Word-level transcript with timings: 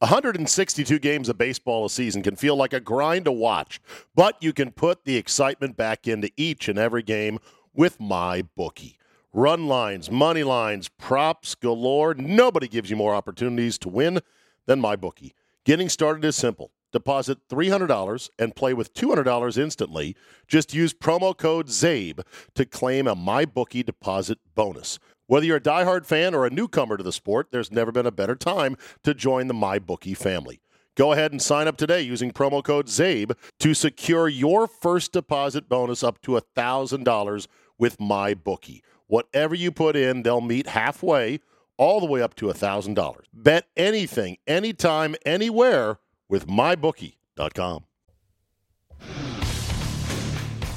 162 0.00 0.98
games 0.98 1.30
of 1.30 1.38
baseball 1.38 1.86
a 1.86 1.90
season 1.90 2.22
can 2.22 2.36
feel 2.36 2.54
like 2.54 2.74
a 2.74 2.80
grind 2.80 3.24
to 3.24 3.32
watch, 3.32 3.80
but 4.14 4.36
you 4.42 4.52
can 4.52 4.70
put 4.70 5.06
the 5.06 5.16
excitement 5.16 5.74
back 5.74 6.06
into 6.06 6.30
each 6.36 6.68
and 6.68 6.78
every 6.78 7.02
game 7.02 7.38
with 7.72 7.98
my 7.98 8.42
bookie. 8.56 8.98
Run 9.32 9.68
lines, 9.68 10.10
money 10.10 10.42
lines, 10.42 10.90
props 10.90 11.54
galore. 11.54 12.12
Nobody 12.12 12.68
gives 12.68 12.90
you 12.90 12.96
more 12.96 13.14
opportunities 13.14 13.78
to 13.78 13.88
win 13.88 14.20
than 14.66 14.80
my 14.80 14.96
bookie. 14.96 15.34
Getting 15.64 15.88
started 15.88 16.26
is 16.26 16.36
simple. 16.36 16.72
Deposit 16.92 17.38
$300 17.48 18.30
and 18.38 18.54
play 18.54 18.74
with 18.74 18.92
$200 18.92 19.58
instantly. 19.58 20.14
Just 20.46 20.74
use 20.74 20.92
promo 20.92 21.36
code 21.36 21.68
ZABE 21.68 22.20
to 22.54 22.66
claim 22.66 23.06
a 23.06 23.16
MyBookie 23.16 23.84
deposit 23.84 24.38
bonus. 24.54 24.98
Whether 25.28 25.46
you're 25.46 25.56
a 25.56 25.60
diehard 25.60 26.06
fan 26.06 26.34
or 26.34 26.46
a 26.46 26.50
newcomer 26.50 26.96
to 26.96 27.02
the 27.02 27.12
sport, 27.12 27.48
there's 27.50 27.72
never 27.72 27.90
been 27.90 28.06
a 28.06 28.12
better 28.12 28.36
time 28.36 28.76
to 29.02 29.12
join 29.12 29.48
the 29.48 29.54
MyBookie 29.54 30.16
family. 30.16 30.60
Go 30.94 31.12
ahead 31.12 31.32
and 31.32 31.42
sign 31.42 31.66
up 31.66 31.76
today 31.76 32.00
using 32.00 32.30
promo 32.30 32.62
code 32.62 32.86
ZABE 32.86 33.32
to 33.58 33.74
secure 33.74 34.28
your 34.28 34.66
first 34.66 35.12
deposit 35.12 35.68
bonus 35.68 36.04
up 36.04 36.22
to 36.22 36.40
$1,000 36.56 37.46
with 37.76 37.98
MyBookie. 37.98 38.80
Whatever 39.08 39.54
you 39.54 39.72
put 39.72 39.96
in, 39.96 40.22
they'll 40.22 40.40
meet 40.40 40.68
halfway, 40.68 41.40
all 41.76 42.00
the 42.00 42.06
way 42.06 42.22
up 42.22 42.34
to 42.36 42.46
$1,000. 42.46 43.16
Bet 43.34 43.66
anything, 43.76 44.38
anytime, 44.46 45.16
anywhere 45.26 45.98
with 46.28 46.46
mybookie.com. 46.46 47.84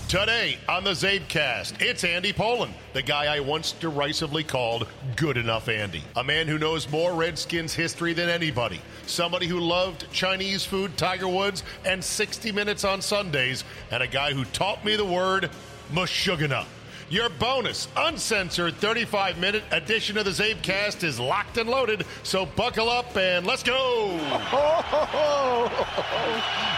Today 0.09 0.57
on 0.67 0.83
the 0.83 0.89
Zabecast, 0.89 1.83
it's 1.83 2.03
Andy 2.03 2.33
Pollin, 2.33 2.73
the 2.93 3.01
guy 3.03 3.31
I 3.31 3.41
once 3.41 3.73
derisively 3.73 4.43
called 4.43 4.87
Good 5.15 5.37
Enough 5.37 5.69
Andy. 5.69 6.01
A 6.15 6.23
man 6.23 6.47
who 6.47 6.57
knows 6.57 6.89
more 6.89 7.13
Redskins 7.13 7.75
history 7.75 8.13
than 8.13 8.27
anybody. 8.27 8.81
Somebody 9.05 9.45
who 9.45 9.59
loved 9.59 10.11
Chinese 10.11 10.65
food, 10.65 10.97
Tiger 10.97 11.27
Woods, 11.27 11.61
and 11.85 12.03
60 12.03 12.51
Minutes 12.51 12.83
on 12.83 13.03
Sundays. 13.03 13.63
And 13.91 14.01
a 14.01 14.07
guy 14.07 14.33
who 14.33 14.45
taught 14.45 14.83
me 14.83 14.95
the 14.95 15.05
word 15.05 15.51
Meshuggah. 15.91 16.65
Your 17.11 17.29
bonus, 17.29 17.87
uncensored 17.95 18.77
35 18.77 19.37
minute 19.37 19.63
edition 19.69 20.17
of 20.17 20.25
the 20.25 20.31
Zabecast 20.31 21.03
is 21.03 21.19
locked 21.19 21.59
and 21.59 21.69
loaded. 21.69 22.03
So 22.23 22.47
buckle 22.47 22.89
up 22.89 23.15
and 23.15 23.45
let's 23.45 23.61
go. 23.61 24.17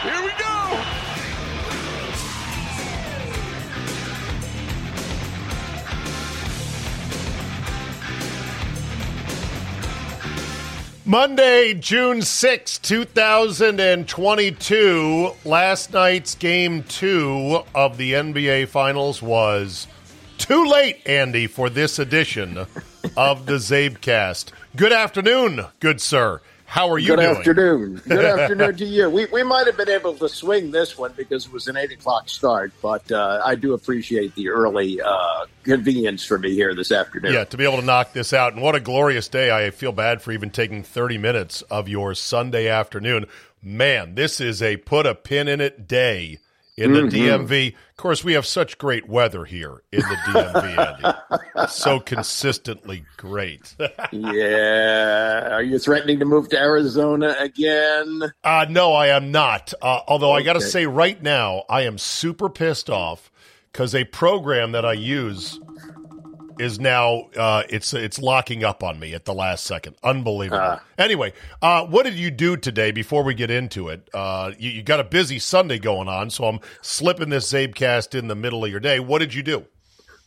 Here 0.04 0.22
we 0.22 0.32
go. 0.38 1.21
Monday, 11.12 11.74
June 11.74 12.22
6, 12.22 12.78
2022. 12.78 15.32
Last 15.44 15.92
night's 15.92 16.36
game 16.36 16.84
two 16.84 17.64
of 17.76 17.98
the 17.98 18.14
NBA 18.14 18.70
Finals 18.70 19.22
was 19.22 19.88
too 20.38 20.66
late, 20.66 21.06
Andy, 21.06 21.48
for 21.48 21.70
this 21.70 22.00
edition 22.00 22.60
of 23.18 23.46
the 23.46 23.56
Zabecast. 23.56 24.52
Good 24.78 24.94
afternoon, 24.94 25.66
good 25.82 26.00
sir. 26.00 26.40
How 26.72 26.90
are 26.90 26.98
you 26.98 27.08
Good 27.08 27.18
doing? 27.18 27.36
afternoon. 27.36 28.02
Good 28.08 28.24
afternoon 28.40 28.78
to 28.78 28.86
you. 28.86 29.10
We, 29.10 29.26
we 29.26 29.44
might 29.44 29.68
have 29.68 29.76
been 29.76 29.90
able 29.90 30.14
to 30.14 30.30
swing 30.30 30.72
this 30.72 30.98
one 30.98 31.12
because 31.18 31.48
it 31.48 31.52
was 31.52 31.68
an 31.68 31.76
8 31.76 31.92
o'clock 31.92 32.30
start, 32.30 32.72
but 32.82 33.12
uh, 33.12 33.42
I 33.46 33.56
do 33.56 33.74
appreciate 33.74 34.36
the 34.36 34.48
early 34.48 35.02
uh, 35.02 35.48
convenience 35.64 36.24
for 36.24 36.40
me 36.40 36.54
here 36.54 36.74
this 36.74 36.94
afternoon. 36.94 37.34
Yeah, 37.34 37.44
to 37.44 37.58
be 37.58 37.66
able 37.66 37.82
to 37.82 37.86
knock 37.86 38.14
this 38.14 38.32
out. 38.32 38.54
And 38.54 38.62
what 38.62 38.76
a 38.76 38.80
glorious 38.80 39.28
day. 39.28 39.52
I 39.52 39.70
feel 39.72 39.92
bad 39.92 40.22
for 40.22 40.32
even 40.32 40.50
taking 40.50 40.82
30 40.82 41.18
minutes 41.18 41.62
of 41.64 41.90
your 41.90 42.16
Sunday 42.16 42.70
afternoon. 42.70 43.26
Man, 43.62 44.16
this 44.16 44.40
is 44.40 44.62
a 44.62 44.78
put 44.78 45.06
a 45.06 45.14
pin 45.14 45.50
in 45.50 45.60
it 45.60 45.90
day 45.90 46.40
in 46.78 46.94
the 46.94 47.02
Mm-hmm. 47.02 47.44
DMV. 47.46 47.68
Of 47.74 47.98
course, 47.98 48.24
we 48.24 48.34
have 48.34 48.46
such 48.46 48.78
great 48.78 49.08
weather 49.08 49.46
here 49.46 49.84
in 49.92 50.00
the 50.00 50.16
DMV, 50.28 50.78
Andy. 51.04 51.18
So 51.70 52.00
consistently 52.00 53.04
great. 53.18 53.76
Yeah. 54.12 55.50
Are 55.54 55.62
you 55.64 55.78
threatening 55.80 56.20
to 56.20 56.26
move 56.26 56.50
to 56.50 56.58
Arizona 56.60 57.36
again? 57.40 58.32
Uh, 58.44 58.66
no, 58.70 58.94
I 58.94 59.08
am 59.08 59.32
not. 59.32 59.74
Uh, 59.82 60.00
although 60.08 60.32
I 60.32 60.42
got 60.42 60.54
to 60.54 60.62
say, 60.62 60.86
right 60.86 61.22
now, 61.22 61.64
I 61.70 61.82
am 61.84 61.98
super 61.98 62.50
pissed 62.50 62.90
off 62.90 63.32
because 63.72 63.94
a 63.96 64.04
program 64.06 64.72
that 64.72 64.86
I 64.86 64.94
use 64.94 65.60
is 66.62 66.80
now 66.80 67.30
uh, 67.36 67.64
it's 67.70 67.94
it's 67.94 68.20
locking 68.20 68.64
up 68.64 68.84
on 68.84 69.00
me 69.00 69.14
at 69.14 69.26
the 69.26 69.34
last 69.34 69.66
second. 69.66 69.96
Unbelievable. 70.04 70.62
Ah. 70.62 70.84
anyway, 70.98 71.34
uh, 71.62 71.86
what 71.86 72.04
did 72.04 72.14
you 72.14 72.30
do 72.30 72.56
today? 72.56 72.92
Before 72.92 73.24
we 73.24 73.34
get 73.34 73.50
into 73.50 73.90
it, 73.90 74.08
uh, 74.14 74.52
you, 74.60 74.70
you 74.70 74.84
got 74.84 75.00
a 75.00 75.04
busy 75.04 75.40
Sunday 75.40 75.80
going 75.80 76.08
on, 76.08 76.30
so 76.30 76.46
I'm 76.46 76.60
slipping 76.82 77.30
this 77.30 77.52
Zabecast 77.52 78.18
in 78.18 78.28
the 78.28 78.36
middle 78.36 78.64
of 78.64 78.70
your 78.70 78.80
day. 78.80 79.00
What 79.00 79.20
did 79.20 79.34
you 79.34 79.42
do? 79.42 79.66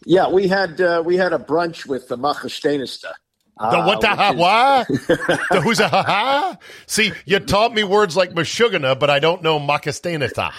Yeah, 0.05 0.29
we 0.29 0.49
had 0.49 0.81
uh, 0.81 1.03
we 1.05 1.17
had 1.17 1.33
a 1.33 1.39
brunch 1.39 1.87
with 1.87 2.09
the 2.09 2.19
Machastenista. 2.19 3.13
The 3.57 3.83
what 3.83 4.01
the 4.01 4.09
ha 4.09 4.33
what? 4.33 4.89
the 5.51 5.61
who's 5.63 5.79
a 5.79 5.89
ha 5.89 6.03
ha? 6.03 6.59
See, 6.87 7.13
you 7.25 7.39
taught 7.39 7.73
me 7.73 7.85
words 7.85 8.17
like 8.17 8.33
Meshuggah, 8.33 8.99
but 8.99 9.11
I 9.11 9.21
don't 9.21 9.43
know 9.43 9.61
Makastanita. 9.61 10.53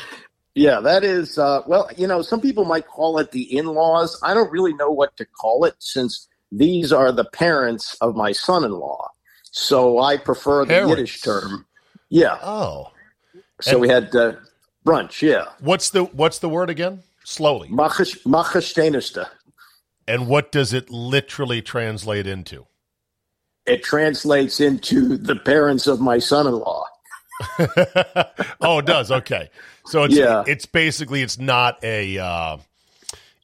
Yeah, 0.55 0.79
that 0.79 1.03
is, 1.03 1.37
uh, 1.37 1.61
well, 1.67 1.89
you 1.97 2.07
know, 2.07 2.21
some 2.21 2.39
people 2.39 2.63
might 2.63 2.87
call 2.87 3.19
it 3.19 3.31
the 3.31 3.43
in 3.57 3.65
laws. 3.67 4.17
I 4.23 4.33
don't 4.33 4.51
really 4.51 4.73
know 4.73 4.89
what 4.89 5.15
to 5.17 5.25
call 5.25 5.65
it 5.65 5.75
since 5.79 6.27
these 6.51 6.93
are 6.93 7.11
the 7.11 7.25
parents 7.25 7.95
of 7.99 8.15
my 8.15 8.31
son 8.31 8.63
in 8.63 8.71
law. 8.71 9.09
So 9.51 9.99
I 9.99 10.17
prefer 10.17 10.63
the 10.65 10.73
Parents. 10.73 10.89
Yiddish 10.91 11.21
term. 11.21 11.65
Yeah. 12.09 12.37
Oh. 12.41 12.91
So 13.61 13.71
And- 13.71 13.81
we 13.81 13.89
had 13.89 14.15
uh, 14.15 14.33
brunch, 14.85 15.21
yeah. 15.21 15.45
What's 15.59 15.89
the 15.89 16.05
what's 16.05 16.39
the 16.39 16.49
word 16.49 16.69
again? 16.69 17.03
Slowly. 17.25 17.69
Machash- 17.69 18.23
Machastenista. 18.23 19.27
And 20.07 20.27
what 20.27 20.51
does 20.51 20.71
it 20.71 20.89
literally 20.89 21.61
translate 21.61 22.27
into? 22.27 22.67
It 23.65 23.83
translates 23.83 24.59
into 24.59 25.17
the 25.17 25.35
parents 25.35 25.87
of 25.87 25.99
my 25.99 26.19
son 26.19 26.45
in 26.47 26.53
law. 26.53 26.85
oh, 28.61 28.79
it 28.79 28.85
does. 28.85 29.11
Okay. 29.11 29.49
So 29.85 30.03
it's 30.03 30.15
Yeah. 30.15 30.43
it's 30.47 30.65
basically 30.65 31.21
it's 31.21 31.37
not 31.39 31.83
a 31.83 32.17
uh, 32.17 32.57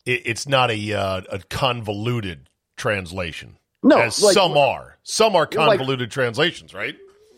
it, 0.06 0.22
it's 0.26 0.48
not 0.48 0.72
a 0.72 0.94
uh, 0.94 1.22
a 1.30 1.40
convoluted 1.50 2.50
translation. 2.78 3.58
No, 3.84 3.98
as 4.00 4.22
like- 4.22 4.34
some 4.34 4.58
are. 4.58 4.98
Some 5.04 5.36
are 5.36 5.48
Well, 5.56 5.68
like- 5.68 5.78
convoluted 5.80 6.12
translations, 6.12 6.74
right? 6.74 6.96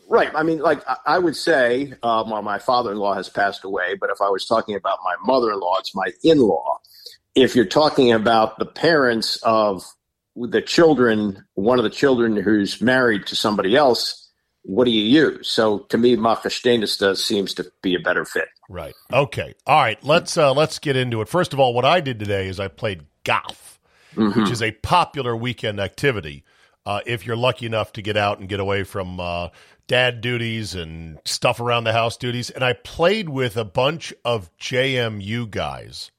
Right. 0.10 0.32
I 0.36 0.44
mean, 0.44 0.60
like 0.60 0.82
I- 1.06 1.18
would 1.18 1.36
say, 1.36 1.94
uh, 2.04 2.24
well, 2.28 2.42
my 2.42 2.60
father-in-law 2.60 3.16
has 3.16 3.30
passed 3.30 3.64
away, 3.64 3.96
but 4.00 4.10
if 4.10 4.22
I 4.22 4.30
was 4.30 4.46
talking 4.46 4.76
about 4.76 5.00
my 5.04 5.16
mother-in-law, 5.26 5.76
it's 5.80 5.96
my 5.96 6.12
in-law. 6.24 6.80
If 7.36 7.56
you're 7.56 7.66
talking 7.66 8.12
about 8.12 8.60
the 8.60 8.66
parents 8.66 9.38
of 9.44 9.84
the 10.36 10.62
children, 10.62 11.44
one 11.56 11.80
of 11.80 11.84
the 11.84 11.90
children 11.90 12.36
who's 12.38 12.80
married 12.82 13.26
to 13.28 13.36
somebody 13.36 13.76
else, 13.76 14.23
what 14.64 14.86
do 14.86 14.92
you 14.92 15.04
use? 15.04 15.50
So 15.50 15.80
to 15.90 15.98
me, 15.98 16.16
Machashtenista 16.16 17.18
seems 17.18 17.54
to 17.56 17.72
be 17.82 17.96
a 17.96 18.00
better 18.00 18.26
fit. 18.26 18.48
Right. 18.70 18.94
Okay. 19.12 19.54
All 19.68 19.82
right. 19.82 20.02
Let's 20.04 20.38
uh, 20.38 20.54
let's 20.54 20.80
get 20.80 20.96
into 20.96 21.22
it. 21.22 21.30
First 21.30 21.54
of 21.54 21.60
all, 21.60 21.74
what 21.74 21.86
I 21.86 22.00
did 22.00 22.20
today 22.20 22.48
is 22.48 22.60
I 22.60 22.70
played 22.70 23.06
golf, 23.24 23.80
which 24.16 24.50
is 24.50 24.62
a 24.62 24.72
popular 24.72 25.36
weekend 25.36 25.80
activity. 25.80 26.44
Uh, 26.86 27.00
if 27.06 27.26
you're 27.26 27.38
lucky 27.38 27.66
enough 27.66 27.94
to 27.94 28.02
get 28.02 28.18
out 28.18 28.40
and 28.40 28.50
get 28.50 28.60
away 28.60 28.84
from 28.84 29.20
uh, 29.20 29.50
dad 29.88 30.22
duties 30.22 30.76
and 30.76 31.18
stuff 31.24 31.60
around 31.60 31.84
the 31.84 31.94
house 31.94 32.18
duties, 32.18 32.50
and 32.50 32.64
I 32.64 32.74
played 32.74 33.30
with 33.30 33.56
a 33.58 33.66
bunch 33.66 34.14
of 34.26 34.50
JMU 34.58 35.50
guys 35.50 36.12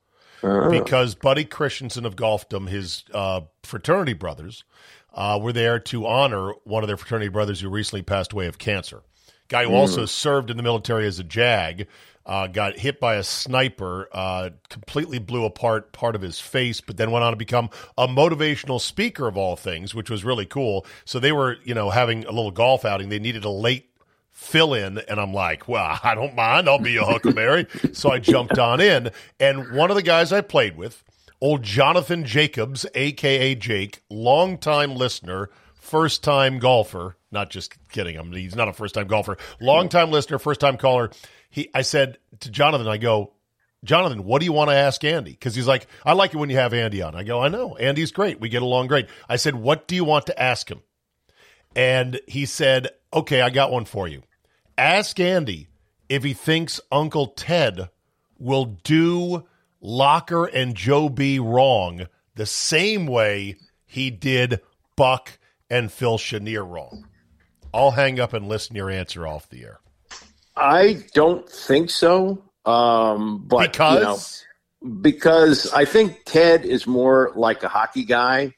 because 0.71 1.15
Buddy 1.15 1.45
Christensen 1.45 2.05
of 2.05 2.17
Golfdom, 2.17 2.69
his 2.69 3.05
uh, 3.15 3.43
fraternity 3.63 4.13
brothers, 4.13 4.65
uh, 5.15 5.39
were 5.41 5.53
there 5.53 5.79
to 5.79 6.07
honor 6.07 6.53
one 6.65 6.83
of 6.83 6.89
their 6.89 6.97
fraternity 6.97 7.29
brothers 7.29 7.61
who 7.61 7.69
recently 7.69 8.03
passed 8.03 8.33
away 8.33 8.47
of 8.47 8.59
cancer. 8.59 9.03
Guy 9.49 9.65
who 9.65 9.75
also 9.75 10.07
served 10.07 10.51
in 10.51 10.57
the 10.57 10.63
military 10.63 11.07
as 11.07 11.19
a 11.19 11.25
JAG, 11.25 11.87
uh, 12.27 12.47
got 12.47 12.79
hit 12.79 13.01
by 13.01 13.17
a 13.17 13.23
sniper, 13.23 14.09
uh, 14.13 14.51
completely 14.71 15.19
blew 15.19 15.45
apart 15.45 15.93
part 15.93 16.17
of 16.17 16.23
his 16.23 16.41
face, 16.41 16.81
but 16.81 16.97
then 16.97 17.11
went 17.11 17.25
on 17.25 17.33
to 17.33 17.37
become 17.37 17.69
a 17.99 18.09
motivational 18.09 18.81
speaker 18.81 19.29
of 19.29 19.37
all 19.37 19.57
things, 19.57 19.95
which 19.95 20.09
was 20.09 20.25
really 20.25 20.47
cool. 20.47 20.87
So 21.05 21.19
they 21.19 21.33
were, 21.33 21.57
you 21.65 21.75
know, 21.75 21.91
having 21.91 22.25
a 22.25 22.33
little 22.33 22.51
golf 22.51 22.85
outing. 22.85 23.11
They 23.11 23.19
needed 23.19 23.45
a 23.45 23.51
late 23.51 23.91
fill 24.31 24.75
in 24.75 24.99
and 24.99 25.21
I'm 25.21 25.33
like, 25.33 25.69
well, 25.69 25.99
I 26.05 26.15
don't 26.15 26.35
mind. 26.35 26.69
I'll 26.69 26.79
be 26.79 26.97
a 26.97 27.05
Huckleberry. 27.05 27.67
so 27.93 28.11
I 28.11 28.19
jumped 28.19 28.59
on 28.59 28.81
in. 28.81 29.11
And 29.39 29.73
one 29.73 29.91
of 29.91 29.97
the 29.97 30.03
guys 30.03 30.33
I 30.33 30.41
played 30.41 30.77
with, 30.77 31.05
old 31.45 31.63
Jonathan 31.63 32.25
Jacobs, 32.25 32.87
aka 32.95 33.55
Jake, 33.55 34.01
longtime 34.09 34.97
listener, 34.97 35.51
first 35.75 36.25
time 36.25 36.59
golfer. 36.59 37.19
Not 37.31 37.51
just 37.51 37.75
kidding. 37.91 38.17
I'm 38.17 38.33
he's 38.33 38.57
not 38.57 38.69
a 38.69 38.73
first 38.73 38.95
time 38.95 39.07
golfer. 39.07 39.37
Long 39.61 39.91
time 39.91 40.11
listener, 40.11 40.39
first 40.39 40.59
time 40.59 40.79
caller. 40.79 41.11
He 41.51 41.69
I 41.75 41.83
said 41.83 42.17
to 42.41 42.51
Jonathan, 42.51 42.89
I 42.89 42.97
go, 42.97 43.35
Jonathan, 43.85 44.25
what 44.25 44.41
do 44.41 44.47
you 44.47 44.55
want 44.55 44.71
to 44.71 44.77
ask 44.77 45.05
Andy? 45.05 45.33
Because 45.33 45.55
he's 45.55 45.67
like, 45.67 45.87
I 46.03 46.15
like 46.15 46.33
it 46.33 46.39
when 46.39 46.49
you 46.49 46.57
have 46.57 46.73
Andy 46.73 47.03
on. 47.03 47.15
I 47.15 47.25
go, 47.25 47.43
I 47.43 47.49
know. 47.49 47.77
Andy's 47.77 48.11
great. 48.11 48.41
We 48.41 48.49
get 48.49 48.63
along 48.63 48.87
great. 48.87 49.09
I 49.29 49.37
said, 49.37 49.55
what 49.55 49.87
do 49.87 49.95
you 49.95 50.05
want 50.05 50.25
to 50.27 50.43
ask 50.43 50.71
him? 50.71 50.81
And 51.77 52.23
he 52.27 52.47
said, 52.47 52.89
okay, 53.13 53.43
I 53.43 53.51
got 53.51 53.71
one 53.71 53.85
for 53.85 54.09
you. 54.09 54.23
Ask 54.79 55.21
Andy 55.21 55.69
if 56.09 56.25
he 56.25 56.33
thinks 56.33 56.81
Uncle 56.91 57.27
Ted 57.27 57.91
will 58.39 58.65
do 58.83 59.45
Locker 59.87 60.47
and 60.47 60.75
Joe 60.75 61.11
B 61.11 61.39
wrong 61.39 62.07
the 62.37 62.47
same 62.47 63.07
way 63.07 63.57
he 63.85 64.11
did 64.11 64.61
Buck 64.97 65.39
and 65.69 65.93
Phil 65.93 66.17
Chenier 66.17 66.65
wrong. 66.65 67.07
I'll 67.73 67.91
hang 67.91 68.19
up 68.19 68.33
and 68.33 68.49
listen 68.49 68.75
to 68.75 68.79
your 68.79 68.91
answer 68.91 69.27
off 69.27 69.51
the 69.51 69.65
air. 69.65 69.81
I 70.57 71.05
don't 71.13 71.47
think 71.49 71.91
so. 71.91 72.43
Um, 72.65 73.45
but 73.47 73.73
because 73.73 74.45
you 74.83 74.89
know, 74.89 74.95
because 75.03 75.71
I 75.71 75.85
think 75.85 76.25
Ted 76.25 76.65
is 76.65 76.87
more 76.87 77.33
like 77.35 77.63
a 77.63 77.69
hockey 77.69 78.05
guy, 78.05 78.55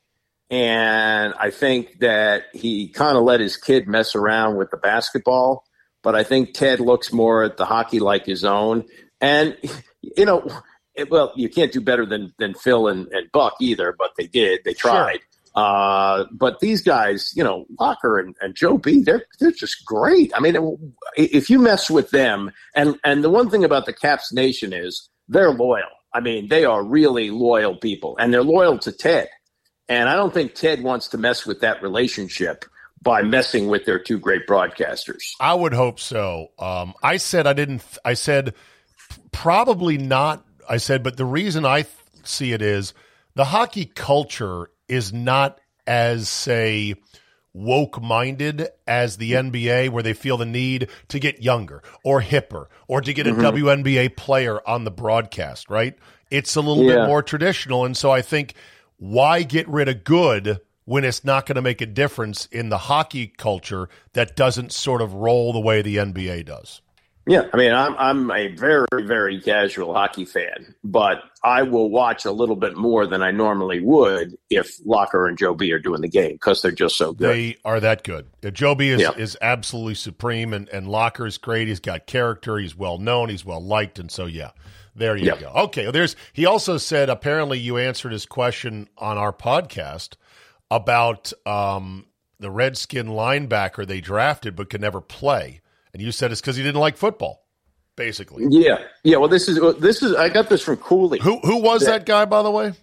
and 0.48 1.34
I 1.40 1.50
think 1.50 1.98
that 1.98 2.44
he 2.52 2.88
kind 2.88 3.16
of 3.16 3.24
let 3.24 3.40
his 3.40 3.56
kid 3.56 3.88
mess 3.88 4.14
around 4.14 4.56
with 4.56 4.70
the 4.70 4.76
basketball. 4.76 5.64
But 6.04 6.14
I 6.14 6.22
think 6.22 6.54
Ted 6.54 6.78
looks 6.78 7.12
more 7.12 7.42
at 7.42 7.56
the 7.56 7.64
hockey 7.64 7.98
like 7.98 8.26
his 8.26 8.44
own, 8.44 8.84
and 9.20 9.56
you 10.16 10.24
know, 10.24 10.46
it, 10.96 11.10
well, 11.10 11.32
you 11.36 11.48
can't 11.48 11.72
do 11.72 11.80
better 11.80 12.06
than 12.06 12.32
than 12.38 12.54
Phil 12.54 12.88
and, 12.88 13.08
and 13.08 13.30
Buck 13.32 13.54
either. 13.60 13.94
But 13.98 14.12
they 14.16 14.26
did; 14.26 14.60
they 14.64 14.74
tried. 14.74 15.12
Sure. 15.12 15.20
Uh, 15.56 16.26
but 16.32 16.60
these 16.60 16.82
guys, 16.82 17.32
you 17.34 17.42
know, 17.42 17.64
Locker 17.80 18.18
and, 18.18 18.36
and 18.42 18.54
Joe 18.54 18.76
B, 18.76 19.02
they're 19.02 19.24
they're 19.40 19.50
just 19.50 19.84
great. 19.86 20.30
I 20.36 20.40
mean, 20.40 20.56
if 21.16 21.48
you 21.48 21.58
mess 21.58 21.90
with 21.90 22.10
them, 22.10 22.52
and 22.74 22.98
and 23.04 23.24
the 23.24 23.30
one 23.30 23.48
thing 23.48 23.64
about 23.64 23.86
the 23.86 23.92
Caps 23.94 24.32
Nation 24.32 24.72
is 24.74 25.08
they're 25.28 25.52
loyal. 25.52 25.88
I 26.12 26.20
mean, 26.20 26.48
they 26.48 26.64
are 26.64 26.82
really 26.82 27.30
loyal 27.30 27.76
people, 27.76 28.16
and 28.18 28.32
they're 28.32 28.42
loyal 28.42 28.78
to 28.80 28.92
Ted. 28.92 29.28
And 29.88 30.08
I 30.08 30.16
don't 30.16 30.34
think 30.34 30.54
Ted 30.54 30.82
wants 30.82 31.08
to 31.08 31.18
mess 31.18 31.46
with 31.46 31.60
that 31.60 31.82
relationship 31.82 32.64
by 33.02 33.22
messing 33.22 33.68
with 33.68 33.84
their 33.84 33.98
two 33.98 34.18
great 34.18 34.46
broadcasters. 34.46 35.22
I 35.40 35.54
would 35.54 35.72
hope 35.72 36.00
so. 36.00 36.48
Um, 36.58 36.94
I 37.02 37.18
said 37.18 37.46
I 37.46 37.52
didn't. 37.52 37.82
I 38.04 38.14
said 38.14 38.54
probably 39.32 39.96
not. 39.98 40.44
I 40.68 40.78
said, 40.78 41.02
but 41.02 41.16
the 41.16 41.24
reason 41.24 41.64
I 41.64 41.86
see 42.24 42.52
it 42.52 42.62
is 42.62 42.94
the 43.34 43.44
hockey 43.44 43.84
culture 43.84 44.70
is 44.88 45.12
not 45.12 45.60
as 45.86 46.28
say 46.28 46.94
woke 47.56 48.02
minded 48.02 48.68
as 48.86 49.16
the 49.16 49.32
NBA, 49.32 49.88
where 49.88 50.02
they 50.02 50.12
feel 50.12 50.36
the 50.36 50.46
need 50.46 50.88
to 51.08 51.18
get 51.18 51.42
younger 51.42 51.82
or 52.04 52.20
hipper 52.20 52.66
or 52.86 53.00
to 53.00 53.12
get 53.14 53.26
a 53.26 53.32
mm-hmm. 53.32 53.40
WNBA 53.40 54.16
player 54.16 54.60
on 54.68 54.84
the 54.84 54.90
broadcast, 54.90 55.70
right? 55.70 55.96
It's 56.30 56.54
a 56.56 56.60
little 56.60 56.84
yeah. 56.84 56.96
bit 56.96 57.06
more 57.06 57.22
traditional. 57.22 57.84
And 57.84 57.96
so 57.96 58.10
I 58.10 58.20
think 58.20 58.54
why 58.98 59.42
get 59.42 59.66
rid 59.68 59.88
of 59.88 60.04
good 60.04 60.60
when 60.84 61.04
it's 61.04 61.24
not 61.24 61.46
going 61.46 61.56
to 61.56 61.62
make 61.62 61.80
a 61.80 61.86
difference 61.86 62.46
in 62.46 62.68
the 62.68 62.78
hockey 62.78 63.26
culture 63.26 63.88
that 64.12 64.36
doesn't 64.36 64.72
sort 64.72 65.00
of 65.00 65.14
roll 65.14 65.52
the 65.52 65.60
way 65.60 65.82
the 65.82 65.96
NBA 65.96 66.44
does? 66.46 66.82
Yeah, 67.28 67.48
I 67.52 67.56
mean, 67.56 67.72
I'm 67.72 67.96
I'm 67.96 68.30
a 68.30 68.48
very 68.54 68.86
very 68.92 69.40
casual 69.40 69.92
hockey 69.92 70.24
fan, 70.24 70.76
but 70.84 71.24
I 71.42 71.62
will 71.62 71.90
watch 71.90 72.24
a 72.24 72.30
little 72.30 72.54
bit 72.54 72.76
more 72.76 73.04
than 73.04 73.20
I 73.20 73.32
normally 73.32 73.80
would 73.80 74.38
if 74.48 74.78
Locker 74.84 75.26
and 75.26 75.36
Joe 75.36 75.52
B 75.52 75.72
are 75.72 75.80
doing 75.80 76.02
the 76.02 76.08
game 76.08 76.32
because 76.32 76.62
they're 76.62 76.70
just 76.70 76.96
so 76.96 77.12
good. 77.12 77.28
They 77.28 77.56
are 77.64 77.80
that 77.80 78.04
good. 78.04 78.28
Joe 78.52 78.76
B 78.76 78.90
is 78.90 79.00
yeah. 79.00 79.10
is 79.16 79.36
absolutely 79.40 79.96
supreme, 79.96 80.52
and 80.52 80.68
and 80.68 80.86
Locker 80.88 81.26
is 81.26 81.36
great. 81.36 81.66
He's 81.66 81.80
got 81.80 82.06
character. 82.06 82.58
He's 82.58 82.76
well 82.76 82.98
known. 82.98 83.28
He's 83.28 83.44
well 83.44 83.62
liked, 83.62 83.98
and 83.98 84.10
so 84.10 84.26
yeah. 84.26 84.52
There 84.94 85.14
you 85.14 85.26
yeah. 85.26 85.38
go. 85.38 85.48
Okay, 85.48 85.82
well, 85.82 85.92
there's. 85.92 86.16
He 86.32 86.46
also 86.46 86.78
said 86.78 87.10
apparently 87.10 87.58
you 87.58 87.76
answered 87.76 88.12
his 88.12 88.24
question 88.24 88.88
on 88.96 89.18
our 89.18 89.32
podcast 89.32 90.14
about 90.70 91.32
um, 91.44 92.06
the 92.38 92.50
Redskin 92.50 93.08
linebacker 93.08 93.86
they 93.86 94.00
drafted 94.00 94.56
but 94.56 94.70
could 94.70 94.80
never 94.80 95.00
play 95.00 95.60
and 95.96 96.04
you 96.04 96.12
said 96.12 96.30
it's 96.30 96.42
because 96.42 96.56
he 96.56 96.62
didn't 96.62 96.78
like 96.78 96.98
football, 96.98 97.46
basically. 97.96 98.44
Yeah, 98.50 98.84
yeah. 99.02 99.16
Well, 99.16 99.30
this 99.30 99.48
is 99.48 99.58
this 99.80 100.02
is 100.02 100.14
I 100.14 100.28
got 100.28 100.50
this 100.50 100.62
from 100.62 100.76
Cooley. 100.76 101.20
Who 101.20 101.38
who 101.38 101.56
was 101.56 101.86
that, 101.86 102.00
that 102.00 102.06
guy, 102.06 102.26
by 102.26 102.42
the 102.42 102.50
way? 102.50 102.74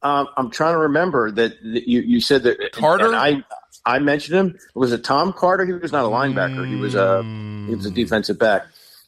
Um, 0.00 0.26
I'm 0.38 0.50
trying 0.50 0.72
to 0.72 0.78
remember 0.78 1.30
that, 1.32 1.52
that 1.62 1.86
you 1.86 2.00
you 2.00 2.18
said 2.22 2.44
that 2.44 2.72
Carter. 2.72 3.14
I 3.14 3.44
I 3.84 3.98
mentioned 3.98 4.38
him. 4.38 4.58
Was 4.74 4.90
it 4.90 5.04
Tom 5.04 5.34
Carter? 5.34 5.66
He 5.66 5.74
was 5.74 5.92
not 5.92 6.06
a 6.06 6.08
linebacker. 6.08 6.66
He 6.66 6.76
was 6.76 6.94
a 6.94 7.22
he 7.68 7.74
was 7.74 7.84
a 7.84 7.90
defensive 7.90 8.38
back. 8.38 8.64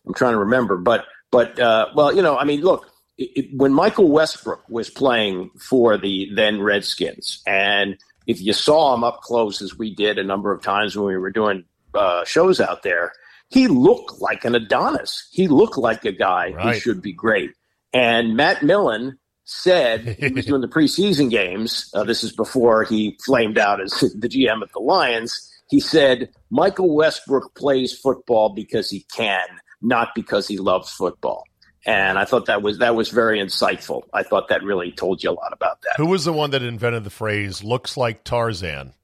I'm 0.07 0.13
trying 0.13 0.33
to 0.33 0.41
remember, 0.41 0.77
but 0.77 1.07
but 1.31 1.59
uh, 1.59 1.87
well, 1.95 2.15
you 2.15 2.21
know, 2.21 2.37
I 2.37 2.45
mean, 2.45 2.61
look, 2.61 2.87
it, 3.17 3.47
when 3.57 3.73
Michael 3.73 4.11
Westbrook 4.11 4.69
was 4.69 4.91
playing 4.91 5.53
for 5.59 5.97
the 5.97 6.29
then 6.35 6.61
Redskins, 6.61 7.43
and 7.47 7.97
if 8.27 8.43
you 8.43 8.53
saw 8.53 8.95
him 8.95 9.05
up 9.05 9.23
close 9.23 9.63
as 9.63 9.79
we 9.79 9.95
did 9.95 10.19
a 10.19 10.25
number 10.25 10.53
of 10.53 10.63
times 10.63 10.95
when 10.99 11.07
we 11.07 11.17
were 11.17 11.31
doing 11.31 11.65
uh, 11.95 12.27
shows 12.27 12.61
out 12.61 12.83
there, 12.83 13.15
he 13.55 13.69
looked 13.69 14.21
like 14.21 14.45
an 14.45 14.57
Adonis. 14.57 15.29
He 15.31 15.47
looked 15.47 15.79
like 15.79 16.05
a 16.05 16.11
guy 16.11 16.51
right. 16.51 16.75
who 16.75 16.81
should 16.81 17.01
be 17.01 17.13
great. 17.13 17.53
And 17.93 18.37
Matt 18.37 18.65
Millen 18.65 19.17
said 19.45 20.17
he 20.19 20.33
was 20.33 20.47
doing 20.47 20.61
the 20.61 20.67
preseason 20.67 21.31
games. 21.31 21.89
Uh, 21.95 22.03
this 22.03 22.25
is 22.25 22.33
before 22.33 22.83
he 22.83 23.17
flamed 23.25 23.57
out 23.57 23.81
as 23.81 23.93
the 24.19 24.29
GM 24.29 24.61
at 24.61 24.73
the 24.73 24.81
Lions. 24.81 25.53
He 25.71 25.79
said 25.79 26.31
Michael 26.51 26.97
Westbrook 26.97 27.55
plays 27.55 27.97
football 27.97 28.49
because 28.49 28.91
he 28.91 29.07
can, 29.15 29.47
not 29.81 30.09
because 30.17 30.49
he 30.49 30.59
loves 30.59 30.91
football. 30.91 31.45
And 31.87 32.19
I 32.19 32.25
thought 32.25 32.47
that 32.47 32.61
was 32.61 32.79
that 32.79 32.97
was 32.97 33.11
very 33.11 33.39
insightful. 33.39 34.03
I 34.13 34.25
thought 34.25 34.49
that 34.49 34.65
really 34.65 34.91
told 34.91 35.23
you 35.23 35.31
a 35.31 35.33
lot 35.33 35.53
about 35.53 35.81
that. 35.83 35.95
Who 35.99 36.07
was 36.07 36.25
the 36.25 36.33
one 36.33 36.51
that 36.51 36.63
invented 36.63 37.05
the 37.05 37.11
phrase 37.11 37.63
"looks 37.63 37.97
like 37.97 38.25
Tarzan, 38.25 38.95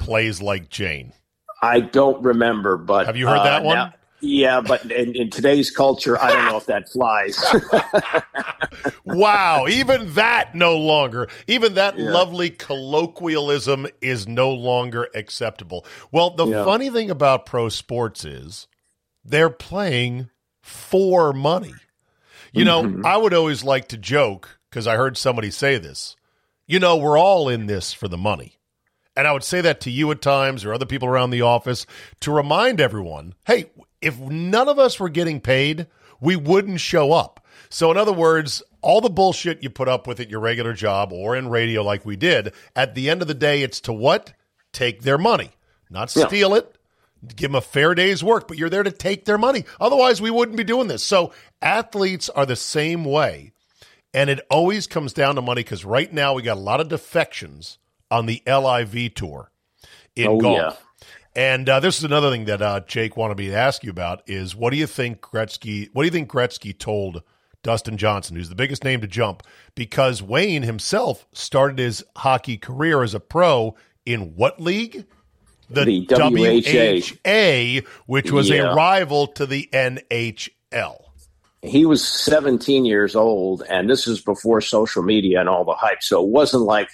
plays 0.00 0.42
like 0.42 0.68
Jane"? 0.68 1.12
I 1.64 1.80
don't 1.80 2.22
remember, 2.22 2.76
but 2.76 3.06
have 3.06 3.16
you 3.16 3.26
heard 3.26 3.38
uh, 3.38 3.44
that 3.44 3.64
one? 3.64 3.76
Now, 3.76 3.94
yeah, 4.20 4.60
but 4.60 4.90
in, 4.90 5.14
in, 5.14 5.30
today's 5.30 5.70
culture, 5.70 6.20
I 6.20 6.32
don't 6.32 6.46
know 6.46 6.56
if 6.56 6.66
that 6.66 6.88
flies. 6.88 7.38
wow, 9.04 9.66
even 9.68 10.14
that 10.14 10.54
no 10.54 10.78
longer, 10.78 11.28
even 11.46 11.74
that 11.74 11.98
yeah. 11.98 12.10
lovely 12.10 12.48
colloquialism 12.50 13.86
is 14.00 14.26
no 14.26 14.50
longer 14.50 15.08
acceptable. 15.14 15.84
Well, 16.10 16.30
the 16.30 16.46
yeah. 16.46 16.64
funny 16.64 16.88
thing 16.90 17.10
about 17.10 17.44
pro 17.44 17.68
sports 17.68 18.24
is 18.24 18.66
they're 19.24 19.50
playing 19.50 20.30
for 20.62 21.32
money. 21.32 21.74
You 22.52 22.64
know, 22.64 22.84
mm-hmm. 22.84 23.04
I 23.04 23.16
would 23.16 23.34
always 23.34 23.64
like 23.64 23.88
to 23.88 23.98
joke 23.98 24.60
because 24.70 24.86
I 24.86 24.96
heard 24.96 25.16
somebody 25.16 25.50
say 25.50 25.76
this. 25.76 26.14
You 26.66 26.78
know, 26.78 26.96
we're 26.96 27.18
all 27.18 27.48
in 27.48 27.66
this 27.66 27.92
for 27.92 28.06
the 28.06 28.16
money. 28.16 28.58
And 29.16 29.28
I 29.28 29.32
would 29.32 29.44
say 29.44 29.60
that 29.60 29.80
to 29.82 29.90
you 29.90 30.10
at 30.10 30.20
times 30.20 30.64
or 30.64 30.74
other 30.74 30.86
people 30.86 31.08
around 31.08 31.30
the 31.30 31.42
office 31.42 31.86
to 32.20 32.32
remind 32.32 32.80
everyone 32.80 33.34
hey, 33.46 33.70
if 34.00 34.18
none 34.18 34.68
of 34.68 34.78
us 34.78 34.98
were 35.00 35.08
getting 35.08 35.40
paid, 35.40 35.86
we 36.20 36.36
wouldn't 36.36 36.80
show 36.80 37.12
up. 37.12 37.44
So, 37.68 37.90
in 37.90 37.96
other 37.96 38.12
words, 38.12 38.62
all 38.82 39.00
the 39.00 39.10
bullshit 39.10 39.62
you 39.62 39.70
put 39.70 39.88
up 39.88 40.06
with 40.06 40.20
at 40.20 40.30
your 40.30 40.40
regular 40.40 40.72
job 40.72 41.12
or 41.12 41.34
in 41.36 41.48
radio 41.48 41.82
like 41.82 42.04
we 42.04 42.16
did, 42.16 42.52
at 42.76 42.94
the 42.94 43.10
end 43.10 43.22
of 43.22 43.28
the 43.28 43.34
day, 43.34 43.62
it's 43.62 43.80
to 43.82 43.92
what? 43.92 44.32
Take 44.72 45.02
their 45.02 45.18
money, 45.18 45.50
not 45.90 46.10
steal 46.10 46.50
yeah. 46.50 46.56
it, 46.56 46.78
give 47.34 47.50
them 47.50 47.56
a 47.56 47.60
fair 47.60 47.94
day's 47.94 48.22
work, 48.22 48.48
but 48.48 48.58
you're 48.58 48.70
there 48.70 48.82
to 48.82 48.90
take 48.90 49.24
their 49.24 49.38
money. 49.38 49.64
Otherwise, 49.80 50.20
we 50.20 50.30
wouldn't 50.30 50.56
be 50.56 50.64
doing 50.64 50.88
this. 50.88 51.02
So, 51.02 51.32
athletes 51.62 52.28
are 52.28 52.46
the 52.46 52.56
same 52.56 53.04
way. 53.04 53.52
And 54.12 54.30
it 54.30 54.40
always 54.48 54.86
comes 54.86 55.12
down 55.12 55.34
to 55.34 55.42
money 55.42 55.62
because 55.62 55.84
right 55.84 56.12
now 56.12 56.34
we 56.34 56.42
got 56.42 56.56
a 56.56 56.60
lot 56.60 56.80
of 56.80 56.88
defections 56.88 57.78
on 58.10 58.26
the 58.26 58.42
LIV 58.46 59.14
tour 59.14 59.50
in 60.16 60.28
oh, 60.28 60.40
golf. 60.40 60.56
Yeah. 60.56 60.76
And 61.36 61.68
uh, 61.68 61.80
this 61.80 61.98
is 61.98 62.04
another 62.04 62.30
thing 62.30 62.44
that 62.44 62.62
uh, 62.62 62.80
Jake 62.80 63.16
wanted 63.16 63.38
me 63.38 63.48
to 63.48 63.56
ask 63.56 63.82
you 63.82 63.90
about 63.90 64.22
is 64.26 64.54
what 64.54 64.70
do 64.70 64.76
you 64.76 64.86
think 64.86 65.20
Gretzky? 65.20 65.88
What 65.92 66.02
do 66.02 66.06
you 66.06 66.12
think 66.12 66.30
Gretzky 66.30 66.78
told 66.78 67.22
Dustin 67.64 67.96
Johnson, 67.96 68.36
who's 68.36 68.48
the 68.48 68.54
biggest 68.54 68.84
name 68.84 69.00
to 69.00 69.08
jump? 69.08 69.42
Because 69.74 70.22
Wayne 70.22 70.62
himself 70.62 71.26
started 71.32 71.78
his 71.78 72.04
hockey 72.16 72.56
career 72.56 73.02
as 73.02 73.14
a 73.14 73.20
pro 73.20 73.74
in 74.06 74.36
what 74.36 74.60
league? 74.60 75.06
The, 75.70 75.84
the 75.84 76.06
WHA. 76.08 77.80
WHA, 77.80 77.90
which 78.06 78.30
was 78.30 78.50
yeah. 78.50 78.70
a 78.70 78.74
rival 78.74 79.26
to 79.28 79.46
the 79.46 79.68
NHL. 79.72 81.00
He 81.62 81.86
was 81.86 82.06
17 82.06 82.84
years 82.84 83.16
old, 83.16 83.62
and 83.68 83.88
this 83.88 84.06
is 84.06 84.20
before 84.20 84.60
social 84.60 85.02
media 85.02 85.40
and 85.40 85.48
all 85.48 85.64
the 85.64 85.72
hype. 85.72 86.02
So 86.02 86.22
it 86.22 86.28
wasn't 86.28 86.64
like 86.64 86.90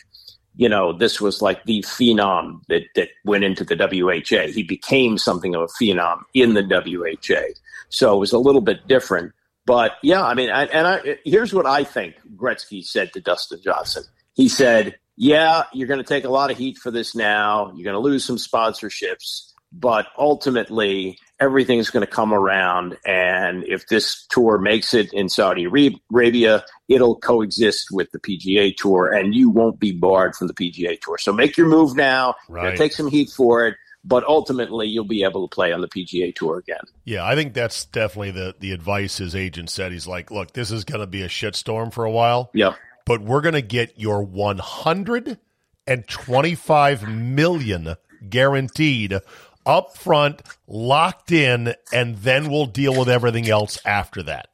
you 0.61 0.69
know, 0.69 0.93
this 0.93 1.23
was 1.23 1.41
like 1.41 1.65
the 1.65 1.81
phenom 1.81 2.61
that, 2.69 2.83
that 2.95 3.09
went 3.25 3.45
into 3.45 3.65
the 3.65 3.77
WHA. 3.77 4.53
He 4.53 4.63
became 4.63 5.17
something 5.17 5.55
of 5.55 5.63
a 5.63 5.67
phenom 5.69 6.21
in 6.35 6.53
the 6.53 6.63
WHA. 6.63 7.55
So 7.89 8.15
it 8.15 8.19
was 8.19 8.35
a 8.35 8.39
little 8.39 8.61
bit 8.61 8.87
different. 8.87 9.33
But 9.65 9.93
yeah, 10.03 10.23
I 10.23 10.35
mean, 10.35 10.51
I, 10.51 10.67
and 10.67 10.87
I, 10.87 11.17
here's 11.25 11.55
what 11.55 11.65
I 11.65 11.83
think 11.83 12.17
Gretzky 12.37 12.85
said 12.85 13.15
to 13.15 13.23
Dustin 13.23 13.63
Johnson. 13.65 14.05
He 14.35 14.51
said, 14.51 14.99
Yeah, 15.17 15.63
you're 15.73 15.89
going 15.89 16.03
to 16.03 16.07
take 16.07 16.25
a 16.25 16.31
lot 16.31 16.51
of 16.51 16.59
heat 16.59 16.77
for 16.77 16.91
this 16.91 17.15
now. 17.15 17.73
You're 17.75 17.85
going 17.85 17.95
to 17.95 17.99
lose 17.99 18.27
some 18.27 18.37
sponsorships. 18.37 19.53
But 19.73 20.09
ultimately, 20.19 21.17
everything's 21.41 21.91
going 21.91 22.05
to 22.07 22.13
come 22.13 22.33
around. 22.35 22.97
And 23.05 23.65
if 23.65 23.87
this 23.89 24.27
tour 24.31 24.59
makes 24.59 24.95
it 24.95 25.13
in 25.13 25.29
Saudi 25.29 25.65
Arabia, 25.65 26.65
it'll 26.89 27.17
coexist 27.17 27.89
with 27.91 28.11
the 28.13 28.19
PGA 28.19 28.77
Tour, 28.77 29.13
and 29.13 29.35
you 29.35 29.51
won't 29.51 29.81
be 29.81 29.93
barred 29.93 30.35
from 30.37 30.47
the 30.49 30.55
PGA 30.55 31.01
Tour. 31.01 31.19
So 31.19 31.33
make 31.33 31.57
your 31.57 31.67
move 31.67 31.97
now. 31.97 32.35
Right. 32.49 32.77
Take 32.77 32.93
some 32.93 33.09
heat 33.09 33.31
for 33.31 33.67
it. 33.67 33.77
but 34.05 34.25
ultimately 34.25 34.89
you'll 34.89 35.05
be 35.05 35.25
able 35.25 35.47
to 35.47 35.55
play 35.55 35.73
on 35.73 35.81
the 35.81 35.89
PGA 35.89 36.35
Tour 36.35 36.59
again. 36.59 36.81
Yeah, 37.05 37.25
I 37.25 37.35
think 37.35 37.55
that's 37.55 37.85
definitely 37.87 38.33
the 38.33 38.55
the 38.59 38.73
advice 38.73 39.17
his 39.19 39.35
agent 39.35 39.71
said. 39.71 39.93
He's 39.93 40.07
like, 40.07 40.31
look, 40.31 40.53
this 40.53 40.71
is 40.71 40.85
going 40.85 41.01
to 41.01 41.07
be 41.07 41.23
a 41.23 41.29
shitstorm 41.29 41.93
for 41.93 42.05
a 42.05 42.11
while. 42.11 42.51
Yep. 42.55 42.75
But 43.07 43.23
we're 43.23 43.41
going 43.41 43.55
to 43.55 43.63
get 43.63 43.99
your 43.99 44.23
125 44.23 47.09
million 47.09 47.97
guaranteed 48.29 49.19
up 49.67 49.97
front, 49.97 50.43
locked 50.67 51.33
in, 51.33 51.75
and 51.93 52.17
then 52.19 52.51
we'll 52.51 52.67
deal 52.67 52.99
with 52.99 53.09
everything 53.09 53.49
else 53.49 53.79
after 53.85 54.23
that. 54.25 54.49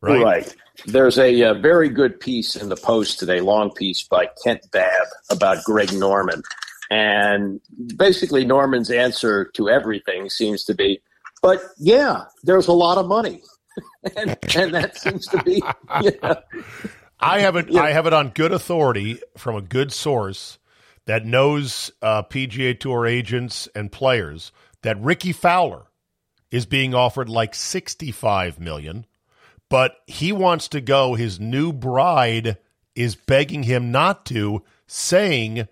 Right. 0.00 0.22
Right. 0.22 0.56
There's 0.86 1.18
a, 1.18 1.40
a 1.42 1.54
very 1.54 1.88
good 1.88 2.18
piece 2.18 2.56
in 2.56 2.68
the 2.68 2.76
Post 2.76 3.18
today, 3.18 3.40
long 3.40 3.70
piece 3.72 4.02
by 4.02 4.28
Kent 4.42 4.70
Babb 4.72 5.06
about 5.30 5.62
Greg 5.64 5.92
Norman. 5.92 6.42
And 6.90 7.60
basically, 7.96 8.44
Norman's 8.44 8.90
answer 8.90 9.46
to 9.54 9.70
everything 9.70 10.28
seems 10.28 10.64
to 10.64 10.74
be, 10.74 11.00
but 11.42 11.60
yeah, 11.78 12.24
there's 12.42 12.68
a 12.68 12.72
lot 12.72 12.98
of 12.98 13.06
money. 13.06 13.42
and, 14.16 14.36
and 14.54 14.74
that 14.74 14.98
seems 14.98 15.26
to 15.28 15.42
be. 15.42 15.62
Yeah. 16.02 16.34
I 17.20 17.40
have 17.40 17.56
it. 17.56 17.74
I 17.74 17.92
have 17.92 18.06
it 18.06 18.12
on 18.12 18.30
good 18.30 18.52
authority 18.52 19.18
from 19.38 19.56
a 19.56 19.62
good 19.62 19.92
source 19.92 20.58
that 21.06 21.26
knows 21.26 21.90
uh, 22.02 22.22
PGA 22.22 22.78
Tour 22.78 23.06
agents 23.06 23.68
and 23.74 23.92
players 23.92 24.52
that 24.82 25.00
Rickie 25.00 25.32
Fowler 25.32 25.86
is 26.50 26.66
being 26.66 26.94
offered 26.94 27.28
like 27.28 27.54
sixty-five 27.54 28.60
million, 28.60 29.06
but 29.68 29.96
he 30.06 30.32
wants 30.32 30.68
to 30.68 30.80
go. 30.80 31.14
His 31.14 31.40
new 31.40 31.72
bride 31.72 32.58
is 32.94 33.16
begging 33.16 33.64
him 33.64 33.90
not 33.90 34.24
to, 34.26 34.62
saying, 34.86 35.68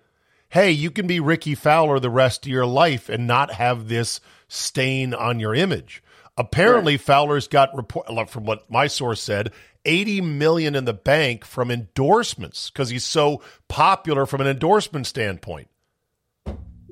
"Hey, 0.49 0.71
you 0.71 0.91
can 0.91 1.07
be 1.07 1.19
Rickie 1.19 1.55
Fowler 1.55 1.99
the 1.99 2.09
rest 2.09 2.45
of 2.45 2.51
your 2.51 2.65
life 2.65 3.09
and 3.09 3.25
not 3.25 3.53
have 3.53 3.87
this 3.87 4.19
stain 4.47 5.13
on 5.13 5.39
your 5.39 5.55
image." 5.55 6.03
Apparently, 6.35 6.93
right. 6.93 7.01
Fowler's 7.01 7.47
got 7.47 7.75
report 7.75 8.29
from 8.29 8.45
what 8.45 8.69
my 8.69 8.87
source 8.87 9.21
said 9.21 9.51
80 9.85 10.21
million 10.21 10.75
in 10.75 10.85
the 10.85 10.93
bank 10.93 11.45
from 11.45 11.71
endorsements 11.71 12.69
because 12.69 12.89
he's 12.89 13.03
so 13.03 13.41
popular 13.67 14.25
from 14.25 14.41
an 14.41 14.47
endorsement 14.47 15.07
standpoint. 15.07 15.67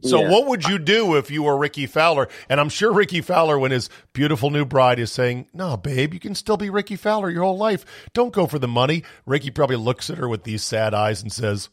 So 0.04 0.22
yeah. 0.22 0.32
what 0.32 0.48
would 0.48 0.68
you 0.68 0.80
do 0.80 1.16
if 1.16 1.30
you 1.30 1.44
were 1.44 1.58
Rickie 1.58 1.86
Fowler? 1.86 2.28
And 2.50 2.60
I'm 2.60 2.70
sure 2.70 2.92
Rickie 2.92 3.22
Fowler, 3.22 3.60
when 3.60 3.72
his 3.72 3.90
beautiful 4.14 4.50
new 4.50 4.66
bride 4.66 5.00
is 5.00 5.12
saying, 5.12 5.48
"No, 5.54 5.78
babe, 5.78 6.14
you 6.14 6.20
can 6.20 6.34
still 6.34 6.58
be 6.58 6.70
Rickie 6.70 6.96
Fowler 6.96 7.30
your 7.30 7.44
whole 7.44 7.58
life. 7.58 7.86
Don't 8.14 8.34
go 8.34 8.48
for 8.48 8.58
the 8.58 8.68
money." 8.68 9.04
Rickie 9.26 9.52
probably 9.52 9.76
looks 9.76 10.10
at 10.10 10.18
her 10.18 10.28
with 10.28 10.44
these 10.44 10.64
sad 10.64 10.94
eyes 10.96 11.22
and 11.22 11.32
says, 11.32 11.70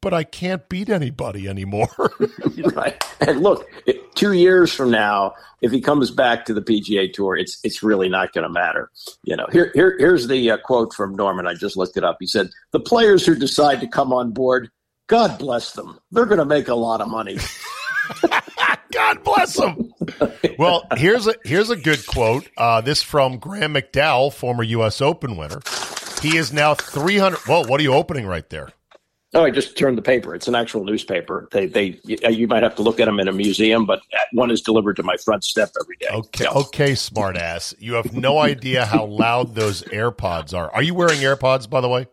"But 0.00 0.14
I 0.14 0.24
can't 0.24 0.68
beat 0.68 0.88
anybody 0.88 1.48
anymore." 1.48 1.88
right. 2.74 3.02
And 3.20 3.42
look, 3.42 3.68
two 4.14 4.32
years 4.32 4.72
from 4.72 4.90
now, 4.90 5.34
if 5.62 5.72
he 5.72 5.80
comes 5.80 6.10
back 6.10 6.44
to 6.46 6.54
the 6.54 6.62
PGA 6.62 7.12
Tour, 7.12 7.36
it's 7.36 7.58
it's 7.64 7.82
really 7.82 8.08
not 8.08 8.32
going 8.32 8.44
to 8.44 8.52
matter. 8.52 8.90
You 9.24 9.36
know, 9.36 9.46
here, 9.52 9.70
here 9.74 9.96
here's 9.98 10.28
the 10.28 10.52
uh, 10.52 10.58
quote 10.58 10.94
from 10.94 11.14
Norman. 11.14 11.46
I 11.46 11.54
just 11.54 11.76
looked 11.76 11.96
it 11.96 12.04
up. 12.04 12.16
He 12.20 12.26
said, 12.26 12.50
"The 12.72 12.80
players 12.80 13.24
who 13.24 13.34
decide 13.34 13.80
to 13.80 13.86
come 13.86 14.12
on 14.12 14.32
board, 14.32 14.70
God 15.06 15.38
bless 15.38 15.72
them. 15.72 15.98
They're 16.10 16.26
going 16.26 16.38
to 16.38 16.44
make 16.44 16.68
a 16.68 16.74
lot 16.74 17.00
of 17.00 17.08
money." 17.08 17.38
God 18.92 19.22
bless 19.22 19.54
them. 19.54 19.92
well, 20.58 20.82
here's 20.96 21.26
a 21.26 21.34
here's 21.44 21.70
a 21.70 21.76
good 21.76 22.04
quote. 22.06 22.48
Uh, 22.56 22.80
this 22.80 23.02
from 23.02 23.38
Graeme 23.38 23.74
McDowell, 23.74 24.32
former 24.32 24.62
U.S. 24.64 25.00
Open 25.00 25.36
winner. 25.36 25.60
He 26.20 26.36
is 26.36 26.52
now 26.52 26.74
300. 26.74 27.40
Well, 27.48 27.64
what 27.64 27.80
are 27.80 27.82
you 27.82 27.94
opening 27.94 28.26
right 28.26 28.48
there? 28.50 28.70
Oh, 29.32 29.44
I 29.44 29.50
just 29.50 29.78
turned 29.78 29.96
the 29.96 30.02
paper. 30.02 30.34
It's 30.34 30.48
an 30.48 30.56
actual 30.56 30.84
newspaper. 30.84 31.48
They, 31.52 31.66
they, 31.66 32.00
you 32.04 32.48
might 32.48 32.64
have 32.64 32.74
to 32.76 32.82
look 32.82 32.98
at 32.98 33.04
them 33.04 33.20
in 33.20 33.28
a 33.28 33.32
museum, 33.32 33.86
but 33.86 34.00
one 34.32 34.50
is 34.50 34.60
delivered 34.60 34.96
to 34.96 35.04
my 35.04 35.16
front 35.16 35.44
step 35.44 35.70
every 35.80 35.96
day. 35.96 36.08
Okay, 36.10 36.44
so. 36.44 36.50
okay, 36.50 36.92
smartass. 36.92 37.72
You 37.78 37.94
have 37.94 38.12
no 38.12 38.38
idea 38.38 38.84
how 38.84 39.04
loud 39.04 39.54
those 39.54 39.82
AirPods 39.82 40.52
are. 40.52 40.68
Are 40.72 40.82
you 40.82 40.94
wearing 40.94 41.20
AirPods, 41.20 41.70
by 41.70 41.80
the 41.80 41.88
way? 41.88 42.08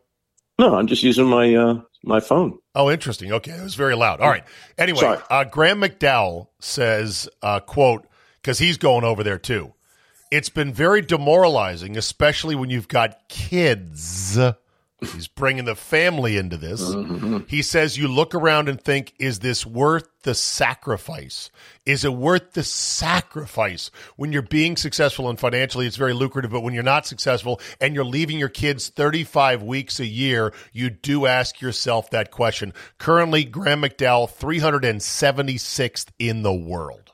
No, 0.59 0.75
I'm 0.75 0.85
just 0.85 1.01
using 1.01 1.25
my 1.25 1.55
uh, 1.55 1.81
my 2.03 2.19
phone. 2.19 2.59
Oh, 2.75 2.89
interesting. 2.89 3.31
Okay, 3.31 3.51
it 3.51 3.63
was 3.63 3.75
very 3.75 3.95
loud. 3.95 4.21
All 4.21 4.29
right. 4.29 4.43
Anyway, 4.77 5.17
uh, 5.29 5.43
Graeme 5.43 5.81
McDowell 5.81 6.47
says, 6.59 7.29
uh, 7.41 7.59
"quote," 7.59 8.07
because 8.41 8.59
he's 8.59 8.77
going 8.77 9.03
over 9.03 9.23
there 9.23 9.37
too. 9.37 9.73
It's 10.31 10.49
been 10.49 10.73
very 10.73 11.01
demoralizing, 11.01 11.95
especially 11.97 12.55
when 12.55 12.69
you've 12.69 12.87
got 12.87 13.29
kids 13.29 14.37
He's 14.99 15.27
bringing 15.27 15.65
the 15.65 15.75
family 15.75 16.37
into 16.37 16.57
this. 16.57 16.81
Mm-hmm. 16.81 17.39
He 17.47 17.61
says, 17.61 17.97
You 17.97 18.07
look 18.07 18.33
around 18.33 18.67
and 18.67 18.81
think, 18.81 19.13
is 19.19 19.39
this 19.39 19.63
worth 19.63 20.07
the 20.23 20.33
sacrifice? 20.33 21.51
Is 21.85 22.03
it 22.03 22.13
worth 22.13 22.53
the 22.53 22.63
sacrifice? 22.63 23.91
When 24.15 24.33
you're 24.33 24.41
being 24.41 24.75
successful 24.75 25.29
and 25.29 25.39
financially, 25.39 25.85
it's 25.85 25.97
very 25.97 26.13
lucrative, 26.13 26.49
but 26.49 26.61
when 26.61 26.73
you're 26.73 26.81
not 26.81 27.05
successful 27.05 27.61
and 27.79 27.93
you're 27.93 28.03
leaving 28.03 28.39
your 28.39 28.49
kids 28.49 28.89
35 28.89 29.61
weeks 29.61 29.99
a 29.99 30.05
year, 30.05 30.51
you 30.73 30.89
do 30.89 31.27
ask 31.27 31.61
yourself 31.61 32.09
that 32.09 32.31
question. 32.31 32.73
Currently, 32.97 33.43
Graeme 33.43 33.83
McDowell, 33.83 34.31
376th 34.35 36.07
in 36.17 36.41
the 36.41 36.53
world. 36.53 37.11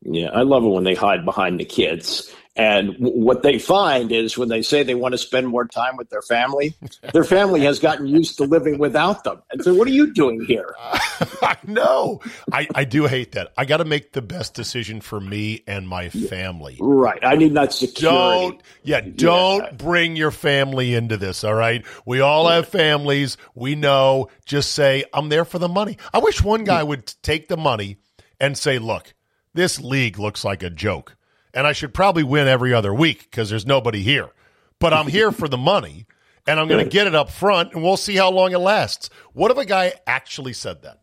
Yeah, 0.00 0.28
I 0.28 0.42
love 0.42 0.64
it 0.64 0.68
when 0.68 0.84
they 0.84 0.94
hide 0.94 1.26
behind 1.26 1.60
the 1.60 1.64
kids 1.64 2.34
and 2.56 2.94
w- 2.94 3.20
what 3.20 3.42
they 3.42 3.58
find 3.58 4.10
is 4.10 4.38
when 4.38 4.48
they 4.48 4.62
say 4.62 4.82
they 4.82 4.94
want 4.94 5.12
to 5.12 5.18
spend 5.18 5.48
more 5.48 5.66
time 5.66 5.96
with 5.96 6.08
their 6.08 6.22
family, 6.22 6.74
their 7.12 7.24
family 7.24 7.60
has 7.62 7.78
gotten 7.78 8.06
used 8.06 8.38
to 8.38 8.44
living 8.44 8.78
without 8.78 9.24
them. 9.24 9.42
And 9.50 9.62
so, 9.62 9.74
what 9.74 9.86
are 9.86 9.92
you 9.92 10.12
doing 10.12 10.44
here? 10.44 10.74
I 10.80 11.56
know. 11.66 12.20
I, 12.52 12.66
I 12.74 12.84
do 12.84 13.06
hate 13.06 13.32
that. 13.32 13.52
I 13.56 13.66
got 13.66 13.78
to 13.78 13.84
make 13.84 14.12
the 14.12 14.22
best 14.22 14.54
decision 14.54 15.00
for 15.00 15.20
me 15.20 15.62
and 15.66 15.86
my 15.86 16.08
family. 16.08 16.78
Right. 16.80 17.22
I 17.22 17.36
need 17.36 17.54
that 17.54 17.72
security. 17.72 18.16
Don't, 18.16 18.62
yeah, 18.82 19.00
don't 19.00 19.64
yeah. 19.64 19.72
bring 19.72 20.16
your 20.16 20.30
family 20.30 20.94
into 20.94 21.16
this. 21.16 21.44
All 21.44 21.54
right. 21.54 21.84
We 22.06 22.20
all 22.20 22.48
have 22.48 22.68
families. 22.68 23.36
We 23.54 23.74
know. 23.74 24.28
Just 24.46 24.72
say, 24.72 25.04
I'm 25.12 25.28
there 25.28 25.44
for 25.44 25.58
the 25.58 25.68
money. 25.68 25.98
I 26.12 26.18
wish 26.18 26.42
one 26.42 26.64
guy 26.64 26.82
would 26.82 27.06
take 27.22 27.48
the 27.48 27.56
money 27.56 27.98
and 28.40 28.56
say, 28.56 28.78
look, 28.78 29.12
this 29.54 29.80
league 29.80 30.18
looks 30.18 30.44
like 30.44 30.62
a 30.62 30.70
joke 30.70 31.15
and 31.56 31.66
I 31.66 31.72
should 31.72 31.94
probably 31.94 32.22
win 32.22 32.46
every 32.46 32.74
other 32.74 32.92
week 32.92 33.28
because 33.30 33.48
there's 33.48 33.66
nobody 33.66 34.02
here. 34.02 34.28
But 34.78 34.92
I'm 34.92 35.08
here 35.08 35.32
for 35.32 35.48
the 35.48 35.56
money, 35.56 36.06
and 36.46 36.60
I'm 36.60 36.68
going 36.68 36.84
to 36.84 36.90
get 36.90 37.06
it 37.06 37.14
up 37.14 37.30
front, 37.30 37.72
and 37.72 37.82
we'll 37.82 37.96
see 37.96 38.14
how 38.14 38.30
long 38.30 38.52
it 38.52 38.58
lasts. 38.58 39.08
What 39.32 39.50
if 39.50 39.56
a 39.56 39.64
guy 39.64 39.94
actually 40.06 40.52
said 40.52 40.82
that? 40.82 41.00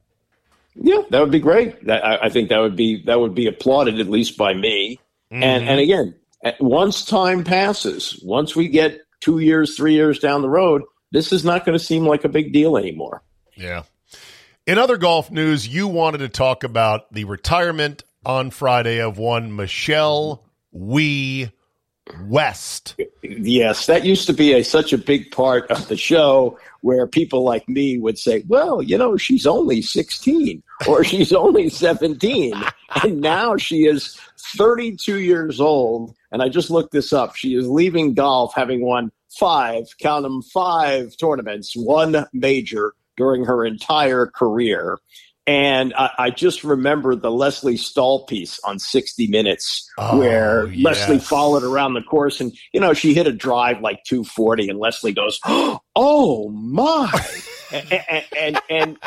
Yeah, 0.75 1.01
that 1.09 1.19
would 1.19 1.31
be 1.31 1.39
great. 1.39 1.83
That, 1.87 2.05
I, 2.05 2.25
I, 2.25 2.29
think 2.29 2.49
that 2.49 2.59
would 2.59 2.75
be 2.75 3.03
that 3.05 3.19
would 3.19 3.35
be 3.35 3.47
applauded 3.47 3.99
at 3.99 4.07
least 4.07 4.37
by 4.37 4.53
me. 4.53 4.99
Mm-hmm. 5.31 5.43
And 5.43 5.69
and 5.69 5.79
again, 5.79 6.15
once 6.59 7.03
time 7.03 7.43
passes, 7.43 8.19
once 8.23 8.55
we 8.55 8.67
get 8.67 9.01
two 9.21 9.39
years, 9.39 9.75
three 9.75 9.93
years 9.93 10.19
down 10.19 10.41
the 10.41 10.49
road, 10.49 10.83
this 11.11 11.31
is 11.31 11.43
not 11.43 11.65
going 11.65 11.77
to 11.77 11.83
seem 11.83 12.05
like 12.05 12.23
a 12.23 12.29
big 12.29 12.53
deal 12.53 12.77
anymore. 12.77 13.23
Yeah. 13.55 13.83
In 14.65 14.77
other 14.77 14.97
golf 14.97 15.29
news, 15.29 15.67
you 15.67 15.87
wanted 15.87 16.19
to 16.19 16.29
talk 16.29 16.63
about 16.63 17.11
the 17.11 17.25
retirement 17.25 18.03
on 18.25 18.51
Friday 18.51 19.01
of 19.01 19.17
one 19.17 19.55
Michelle 19.55 20.43
Wie 20.71 21.51
West. 22.25 22.95
Yes, 23.21 23.85
that 23.85 24.05
used 24.05 24.27
to 24.27 24.33
be 24.33 24.53
a, 24.53 24.63
such 24.63 24.93
a 24.93 24.97
big 24.97 25.31
part 25.31 25.69
of 25.71 25.87
the 25.87 25.97
show 25.97 26.57
where 26.81 27.07
people 27.07 27.43
like 27.43 27.67
me 27.69 27.97
would 27.97 28.17
say, 28.17 28.43
well, 28.47 28.81
you 28.81 28.97
know, 28.97 29.15
she's 29.15 29.47
only 29.47 29.81
16 29.81 30.61
or 30.87 31.03
she's 31.05 31.31
only 31.31 31.69
17. 31.69 32.53
And 33.03 33.21
now 33.21 33.55
she 33.55 33.85
is 33.85 34.19
32 34.57 35.19
years 35.19 35.59
old. 35.61 36.13
And 36.31 36.41
I 36.41 36.49
just 36.49 36.69
looked 36.69 36.91
this 36.91 37.13
up. 37.13 37.35
She 37.35 37.55
is 37.55 37.67
leaving 37.67 38.13
golf 38.13 38.53
having 38.53 38.81
won 38.85 39.11
five, 39.29 39.85
count 39.99 40.23
them, 40.23 40.41
five 40.41 41.15
tournaments, 41.17 41.73
one 41.75 42.25
major 42.33 42.93
during 43.15 43.45
her 43.45 43.65
entire 43.65 44.27
career. 44.27 44.99
And 45.45 45.93
I, 45.97 46.09
I, 46.17 46.29
just 46.29 46.63
remember 46.63 47.15
the 47.15 47.29
Lesley 47.29 47.75
Stahl 47.75 48.25
piece 48.25 48.61
on 48.63 48.79
60 48.79 49.27
Minutes 49.27 49.89
oh, 49.97 50.17
where 50.17 50.67
yes. 50.67 50.83
Lesley 50.85 51.19
followed 51.19 51.63
around 51.63 51.95
the 51.95 52.01
course 52.01 52.39
and, 52.39 52.53
you 52.71 52.79
know, 52.79 52.93
she 52.93 53.13
hit 53.13 53.27
a 53.27 53.33
drive 53.33 53.81
like 53.81 54.05
240 54.05 54.69
and 54.69 54.79
Lesley 54.79 55.11
goes, 55.11 55.41
Oh 55.45 56.49
my. 56.49 57.11
and, 57.73 58.25
and, 58.37 58.61
and, 58.69 58.97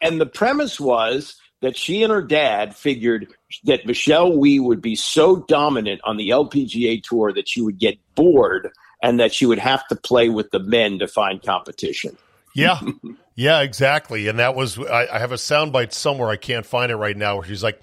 and, 0.00 0.20
the 0.20 0.26
premise 0.26 0.80
was 0.80 1.36
that 1.60 1.76
she 1.76 2.02
and 2.02 2.12
her 2.12 2.22
dad 2.22 2.74
figured 2.74 3.28
that 3.64 3.86
Michelle 3.86 4.36
Wie 4.36 4.58
would 4.58 4.82
be 4.82 4.96
so 4.96 5.44
dominant 5.46 6.00
on 6.02 6.16
the 6.16 6.30
LPGA 6.30 7.02
tour 7.04 7.32
that 7.32 7.48
she 7.48 7.60
would 7.60 7.78
get 7.78 7.98
bored 8.16 8.70
and 9.00 9.20
that 9.20 9.32
she 9.32 9.46
would 9.46 9.60
have 9.60 9.86
to 9.88 9.96
play 9.96 10.28
with 10.28 10.50
the 10.50 10.58
men 10.58 10.98
to 10.98 11.06
find 11.06 11.40
competition. 11.40 12.16
Yeah. 12.54 12.80
Yeah, 13.34 13.60
exactly. 13.60 14.28
And 14.28 14.38
that 14.38 14.54
was 14.54 14.78
I, 14.78 15.08
I 15.10 15.18
have 15.18 15.32
a 15.32 15.36
soundbite 15.36 15.92
somewhere. 15.92 16.28
I 16.28 16.36
can't 16.36 16.66
find 16.66 16.92
it 16.92 16.96
right 16.96 17.16
now. 17.16 17.36
Where 17.36 17.46
she's 17.46 17.62
like, 17.62 17.80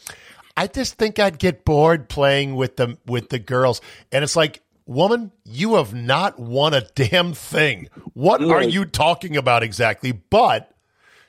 "I 0.56 0.68
just 0.68 0.94
think 0.94 1.18
I'd 1.18 1.40
get 1.40 1.66
bored 1.66 2.08
playing 2.08 2.56
with 2.56 2.76
the 2.76 2.98
with 3.08 3.30
the 3.30 3.40
girls," 3.40 3.82
and 4.12 4.24
it's 4.24 4.36
like, 4.36 4.62
"Woman, 4.86 5.32
you 5.44 5.74
have 5.76 5.94
not 5.94 6.38
won 6.38 6.76
a 6.76 6.82
damn 6.82 7.34
thing. 7.34 7.90
What 8.14 8.44
are 8.44 8.62
you 8.62 8.86
talking 8.86 9.36
about 9.36 9.64
exactly?" 9.64 10.12
But 10.12 10.72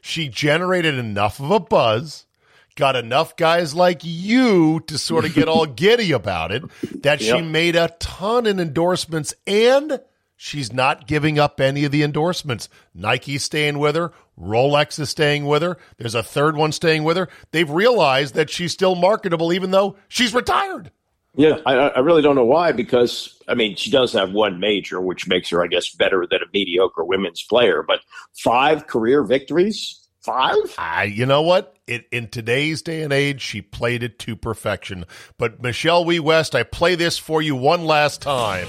she 0.03 0.29
generated 0.29 0.97
enough 0.97 1.41
of 1.41 1.51
a 1.51 1.61
buzz 1.61 2.27
got 2.77 2.97
enough 2.97 3.37
guys 3.37 3.75
like 3.75 4.01
you 4.03 4.81
to 4.87 4.97
sort 4.97 5.25
of 5.25 5.35
get 5.35 5.49
all 5.49 5.67
giddy 5.83 6.13
about 6.13 6.51
it 6.51 6.63
that 7.03 7.21
yep. 7.21 7.37
she 7.37 7.43
made 7.43 7.77
a 7.77 7.95
ton 8.01 8.47
in 8.47 8.59
endorsements 8.59 9.35
and 9.47 10.01
she's 10.43 10.73
not 10.73 11.07
giving 11.07 11.39
up 11.39 11.61
any 11.61 11.85
of 11.85 11.93
the 11.93 12.03
endorsements. 12.03 12.71
Nike's 12.95 13.45
staying 13.45 13.79
with 13.79 13.95
her. 13.95 14.11
Rolex 14.41 14.99
is 14.99 15.11
staying 15.11 15.45
with 15.45 15.61
her. 15.61 15.77
There's 15.99 16.15
a 16.15 16.23
third 16.23 16.57
one 16.57 16.73
staying 16.73 17.05
with 17.05 17.19
her. 17.19 17.29
They've 17.51 17.69
realized 17.69 18.35
that 18.37 18.49
she's 18.49 18.73
still 18.73 18.95
marketable 18.95 19.53
even 19.53 19.71
though 19.71 19.97
she's 20.09 20.33
retired. 20.33 20.91
Yeah, 21.37 21.59
I, 21.67 21.75
I 21.75 21.99
really 21.99 22.23
don't 22.23 22.37
know 22.37 22.47
why 22.47 22.73
because 22.73 23.39
I 23.49 23.55
mean 23.55 23.77
she 23.77 23.91
does 23.91 24.15
have 24.15 24.33
one 24.33 24.59
major, 24.59 24.99
which 25.01 25.29
makes 25.29 25.51
her, 25.51 25.63
I 25.63 25.67
guess, 25.67 25.91
better 25.91 26.27
than 26.29 26.41
a 26.43 26.47
mediocre 26.55 27.05
women's 27.05 27.43
player. 27.43 27.85
But 27.87 28.01
five 28.33 28.87
career 28.87 29.23
victories, 29.23 30.01
five. 30.23 30.57
I, 30.79 31.05
you 31.05 31.27
know 31.27 31.43
what? 31.43 31.77
It, 31.87 32.07
in 32.11 32.29
today's 32.29 32.81
day 32.81 33.03
and 33.03 33.13
age, 33.13 33.43
she 33.43 33.61
played 33.61 34.03
it 34.03 34.19
to 34.21 34.37
perfection. 34.37 35.05
But 35.37 35.63
Michelle 35.63 36.05
Wie 36.05 36.19
West, 36.19 36.55
I 36.55 36.63
play 36.63 36.95
this 36.95 37.19
for 37.19 37.43
you 37.43 37.55
one 37.55 37.85
last 37.85 38.23
time. 38.23 38.69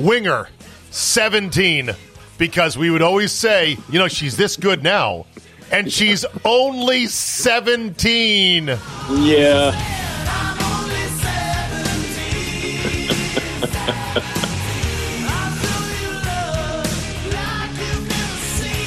Winger, 0.00 0.48
seventeen, 0.90 1.90
because 2.38 2.78
we 2.78 2.90
would 2.90 3.02
always 3.02 3.32
say, 3.32 3.76
you 3.90 3.98
know, 3.98 4.08
she's 4.08 4.36
this 4.36 4.56
good 4.56 4.82
now, 4.82 5.26
and 5.70 5.92
she's 5.92 6.24
only 6.44 7.06
seventeen. 7.06 8.68
Yeah. 9.10 9.70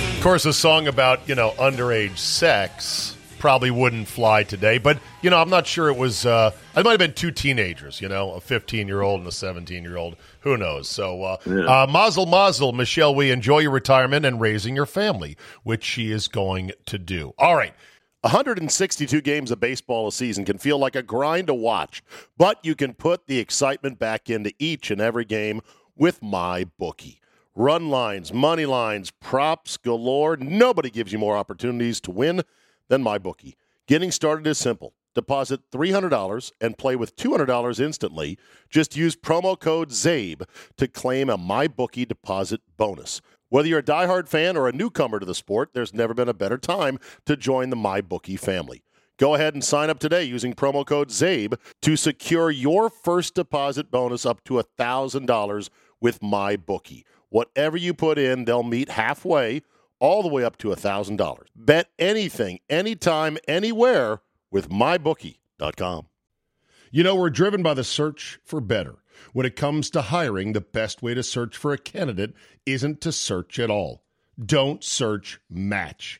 of 0.10 0.20
course, 0.24 0.46
a 0.46 0.53
song 0.53 0.88
about, 0.88 1.27
you 1.29 1.36
know, 1.36 1.51
underage 1.51 2.17
sex 2.17 3.15
probably 3.43 3.69
wouldn't 3.69 4.07
fly 4.07 4.41
today, 4.41 4.77
but, 4.77 4.97
you 5.21 5.29
know, 5.29 5.35
I'm 5.35 5.50
not 5.50 5.67
sure 5.67 5.89
it 5.89 5.97
was, 5.97 6.25
uh, 6.25 6.51
it 6.77 6.85
might 6.85 6.91
have 6.91 7.00
been 7.00 7.12
two 7.12 7.29
teenagers, 7.29 8.00
you 8.00 8.07
know, 8.07 8.31
a 8.31 8.39
15 8.39 8.88
year 8.88 9.01
old 9.01 9.19
and 9.19 9.27
a 9.27 9.33
17 9.33 9.83
year 9.83 9.97
old. 9.97 10.15
Who 10.39 10.55
knows? 10.55 10.88
So, 10.88 11.21
uh, 11.23 11.38
yeah. 11.45 11.65
uh, 11.65 11.88
mazel 11.88 12.25
mazel, 12.25 12.71
Michelle, 12.71 13.13
we 13.13 13.31
enjoy 13.31 13.59
your 13.59 13.71
retirement 13.71 14.25
and 14.25 14.39
raising 14.39 14.77
your 14.77 14.85
family, 14.85 15.35
which 15.63 15.83
she 15.83 16.09
is 16.09 16.29
going 16.29 16.71
to 16.85 16.97
do. 16.97 17.33
All 17.38 17.57
right. 17.57 17.73
162 18.21 19.19
games 19.19 19.51
of 19.51 19.59
baseball 19.59 20.07
a 20.07 20.13
season 20.13 20.45
can 20.45 20.57
feel 20.57 20.77
like 20.77 20.95
a 20.95 21.03
grind 21.03 21.47
to 21.47 21.53
watch, 21.53 22.01
but 22.38 22.59
you 22.63 22.75
can 22.75 22.93
put 22.93 23.27
the 23.27 23.39
excitement 23.39 24.00
back 24.00 24.29
into 24.29 24.53
each 24.57 24.89
and 24.89 25.01
every 25.01 25.25
game 25.25 25.59
with 25.97 26.23
my 26.23 26.63
bookie. 26.79 27.19
Run 27.55 27.89
lines, 27.89 28.31
money 28.31 28.65
lines, 28.65 29.12
props 29.12 29.75
galore. 29.75 30.38
Nobody 30.38 30.89
gives 30.89 31.12
you 31.12 31.19
more 31.19 31.35
opportunities 31.35 32.00
to 32.00 32.12
win 32.12 32.43
than 32.89 33.03
my 33.03 33.17
bookie. 33.17 33.55
Getting 33.87 34.11
started 34.11 34.47
is 34.47 34.57
simple. 34.57 34.93
Deposit 35.15 35.69
$300 35.71 36.51
and 36.59 36.77
play 36.77 36.95
with 36.95 37.15
$200 37.15 37.79
instantly. 37.79 38.37
Just 38.69 38.95
use 38.95 39.15
promo 39.15 39.59
code 39.59 39.91
ZABE 39.91 40.43
to 40.77 40.87
claim 40.87 41.29
a 41.29 41.37
MyBookie 41.37 42.07
deposit 42.07 42.61
bonus. 42.77 43.21
Whether 43.49 43.67
you're 43.67 43.79
a 43.79 43.83
diehard 43.83 44.27
fan 44.27 44.57
or 44.57 44.67
a 44.67 44.71
newcomer 44.71 45.19
to 45.19 45.25
the 45.25 45.35
sport, 45.35 45.73
there's 45.73 45.93
never 45.93 46.15
been 46.15 46.29
a 46.29 46.33
better 46.33 46.57
time 46.57 46.97
to 47.27 47.37
join 47.37 47.69
the 47.69 47.75
MyBookie 47.75 48.39
family. 48.39 48.83
Go 49.19 49.35
ahead 49.35 49.53
and 49.53 49.63
sign 49.63 49.91
up 49.91 49.99
today 49.99 50.23
using 50.23 50.53
promo 50.53 50.83
code 50.83 51.09
ZABE 51.09 51.59
to 51.83 51.95
secure 51.95 52.49
your 52.49 52.89
first 52.89 53.35
deposit 53.35 53.91
bonus 53.91 54.25
up 54.25 54.43
to 54.45 54.55
$1,000 54.55 55.69
with 56.01 56.19
MyBookie. 56.21 57.03
Whatever 57.29 57.77
you 57.77 57.93
put 57.93 58.17
in, 58.17 58.45
they'll 58.45 58.63
meet 58.63 58.89
halfway, 58.89 59.61
all 60.03 60.22
the 60.22 60.27
way 60.27 60.43
up 60.43 60.57
to 60.57 60.67
$1,000. 60.67 61.38
Bet 61.55 61.88
anything, 61.98 62.60
anytime, 62.69 63.38
anywhere 63.48 64.19
with 64.51 64.69
MyBookie.com. 64.69 66.07
You 66.91 67.03
know, 67.03 67.15
we're 67.15 67.29
driven 67.29 67.63
by 67.63 67.74
the 67.74 67.86
search 67.86 68.38
for 68.43 68.60
better. 68.60 68.98
When 69.31 69.45
it 69.45 69.55
comes 69.55 69.89
to 69.91 70.01
hiring, 70.01 70.51
the 70.51 70.60
best 70.60 71.01
way 71.01 71.13
to 71.13 71.24
search 71.24 71.55
for 71.55 71.72
a 71.72 71.77
candidate 71.77 72.33
isn't 72.66 73.00
to 73.00 73.13
search 73.13 73.59
at 73.59 73.70
all. 73.70 74.03
Don't 74.46 74.83
search, 74.83 75.39
match 75.50 76.20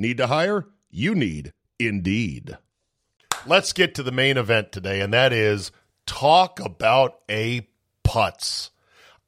Need 0.00 0.16
to 0.16 0.28
hire? 0.28 0.66
You 0.90 1.14
need 1.14 1.52
Indeed. 1.78 2.56
Let's 3.44 3.74
get 3.74 3.96
to 3.96 4.02
the 4.02 4.10
main 4.10 4.38
event 4.38 4.72
today, 4.72 5.02
and 5.02 5.12
that 5.12 5.30
is 5.30 5.72
talk 6.06 6.58
about 6.58 7.18
a 7.28 7.68
putz. 8.02 8.70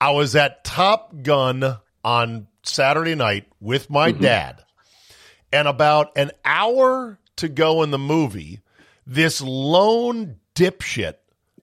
I 0.00 0.12
was 0.12 0.34
at 0.34 0.64
Top 0.64 1.22
Gun 1.22 1.76
on 2.02 2.46
Saturday 2.62 3.14
night 3.14 3.48
with 3.60 3.90
my 3.90 4.12
mm-hmm. 4.12 4.22
dad, 4.22 4.64
and 5.52 5.68
about 5.68 6.16
an 6.16 6.30
hour 6.42 7.18
to 7.36 7.48
go 7.50 7.82
in 7.82 7.90
the 7.90 7.98
movie, 7.98 8.60
this 9.06 9.42
lone 9.42 10.36
dipshit, 10.54 11.16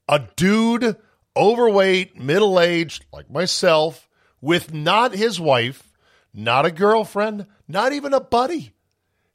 a 0.08 0.22
dude, 0.36 0.98
overweight, 1.36 2.16
middle 2.16 2.60
aged, 2.60 3.06
like 3.12 3.32
myself, 3.32 4.08
with 4.40 4.72
not 4.72 5.16
his 5.16 5.40
wife, 5.40 5.92
not 6.32 6.68
a 6.68 6.72
girlfriend, 6.72 7.48
not 7.68 7.92
even 7.92 8.14
a 8.14 8.22
buddy, 8.22 8.76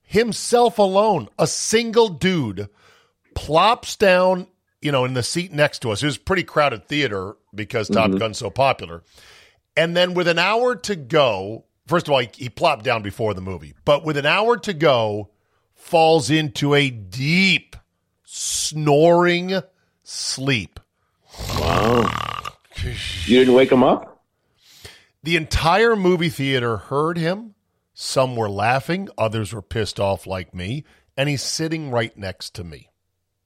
himself 0.05 0.79
alone, 0.79 1.29
a 1.39 1.47
single 1.47 2.09
dude, 2.09 2.69
plops 3.35 3.97
down 3.97 4.47
you 4.85 4.93
know, 4.93 5.07
in 5.07 5.15
the 5.15 5.23
seat 5.23 5.51
next 5.51 5.79
to 5.81 5.91
us. 5.91 6.03
It 6.03 6.07
was 6.07 6.19
pretty 6.19 6.43
crowded 6.43 6.87
theater 6.87 7.37
because 7.55 7.89
Top 7.89 8.11
mm-hmm. 8.11 8.19
Gun's 8.19 8.39
so 8.39 8.51
popular. 8.51 9.03
And 9.77 9.97
then 9.97 10.13
with 10.13 10.29
an 10.29 10.39
hour 10.39 10.77
to 10.77 10.95
go, 10.95 11.65
first 11.87 12.07
of 12.07 12.13
all, 12.13 12.21
he, 12.21 12.29
he 12.37 12.49
plopped 12.51 12.85
down 12.85 13.03
before 13.03 13.33
the 13.33 13.41
movie, 13.41 13.73
but 13.87 14.05
with 14.05 14.19
an 14.19 14.27
hour 14.27 14.59
to 14.59 14.75
go, 14.75 15.31
falls 15.75 16.31
into 16.31 16.75
a 16.75 16.91
deep 16.91 17.77
snoring 18.25 19.61
sleep. 20.05 20.79
Wow. 21.55 22.11
You 23.25 23.39
didn't 23.39 23.55
wake 23.55 23.73
him 23.73 23.83
up? 23.83 24.23
The 25.23 25.37
entire 25.37 25.97
movie 25.97 26.29
theater 26.29 26.77
heard 26.77 27.17
him. 27.17 27.54
Some 27.95 28.37
were 28.37 28.51
laughing, 28.51 29.09
others 29.17 29.53
were 29.53 29.63
pissed 29.63 30.01
off 30.01 30.27
like 30.27 30.53
me, 30.55 30.85
and 31.17 31.29
he's 31.29 31.43
sitting 31.43 31.91
right 31.91 32.17
next 32.17 32.55
to 32.57 32.65
me. 32.65 32.91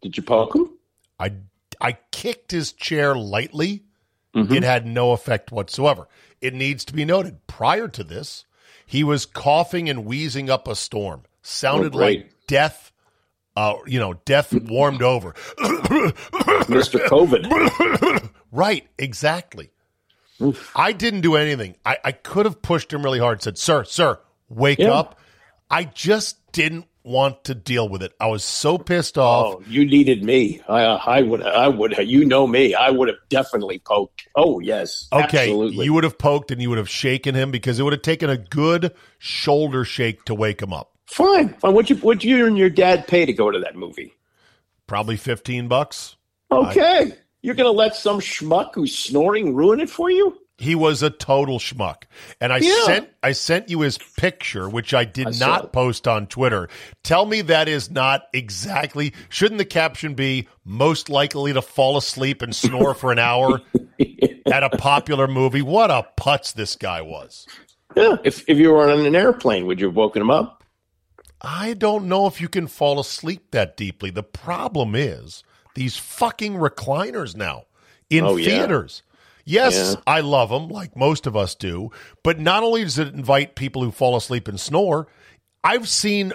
Did 0.01 0.17
you 0.17 0.23
poke 0.23 0.55
him? 0.55 0.71
I 1.19 1.33
I 1.81 1.99
kicked 2.11 2.51
his 2.51 2.73
chair 2.73 3.15
lightly. 3.15 3.85
Mm-hmm. 4.35 4.53
It 4.53 4.63
had 4.63 4.87
no 4.87 5.13
effect 5.13 5.53
whatsoever. 5.53 6.09
It 6.41 6.55
needs 6.55 6.85
to 6.87 6.95
be 6.95 7.05
noted 7.05 7.47
prior 7.47 7.89
to 7.89 8.05
this, 8.05 8.45
he 8.87 9.05
was 9.05 9.27
coughing 9.27 9.89
and 9.89 10.07
wheezing 10.07 10.49
up 10.49 10.67
a 10.67 10.75
storm. 10.75 11.25
Sounded 11.43 11.95
oh, 11.95 11.99
like 11.99 12.31
death 12.47 12.93
uh, 13.59 13.75
you 13.87 13.99
know, 13.99 14.15
death 14.25 14.55
warmed 14.55 15.03
over. 15.03 15.33
Mr. 16.69 17.05
COVID. 17.09 18.31
right, 18.53 18.87
exactly. 18.97 19.73
Oof. 20.41 20.71
I 20.77 20.93
didn't 20.93 21.23
do 21.23 21.35
anything. 21.35 21.75
I, 21.85 21.99
I 22.05 22.13
could 22.13 22.47
have 22.47 22.63
pushed 22.63 22.93
him 22.93 23.03
really 23.03 23.19
hard, 23.19 23.43
said, 23.43 23.59
Sir, 23.59 23.83
sir, 23.83 24.21
wake 24.49 24.79
yeah. 24.79 24.93
up. 24.93 25.19
I 25.71 25.85
just 25.85 26.53
didn't 26.53 26.87
want 27.05 27.45
to 27.45 27.55
deal 27.55 27.89
with 27.89 28.03
it. 28.03 28.13
I 28.21 28.27
was 28.27 28.45
so 28.45 28.79
pissed 28.79 29.17
oh, 29.19 29.23
off. 29.23 29.55
Oh, 29.57 29.63
you 29.67 29.87
needed 29.87 30.23
me. 30.23 30.61
I, 30.69 30.83
I 30.83 31.23
would. 31.23 31.43
I 31.43 31.69
would. 31.69 31.97
You 31.99 32.25
know 32.25 32.47
me. 32.47 32.75
I 32.75 32.91
would 32.91 33.09
have 33.09 33.19
definitely 33.29 33.79
poked. 33.79 34.27
Oh 34.35 34.61
yes. 34.61 35.09
Okay. 35.13 35.51
Absolutely. 35.51 35.85
You 35.85 35.95
would 35.95 36.05
have 36.05 36.19
poked 36.19 36.51
and 36.51 36.61
you 36.61 36.69
would 36.71 36.79
have 36.79 36.91
shaken 36.91 37.35
him 37.35 37.51
because 37.51 37.79
it 37.79 37.83
would 37.83 37.93
have 37.93 38.03
taken 38.03 38.31
a 38.31 38.37
good 38.37 38.95
shoulder 39.19 39.85
shake 39.85 40.25
to 40.25 40.35
wake 40.35 40.61
him 40.63 40.73
up. 40.73 40.93
Fine. 41.07 41.55
Fine. 41.55 41.75
What 41.75 41.89
you? 41.91 41.97
What 41.97 42.25
you 42.25 42.47
and 42.47 42.59
your 42.59 42.71
dad 42.71 43.07
pay 43.07 43.25
to 43.27 43.33
go 43.33 43.51
to 43.51 43.61
that 43.61 43.77
movie? 43.77 44.15
Probably 44.87 45.17
fifteen 45.17 45.69
bucks. 45.69 46.17
Okay. 46.51 47.13
You're 47.41 47.55
going 47.55 47.73
to 47.73 47.79
let 47.79 47.95
some 47.95 48.21
schmuck 48.21 48.71
who's 48.75 48.99
snoring 48.99 49.55
ruin 49.55 49.81
it 49.81 49.89
for 49.89 50.11
you? 50.11 50.37
He 50.61 50.75
was 50.75 51.05
a 51.05 51.11
total 51.11 51.59
schmuck. 51.61 52.03
And 52.40 52.53
I 52.53 52.59
Yeah. 52.59 52.85
sent 52.85 53.09
I 53.23 53.33
sent 53.33 53.68
you 53.71 53.81
his 53.81 53.97
picture, 54.16 54.68
which 54.68 54.92
I 54.92 55.05
did 55.05 55.29
I 55.29 55.31
not 55.38 55.73
post 55.73 56.09
on 56.09 56.27
Twitter. 56.27 56.68
Tell 57.05 57.25
me 57.27 57.42
that 57.42 57.68
is 57.68 57.90
not 57.90 58.23
exactly 58.35 59.14
shouldn't 59.29 59.59
the 59.59 59.64
caption 59.64 60.14
be 60.14 60.49
most 60.64 61.09
likely 61.09 61.53
to 61.53 61.62
fall 61.62 61.97
asleep 61.97 62.42
and 62.42 62.55
snore 62.55 62.94
for 62.94 63.12
an 63.12 63.18
hour 63.21 63.61
at 64.47 64.64
a 64.64 64.71
popular 64.71 65.29
movie? 65.29 65.62
What 65.62 65.90
a 65.92 66.05
putz 66.21 66.53
this 66.53 66.75
guy 66.75 67.03
was. 67.03 67.47
Yeah. 67.97 68.16
If, 68.25 68.44
if 68.49 68.59
you 68.59 68.71
were 68.73 68.90
on 68.90 69.07
an 69.07 69.14
airplane, 69.16 69.66
would 69.66 69.81
you 69.81 69.87
have 69.87 69.97
woken 69.97 70.23
him 70.23 70.31
up? 70.31 70.64
I 71.40 71.75
don't 71.75 72.09
know 72.09 72.27
if 72.27 72.40
you 72.40 72.49
can 72.49 72.66
fall 72.66 72.99
asleep 72.99 73.53
that 73.53 73.77
deeply. 73.77 74.11
The 74.11 74.25
problem 74.25 74.97
is 74.97 75.44
these 75.77 75.97
fucking 75.97 76.55
recliners 76.55 77.37
now 77.37 77.66
in 78.11 78.25
Oh, 78.25 78.37
yeah. 78.37 78.66
Yes, 79.49 79.95
Yeah. 79.95 80.03
I 80.07 80.21
love 80.21 80.51
them 80.51 80.69
like 80.69 80.95
most 80.95 81.27
of 81.27 81.37
us 81.37 81.55
do, 81.55 81.91
but 82.23 82.39
not 82.39 82.63
only 82.63 82.85
does 82.85 82.99
it 82.99 83.15
invite 83.15 83.55
people 83.55 83.83
who 83.83 83.91
fall 83.91 84.15
asleep 84.15 84.47
and 84.47 84.61
snore, 84.61 85.09
I've 85.65 85.89
seen 85.89 86.33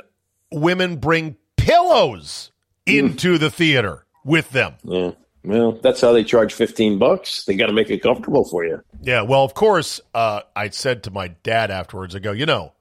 women 0.51 0.97
bring 0.97 1.37
pillows 1.55 2.51
into 2.85 3.37
the 3.37 3.51
theater 3.51 4.05
with 4.25 4.49
them. 4.49 4.73
Yeah. 4.83 5.11
Well, 5.43 5.73
that's 5.73 6.01
how 6.01 6.13
they 6.13 6.23
charge 6.23 6.53
15 6.53 6.97
bucks. 6.97 7.43
They 7.45 7.55
got 7.55 7.67
to 7.67 7.73
make 7.73 7.89
it 7.89 8.01
comfortable 8.01 8.45
for 8.45 8.65
you. 8.65 8.81
Yeah, 9.01 9.23
well, 9.23 9.43
of 9.43 9.53
course, 9.53 9.99
uh, 10.13 10.41
I 10.55 10.69
said 10.69 11.03
to 11.03 11.11
my 11.11 11.27
dad 11.27 11.69
afterwards, 11.69 12.15
I 12.15 12.19
go, 12.19 12.31
you 12.31 12.45
know, 12.45 12.73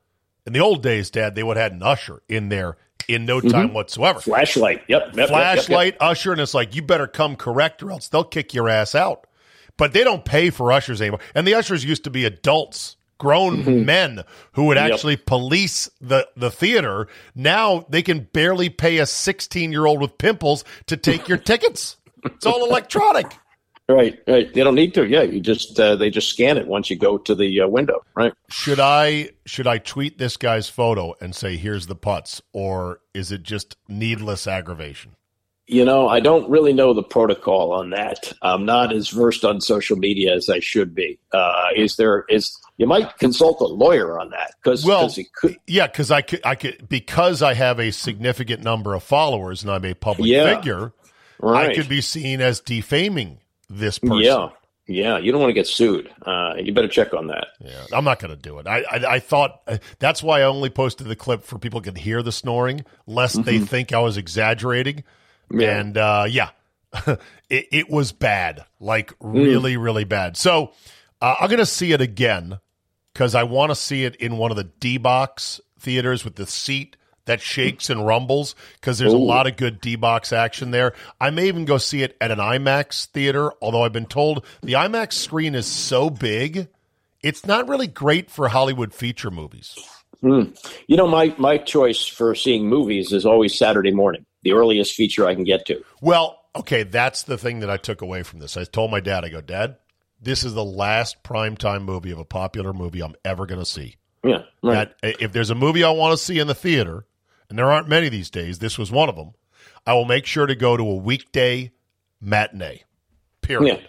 in 0.47 0.53
the 0.53 0.61
old 0.61 0.83
days, 0.83 1.11
Dad, 1.11 1.35
they 1.35 1.43
would 1.43 1.57
have 1.57 1.73
had 1.73 1.73
an 1.73 1.83
usher 1.83 2.23
in 2.29 2.49
there 2.49 2.77
in 3.09 3.25
no 3.27 3.41
time 3.41 3.75
whatsoever. 3.75 4.21
Flashlight. 4.21 4.83
Yep. 4.89 4.89
yep, 4.89 5.07
yep, 5.07 5.17
yep, 5.17 5.17
yep. 5.17 5.29
flashlight, 5.29 5.97
usher, 6.01 6.33
and 6.33 6.41
it's 6.41 6.55
like 6.55 6.75
you 6.75 6.83
better 6.83 7.07
come 7.07 7.37
correct 7.37 7.83
or 7.83 7.91
else 7.91 8.09
they'll 8.09 8.25
kick 8.25 8.55
your 8.55 8.69
ass 8.69 8.95
out. 8.95 9.27
But 9.77 9.93
they 9.93 10.05
don't 10.05 10.25
pay 10.25 10.51
for 10.51 10.71
ushers 10.73 11.01
anymore. 11.01 11.21
And 11.35 11.47
the 11.47 11.55
ushers 11.55 11.85
used 11.85 12.05
to 12.05 12.11
be 12.11 12.25
adults, 12.25 12.97
grown 13.19 13.85
men 13.87 14.23
who 14.53 14.65
would 14.67 14.77
Mm-hmm. 14.77 14.87
Yep. 14.87 14.95
actually 14.95 15.17
police 15.17 15.91
the, 16.01 16.29
the 16.37 16.51
theater. 16.51 17.09
Now 17.35 17.87
they 17.89 18.03
can 18.03 18.21
barely 18.33 18.69
pay 18.69 18.99
a 18.99 19.07
16 19.07 19.73
year 19.73 19.87
old 19.87 20.01
with 20.01 20.19
pimples 20.19 20.65
to 20.87 20.97
take 20.97 21.29
your 21.29 21.39
tickets. 21.39 21.97
It's 22.25 22.47
all 22.47 22.65
electronic. 22.69 23.27
Right, 23.89 24.19
right. 24.29 24.53
They 24.55 24.63
don't 24.63 24.77
need 24.77 24.95
to. 24.95 25.05
Yeah, 25.07 25.23
you 25.23 25.41
just 25.41 25.79
uh, 25.79 25.97
they 25.97 26.09
just 26.09 26.29
scan 26.31 26.57
it 26.57 26.67
once 26.69 26.89
you 26.89 26.97
go 26.97 27.19
to 27.19 27.35
the 27.35 27.61
uh, 27.63 27.67
window. 27.69 28.03
Right. 28.15 28.33
Should 28.49 28.79
I 28.79 29.31
should 29.45 29.67
I 29.67 29.79
tweet 29.79 30.19
this 30.19 30.37
guy's 30.37 30.69
photo 30.69 31.15
and 31.21 31.35
say 31.35 31.57
here's 31.57 31.89
the 31.89 31.97
putz, 31.97 32.41
or 32.53 33.01
is 33.13 33.33
it 33.33 33.43
just 33.43 33.77
needless 33.89 34.47
aggravation? 34.47 35.17
You 35.73 35.85
know, 35.85 36.07
I 36.09 36.21
don't 36.21 36.49
really 36.51 36.73
know 36.73 36.93
the 36.93 37.03
protocol 37.03 37.73
on 37.73 37.91
that. 37.91 38.33
I'm 38.43 38.67
not 38.67 38.93
as 38.93 39.09
versed 39.09 39.45
on 39.45 39.61
social 39.61 39.97
media 39.97 40.35
as 40.35 40.51
I 40.51 40.61
should 40.61 40.95
be. 40.95 41.19
Uh, 41.33 41.69
is 41.75 41.97
there 41.97 42.27
is 42.29 42.57
you 42.77 42.87
might 42.87 43.17
consult 43.19 43.61
a 43.61 43.65
lawyer 43.67 44.19
on 44.19 44.31
that 44.31 44.55
because 44.63 44.85
Well, 44.85 45.11
it 45.17 45.33
could. 45.35 45.57
Yeah, 45.67 45.87
because 45.87 46.11
I 46.11 46.21
could, 46.23 46.41
I 46.45 46.55
could, 46.57 46.89
because 46.89 47.43
I 47.43 47.55
have 47.55 47.79
a 47.79 47.91
significant 47.91 48.63
number 48.63 48.95
of 48.95 49.03
followers 49.03 49.63
and 49.63 49.71
I'm 49.71 49.85
a 49.85 49.95
public 49.95 50.29
Yeah. 50.29 50.57
figure. 50.57 50.93
Right. 51.39 51.71
I 51.71 51.75
could 51.75 51.89
be 51.89 52.01
seen 52.01 52.41
as 52.41 52.61
defaming 52.61 53.39
this 53.71 53.99
person. 53.99 54.19
Yeah, 54.19 54.49
yeah. 54.87 55.19
You 55.19 55.33
don't 55.33 55.41
want 55.41 55.51
to 55.51 55.55
get 55.55 55.67
sued. 55.67 56.11
Uh, 56.25 56.55
you 56.59 56.73
better 56.73 56.89
check 56.89 57.15
on 57.15 57.29
that. 57.29 57.49
Yeah, 57.61 57.85
I'm 57.93 58.05
not 58.05 58.19
going 58.21 58.31
to 58.31 58.41
do 58.41 58.59
it. 58.59 58.67
I, 58.67 58.83
I, 58.83 59.15
I 59.15 59.19
thought 59.21 59.63
uh, 59.67 59.79
that's 59.99 60.23
why 60.23 60.41
I 60.41 60.45
only 60.45 60.71
posted 60.71 61.07
the 61.07 61.17
clip 61.17 61.45
for 61.45 61.59
people 61.59 61.81
could 61.81 61.99
hear 61.99 62.23
the 62.23 62.33
snoring, 62.33 62.85
lest 63.07 63.43
they 63.45 63.59
think 63.59 63.93
I 63.93 64.01
was 64.01 64.17
exaggerating. 64.17 65.05
Yeah. 65.51 65.79
And 65.79 65.97
uh, 65.97 66.27
yeah, 66.29 66.51
it, 67.49 67.67
it 67.71 67.91
was 67.91 68.13
bad, 68.13 68.65
like 68.81 69.13
really, 69.21 69.77
really 69.77 70.05
bad. 70.05 70.37
So 70.37 70.73
uh, 71.21 71.37
I'm 71.41 71.49
going 71.49 71.59
to 71.59 71.67
see 71.67 71.93
it 71.93 72.01
again 72.01 72.59
because 73.13 73.35
I 73.35 73.45
want 73.45 73.71
to 73.71 73.77
see 73.77 74.05
it 74.05 74.17
in 74.17 74.37
one 74.37 74.51
of 74.51 74.57
the 74.57 74.65
D 74.65 74.99
box 74.99 75.61
theaters 75.79 76.25
with 76.25 76.37
the 76.37 76.47
seat 76.47 76.97
that 77.25 77.41
shakes 77.41 77.89
and 77.89 78.05
rumbles 78.05 78.55
because 78.75 78.99
there's 78.99 79.13
a 79.13 79.19
lot 79.19 79.47
of 79.47 79.57
good 79.57 79.81
D 79.81 79.97
box 79.97 80.33
action 80.33 80.71
there. 80.71 80.93
I 81.21 81.31
may 81.31 81.47
even 81.47 81.65
go 81.65 81.79
see 81.79 82.03
it 82.03 82.17
at 82.21 82.31
an 82.31 82.39
IMAX 82.39 83.07
theater, 83.07 83.53
although 83.63 83.85
I've 83.85 83.93
been 83.93 84.07
told 84.07 84.45
the 84.63 84.73
IMAX 84.73 85.13
screen 85.13 85.55
is 85.55 85.67
so 85.67 86.11
big, 86.11 86.69
it's 87.23 87.47
not 87.47 87.69
really 87.69 87.87
great 87.87 88.31
for 88.31 88.49
Hollywood 88.49 88.93
feature 88.93 89.31
movies. 89.31 89.77
You 90.87 90.97
know, 90.97 91.07
my 91.07 91.35
my 91.39 91.59
choice 91.59 92.07
for 92.07 92.35
seeing 92.35 92.69
movies 92.69 93.13
is 93.13 93.27
always 93.27 93.57
Saturday 93.57 93.91
morning, 93.91 94.25
the 94.43 94.53
earliest 94.53 94.95
feature 94.95 95.27
I 95.27 95.35
can 95.35 95.45
get 95.45 95.67
to. 95.67 95.83
Well, 96.01 96.41
okay, 96.55 96.83
that's 96.83 97.23
the 97.23 97.39
thing 97.39 97.61
that 97.61 97.71
I 97.71 97.77
took 97.77 98.03
away 98.03 98.23
from 98.23 98.41
this. 98.41 98.57
I 98.57 98.65
told 98.65 98.91
my 98.91 99.01
dad, 99.01 99.25
I 99.25 99.29
go, 99.29 99.41
Dad, 99.41 99.77
this 100.21 100.45
is 100.45 100.55
the 100.55 100.65
last 100.65 101.23
primetime 101.23 101.85
movie 101.85 102.11
of 102.11 102.19
a 102.19 102.25
popular 102.25 102.73
movie 102.73 103.03
I'm 103.03 103.15
ever 103.25 103.47
going 103.47 103.61
to 103.61 103.67
see. 103.67 103.97
Yeah, 104.25 104.43
right. 104.63 104.93
That 105.03 105.17
if 105.21 105.33
there's 105.33 105.51
a 105.51 105.55
movie 105.55 105.83
I 105.83 105.91
want 105.91 106.17
to 106.17 106.23
see 106.23 106.39
in 106.39 106.47
the 106.47 106.55
theater, 106.55 107.07
and 107.49 107.59
there 107.59 107.71
aren't 107.73 107.89
many 107.89 108.09
these 108.09 108.31
days, 108.31 108.61
this 108.61 108.79
was 108.79 108.93
one 108.93 109.09
of 109.09 109.17
them. 109.17 109.33
I 109.85 109.95
will 109.95 110.05
make 110.05 110.27
sure 110.27 110.47
to 110.47 110.55
go 110.55 110.77
to 110.77 110.83
a 110.85 110.97
weekday 110.97 111.73
matinee. 112.21 112.85
Period. 113.41 113.81
Yeah. 113.81 113.87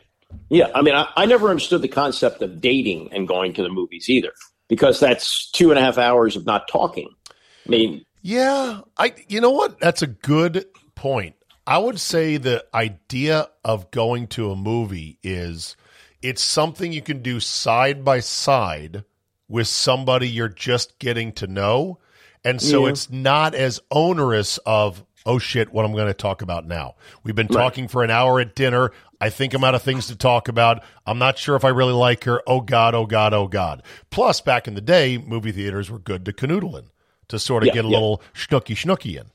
Yeah. 0.49 0.71
I 0.73 0.81
mean, 0.81 0.95
I, 0.95 1.07
I 1.15 1.25
never 1.27 1.49
understood 1.49 1.83
the 1.83 1.87
concept 1.87 2.41
of 2.41 2.59
dating 2.59 3.13
and 3.13 3.27
going 3.27 3.53
to 3.53 3.61
the 3.61 3.69
movies 3.69 4.09
either, 4.09 4.33
because 4.67 4.99
that's 4.99 5.51
two 5.51 5.69
and 5.69 5.77
a 5.77 5.83
half 5.83 5.99
hours 5.99 6.35
of 6.35 6.47
not 6.47 6.67
talking. 6.67 7.09
I 7.29 7.69
mean, 7.69 8.03
Yeah, 8.25 8.81
I 8.97 9.13
you 9.27 9.41
know 9.41 9.51
what? 9.51 9.79
That's 9.79 10.01
a 10.01 10.07
good 10.07 10.65
point. 10.95 11.36
I 11.67 11.77
would 11.77 11.99
say 11.99 12.38
the 12.38 12.65
idea 12.73 13.49
of 13.65 13.91
going 13.91 14.27
to 14.27 14.49
a 14.51 14.55
movie 14.55 15.19
is 15.23 15.75
it's 16.21 16.41
something 16.41 16.93
you 16.93 17.01
can 17.01 17.21
do 17.21 17.39
side 17.41 18.05
by 18.05 18.21
side 18.21 19.03
with 19.49 19.67
somebody 19.67 20.29
you're 20.29 20.47
just 20.47 20.97
getting 20.99 21.33
to 21.33 21.47
know. 21.47 21.99
And 22.45 22.62
so 22.62 22.86
Yeah. 22.86 22.91
it's 22.91 23.09
not 23.12 23.55
as 23.55 23.81
onerous 23.91 24.57
of 24.65 25.03
oh 25.25 25.39
shit, 25.39 25.73
what 25.73 25.86
I'm 25.86 25.93
going 25.93 26.07
to 26.07 26.13
talk 26.13 26.41
about 26.41 26.65
now. 26.67 26.95
We've 27.23 27.36
been 27.36 27.47
talking 27.47 27.88
for 27.88 28.03
an 28.03 28.09
hour 28.12 28.39
at 28.41 28.55
dinner. 28.55 28.91
I 29.21 29.29
think 29.29 29.53
I'm 29.53 29.63
out 29.63 29.73
of 29.75 29.81
things 29.81 30.07
to 30.07 30.17
talk 30.17 30.49
about. 30.49 30.83
I'm 31.05 31.17
not 31.17 31.38
sure 31.38 31.55
if 31.55 31.63
I 31.63 31.69
really 31.69 31.93
like 31.93 32.25
her. 32.25 32.41
Oh 32.47 32.59
God, 32.62 32.93
oh 32.93 33.05
God, 33.05 33.33
oh 33.33 33.47
God. 33.47 33.83
Plus, 34.09 34.41
back 34.41 34.67
in 34.67 34.75
the 34.75 34.81
day, 34.81 35.17
movie 35.17 35.53
theaters 35.53 35.89
were 35.89 35.99
good 35.99 36.25
to 36.25 36.33
canoodle 36.33 36.77
in, 36.77 36.89
to 37.29 37.39
sort 37.39 37.63
of 37.63 37.67
Yeah, 37.67 37.73
get 37.73 37.86
a 37.86 37.88
yeah. 37.88 37.93
little 37.95 38.21
schnooky 38.33 38.75
schnooky 38.75 39.19
in. 39.19 39.25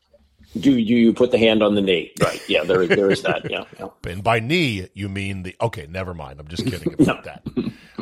do, 0.61 0.72
do 0.74 0.81
you 0.81 1.12
put 1.12 1.31
the 1.31 1.38
hand 1.38 1.62
on 1.62 1.74
the 1.74 1.81
knee? 1.83 2.12
Right. 2.22 2.40
Yeah, 2.48 2.64
there, 2.64 2.87
there 2.87 3.11
is 3.11 3.22
that. 3.22 3.51
Yeah. 3.51 3.64
yeah. 3.79 3.88
And 4.11 4.22
by 4.24 4.40
knee, 4.40 4.88
you 4.94 5.09
mean 5.09 5.42
the. 5.42 5.55
Okay, 5.61 5.87
never 5.88 6.14
mind. 6.14 6.40
I'm 6.40 6.48
just 6.48 6.64
kidding 6.64 6.94
about 6.98 7.24
that. 7.24 7.42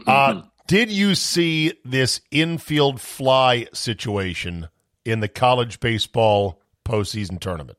Uh, 0.06 0.42
did 0.68 0.90
you 0.90 1.14
see 1.14 1.72
this 1.84 2.20
infield 2.30 3.00
fly 3.00 3.66
situation 3.72 4.68
in 5.04 5.20
the 5.20 5.28
college 5.28 5.80
baseball 5.80 6.60
postseason 6.84 7.38
tournament? 7.40 7.78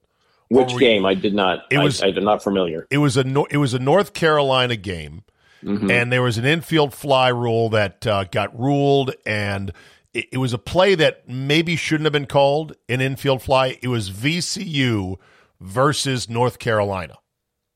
Which 0.50 0.78
game? 0.78 1.06
I 1.06 1.13
did 1.13 1.34
not. 1.34 1.65
It 1.72 1.78
was- 1.80 2.02
I, 2.02 2.12
did 2.12 2.24
not 2.24 2.41
familiar. 2.43 2.88
It 2.89 3.00
was 3.00 3.17
a 3.17 3.26
it 3.50 3.58
was 3.58 3.74
a 3.74 3.80
North 3.80 4.13
Carolina 4.13 4.76
game, 4.78 5.24
and 5.62 6.10
there 6.12 6.22
was 6.22 6.38
an 6.38 6.46
infield 6.46 6.93
fly 6.93 7.28
rule 7.30 7.70
that 7.70 8.08
uh, 8.08 8.24
got 8.26 8.58
ruled, 8.58 9.13
and 9.26 9.74
it, 10.13 10.26
it 10.34 10.38
was 10.38 10.54
a 10.54 10.58
play 10.58 10.96
that 10.96 11.28
maybe 11.28 11.76
shouldn't 11.76 12.06
have 12.06 12.13
been 12.13 12.26
called 12.28 12.76
an 12.89 13.02
infield 13.02 13.41
fly. 13.41 13.78
It 13.82 13.88
was 13.88 14.10
VCU 14.12 15.17
versus 15.60 16.30
North 16.30 16.60
Carolina, 16.60 17.15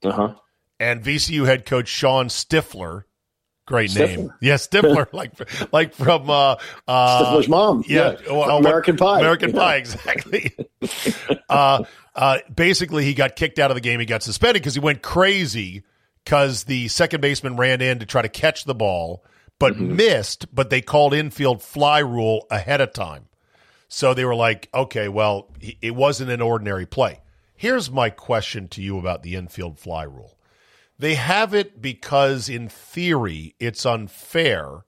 Uh 0.03 0.11
huh. 0.11 0.33
and 0.79 1.03
VCU 1.03 1.45
head 1.45 1.65
coach 1.65 1.87
Sean 1.87 2.27
Stifler. 2.27 3.03
Great 3.67 3.95
name, 3.95 4.19
Stifler. 4.29 4.33
yeah, 4.41 4.55
Stifler, 4.55 5.07
like 5.13 5.31
like 5.73 5.93
from 5.93 6.29
uh, 6.29 6.55
uh, 6.87 7.25
Stifler's 7.25 7.47
mom. 7.47 7.83
yeah, 7.87 8.15
well, 8.29 8.57
American 8.57 8.97
Pie. 8.97 9.19
American 9.19 9.51
Yeah. 9.51 9.59
Pie, 9.61 9.75
exactly. 9.77 10.55
uh, 11.49 11.83
uh, 12.15 12.39
basically, 12.53 13.05
he 13.05 13.13
got 13.13 13.35
kicked 13.35 13.59
out 13.59 13.71
of 13.71 13.75
the 13.75 13.81
game. 13.81 13.99
He 13.99 14.05
got 14.05 14.23
suspended 14.23 14.61
because 14.61 14.73
he 14.73 14.79
went 14.81 15.01
crazy 15.01 15.83
because 16.25 16.65
the 16.65 16.87
second 16.89 17.21
baseman 17.21 17.55
ran 17.55 17.81
in 17.81 17.99
to 17.99 18.05
try 18.05 18.21
to 18.21 18.29
catch 18.29 18.65
the 18.65 18.75
ball, 18.75 19.23
but 19.61 19.73
Mm-hmm. 19.75 19.95
missed. 19.95 20.53
But 20.53 20.69
they 20.69 20.81
called 20.81 21.13
infield 21.13 21.61
fly 21.63 21.99
rule 21.99 22.45
ahead 22.51 22.81
of 22.81 22.91
time, 22.91 23.27
so 23.87 24.13
they 24.13 24.25
were 24.25 24.35
like, 24.35 24.67
"Okay, 24.73 25.07
well, 25.07 25.49
it 25.81 25.95
wasn't 25.95 26.31
an 26.31 26.41
ordinary 26.41 26.85
play." 26.85 27.21
Here's 27.55 27.89
my 27.89 28.09
question 28.09 28.67
to 28.69 28.81
you 28.81 28.97
about 28.97 29.23
the 29.23 29.35
infield 29.35 29.79
fly 29.79 30.03
rule. 30.03 30.37
They 30.99 31.15
have 31.15 31.53
it 31.53 31.81
because, 31.81 32.49
in 32.49 32.67
theory, 32.69 33.55
it's 33.59 33.85
unfair 33.85 34.83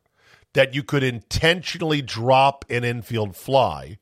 that 0.54 0.74
you 0.76 0.84
could 0.84 1.04
intentionally 1.04 2.02
drop 2.02 2.66
an 2.70 2.84
infield 2.84 3.36
fly 3.36 3.98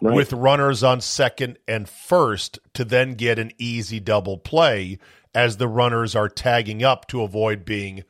Right. 0.00 0.14
with 0.16 0.32
runners 0.34 0.82
on 0.82 1.00
second 1.00 1.56
and 1.66 1.88
first 1.88 2.58
to 2.74 2.84
then 2.84 3.14
get 3.14 3.38
an 3.38 3.52
easy 3.56 4.00
double 4.00 4.36
play 4.36 4.98
as 5.34 5.56
the 5.56 5.68
runners 5.68 6.14
are 6.14 6.28
tagging 6.28 6.82
up 6.82 7.06
to 7.08 7.22
avoid 7.22 7.64
being 7.64 8.04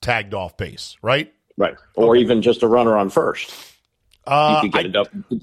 tagged 0.00 0.32
off 0.34 0.56
base, 0.56 0.96
right? 1.02 1.32
Right. 1.60 1.74
Or 1.94 2.16
even 2.16 2.40
just 2.40 2.62
a 2.62 2.66
runner 2.66 2.96
on 2.96 3.10
first. 3.10 3.52
Uh, 4.26 4.62
I. 4.72 4.90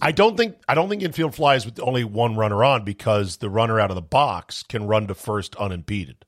I 0.02 0.12
don't 0.12 0.36
think 0.36 0.58
I 0.68 0.74
don't 0.74 0.90
think 0.90 1.04
infield 1.04 1.36
flies 1.36 1.64
with 1.64 1.80
only 1.80 2.04
one 2.04 2.36
runner 2.36 2.64
on 2.64 2.84
because 2.84 3.38
the 3.38 3.52
runner 3.52 3.80
out 3.80 3.92
of 3.92 3.96
the 3.96 4.02
box 4.02 4.64
can 4.64 4.88
run 4.88 5.06
to 5.08 5.14
first 5.14 5.56
unimpeded. 5.58 6.26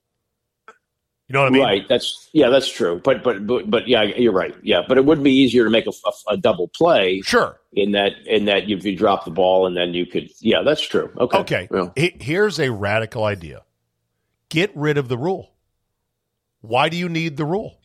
You 1.28 1.34
know 1.34 1.42
what 1.42 1.48
I 1.48 1.50
mean? 1.50 1.64
Right. 1.64 1.88
That's 1.90 2.30
yeah, 2.34 2.50
that's 2.50 2.72
true. 2.72 3.02
But 3.04 3.24
but 3.24 3.48
but, 3.48 3.68
but 3.68 3.88
yeah, 3.88 4.04
you're 4.04 4.32
right. 4.32 4.56
Yeah, 4.62 4.82
but 4.88 5.00
it 5.00 5.06
would 5.06 5.24
be 5.24 5.32
easier 5.32 5.64
to 5.64 5.72
make 5.72 5.88
a, 5.88 5.92
a, 6.06 6.34
a 6.34 6.38
double 6.38 6.68
play. 6.68 7.22
Sure. 7.22 7.60
In 7.74 7.94
that 7.94 8.14
in 8.28 8.46
that 8.46 8.70
if 8.70 8.86
you 8.86 8.96
drop 8.96 9.26
the 9.26 9.32
ball 9.32 9.66
and 9.66 9.76
then 9.76 9.96
you 9.96 10.06
could 10.06 10.30
yeah, 10.40 10.62
that's 10.62 10.88
true. 10.88 11.12
Okay. 11.20 11.38
Okay. 11.40 11.70
Yeah. 11.72 12.10
Here's 12.20 12.60
a 12.60 12.72
radical 12.72 13.24
idea. 13.24 13.64
Get 14.50 14.72
rid 14.76 15.00
of 15.00 15.08
the 15.08 15.18
rule. 15.18 15.52
Why 16.62 16.90
do 16.90 16.98
you 16.98 17.10
need 17.10 17.38
the 17.38 17.46
rule? 17.46 17.80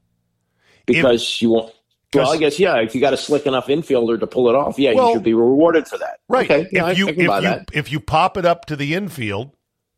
Because 0.86 1.22
if, 1.22 1.42
you 1.42 1.50
won't. 1.50 1.72
Well, 2.14 2.32
I 2.32 2.36
guess 2.36 2.58
yeah. 2.58 2.76
If 2.76 2.94
you 2.94 3.00
got 3.00 3.12
a 3.12 3.16
slick 3.16 3.46
enough 3.46 3.66
infielder 3.66 4.18
to 4.20 4.26
pull 4.26 4.48
it 4.48 4.54
off, 4.54 4.78
yeah, 4.78 4.92
well, 4.92 5.08
you 5.08 5.14
should 5.14 5.22
be 5.22 5.34
rewarded 5.34 5.86
for 5.88 5.98
that. 5.98 6.20
Right. 6.28 6.50
Okay. 6.50 6.68
Yeah, 6.72 6.90
if 6.90 6.98
you 6.98 7.08
if 7.08 7.18
you 7.18 7.28
that. 7.28 7.70
if 7.72 7.90
you 7.92 8.00
pop 8.00 8.36
it 8.36 8.44
up 8.44 8.66
to 8.66 8.76
the 8.76 8.94
infield, 8.94 9.54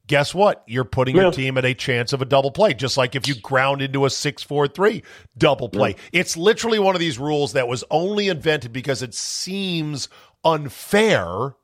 guess 0.07 0.35
what? 0.35 0.63
You're 0.67 0.85
putting 0.85 1.17
yeah. 1.17 1.23
your 1.23 1.33
team 1.33 1.59
at 1.59 1.65
a 1.65 1.75
chance 1.75 2.13
of 2.13 2.23
a 2.23 2.25
double 2.25 2.51
play, 2.51 2.75
just 2.75 2.97
like 2.97 3.15
if 3.15 3.27
you 3.27 3.35
ground 3.41 3.83
into 3.83 4.05
a 4.05 4.11
six-four-three 4.11 5.03
double 5.37 5.69
play. 5.69 5.91
Yeah. 5.91 6.21
It's 6.21 6.37
literally 6.37 6.79
one 6.79 6.95
of 6.95 7.01
these 7.01 7.19
rules 7.19 7.53
that 7.55 7.69
was 7.69 7.85
only 7.91 8.29
invented 8.29 8.73
because 8.73 9.03
it 9.03 9.15
seems 9.15 10.09
unfair, 10.45 11.55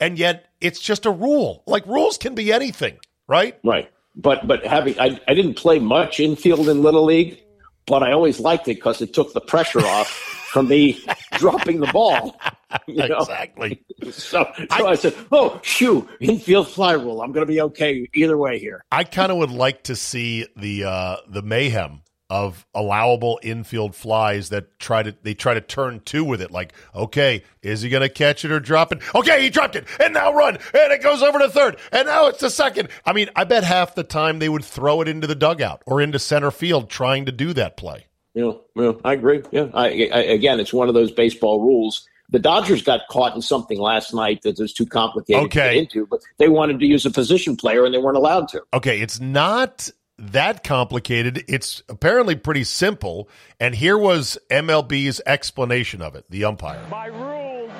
and 0.00 0.18
yet 0.18 0.46
it's 0.60 0.80
just 0.80 1.06
a 1.06 1.10
rule. 1.10 1.62
Like 1.66 1.86
rules 1.86 2.18
can 2.18 2.34
be 2.34 2.52
anything, 2.52 2.98
right? 3.28 3.58
Right. 3.62 3.90
But 4.16 4.46
but 4.46 4.64
having 4.64 4.98
I, 4.98 5.20
I 5.26 5.34
didn't 5.34 5.54
play 5.54 5.78
much 5.78 6.20
infield 6.20 6.68
in 6.68 6.82
Little 6.82 7.04
League, 7.04 7.43
but 7.86 8.02
I 8.02 8.12
always 8.12 8.40
liked 8.40 8.68
it 8.68 8.76
because 8.76 9.00
it 9.00 9.12
took 9.12 9.32
the 9.32 9.40
pressure 9.40 9.84
off 9.84 10.08
from 10.08 10.68
me 10.68 11.04
dropping 11.32 11.80
the 11.80 11.86
ball. 11.88 12.38
You 12.86 13.08
know? 13.08 13.18
Exactly. 13.18 13.84
So, 14.04 14.12
so 14.12 14.66
I, 14.70 14.82
I, 14.82 14.94
said, 14.96 15.14
"Oh, 15.32 15.58
shoo! 15.62 16.06
Infield 16.20 16.68
fly 16.68 16.92
rule. 16.92 17.22
I'm 17.22 17.32
going 17.32 17.46
to 17.46 17.50
be 17.50 17.60
okay 17.62 18.06
either 18.12 18.36
way 18.36 18.58
here." 18.58 18.84
I 18.92 19.04
kind 19.04 19.32
of 19.32 19.38
would 19.38 19.50
like 19.50 19.84
to 19.84 19.96
see 19.96 20.46
the 20.56 20.84
uh, 20.84 21.16
the 21.26 21.40
mayhem 21.40 22.02
of 22.30 22.66
allowable 22.74 23.38
infield 23.42 23.94
flies 23.94 24.48
that 24.48 24.78
try 24.78 25.02
to 25.02 25.14
they 25.22 25.34
try 25.34 25.54
to 25.54 25.60
turn 25.60 26.00
two 26.04 26.24
with 26.24 26.40
it. 26.40 26.50
Like, 26.50 26.72
okay, 26.94 27.44
is 27.62 27.82
he 27.82 27.88
going 27.88 28.02
to 28.02 28.08
catch 28.08 28.44
it 28.44 28.50
or 28.50 28.60
drop 28.60 28.92
it? 28.92 29.00
Okay, 29.14 29.42
he 29.42 29.50
dropped 29.50 29.76
it, 29.76 29.86
and 30.00 30.14
now 30.14 30.32
run, 30.32 30.54
and 30.56 30.92
it 30.92 31.02
goes 31.02 31.22
over 31.22 31.38
to 31.38 31.48
third, 31.48 31.76
and 31.92 32.06
now 32.06 32.26
it's 32.26 32.40
the 32.40 32.50
second. 32.50 32.88
I 33.04 33.12
mean, 33.12 33.28
I 33.36 33.44
bet 33.44 33.64
half 33.64 33.94
the 33.94 34.04
time 34.04 34.38
they 34.38 34.48
would 34.48 34.64
throw 34.64 35.00
it 35.00 35.08
into 35.08 35.26
the 35.26 35.34
dugout 35.34 35.82
or 35.86 36.00
into 36.00 36.18
center 36.18 36.50
field 36.50 36.88
trying 36.88 37.26
to 37.26 37.32
do 37.32 37.52
that 37.52 37.76
play. 37.76 38.06
Yeah, 38.34 38.52
yeah, 38.74 38.92
I 39.04 39.12
agree. 39.12 39.42
Yeah, 39.52 39.68
I, 39.74 40.08
I, 40.12 40.22
again, 40.22 40.58
it's 40.58 40.72
one 40.72 40.88
of 40.88 40.94
those 40.94 41.12
baseball 41.12 41.60
rules. 41.60 42.08
The 42.30 42.38
Dodgers 42.38 42.82
got 42.82 43.02
caught 43.10 43.36
in 43.36 43.42
something 43.42 43.78
last 43.78 44.14
night 44.14 44.42
that 44.42 44.58
was 44.58 44.72
too 44.72 44.86
complicated 44.86 45.44
okay. 45.44 45.68
to 45.68 45.74
get 45.74 45.76
into, 45.76 46.06
but 46.06 46.20
they 46.38 46.48
wanted 46.48 46.80
to 46.80 46.86
use 46.86 47.06
a 47.06 47.10
position 47.10 47.56
player 47.56 47.84
and 47.84 47.94
they 47.94 47.98
weren't 47.98 48.16
allowed 48.16 48.48
to. 48.48 48.62
Okay, 48.72 49.00
it's 49.00 49.20
not 49.20 49.90
that 50.18 50.64
complicated. 50.64 51.44
It's 51.48 51.82
apparently 51.88 52.36
pretty 52.36 52.64
simple. 52.64 53.28
And 53.58 53.74
here 53.74 53.98
was 53.98 54.38
MLB's 54.50 55.20
explanation 55.26 56.02
of 56.02 56.14
it, 56.14 56.24
the 56.28 56.44
umpire. 56.44 56.84
By 56.90 57.06
rule, 57.06 57.70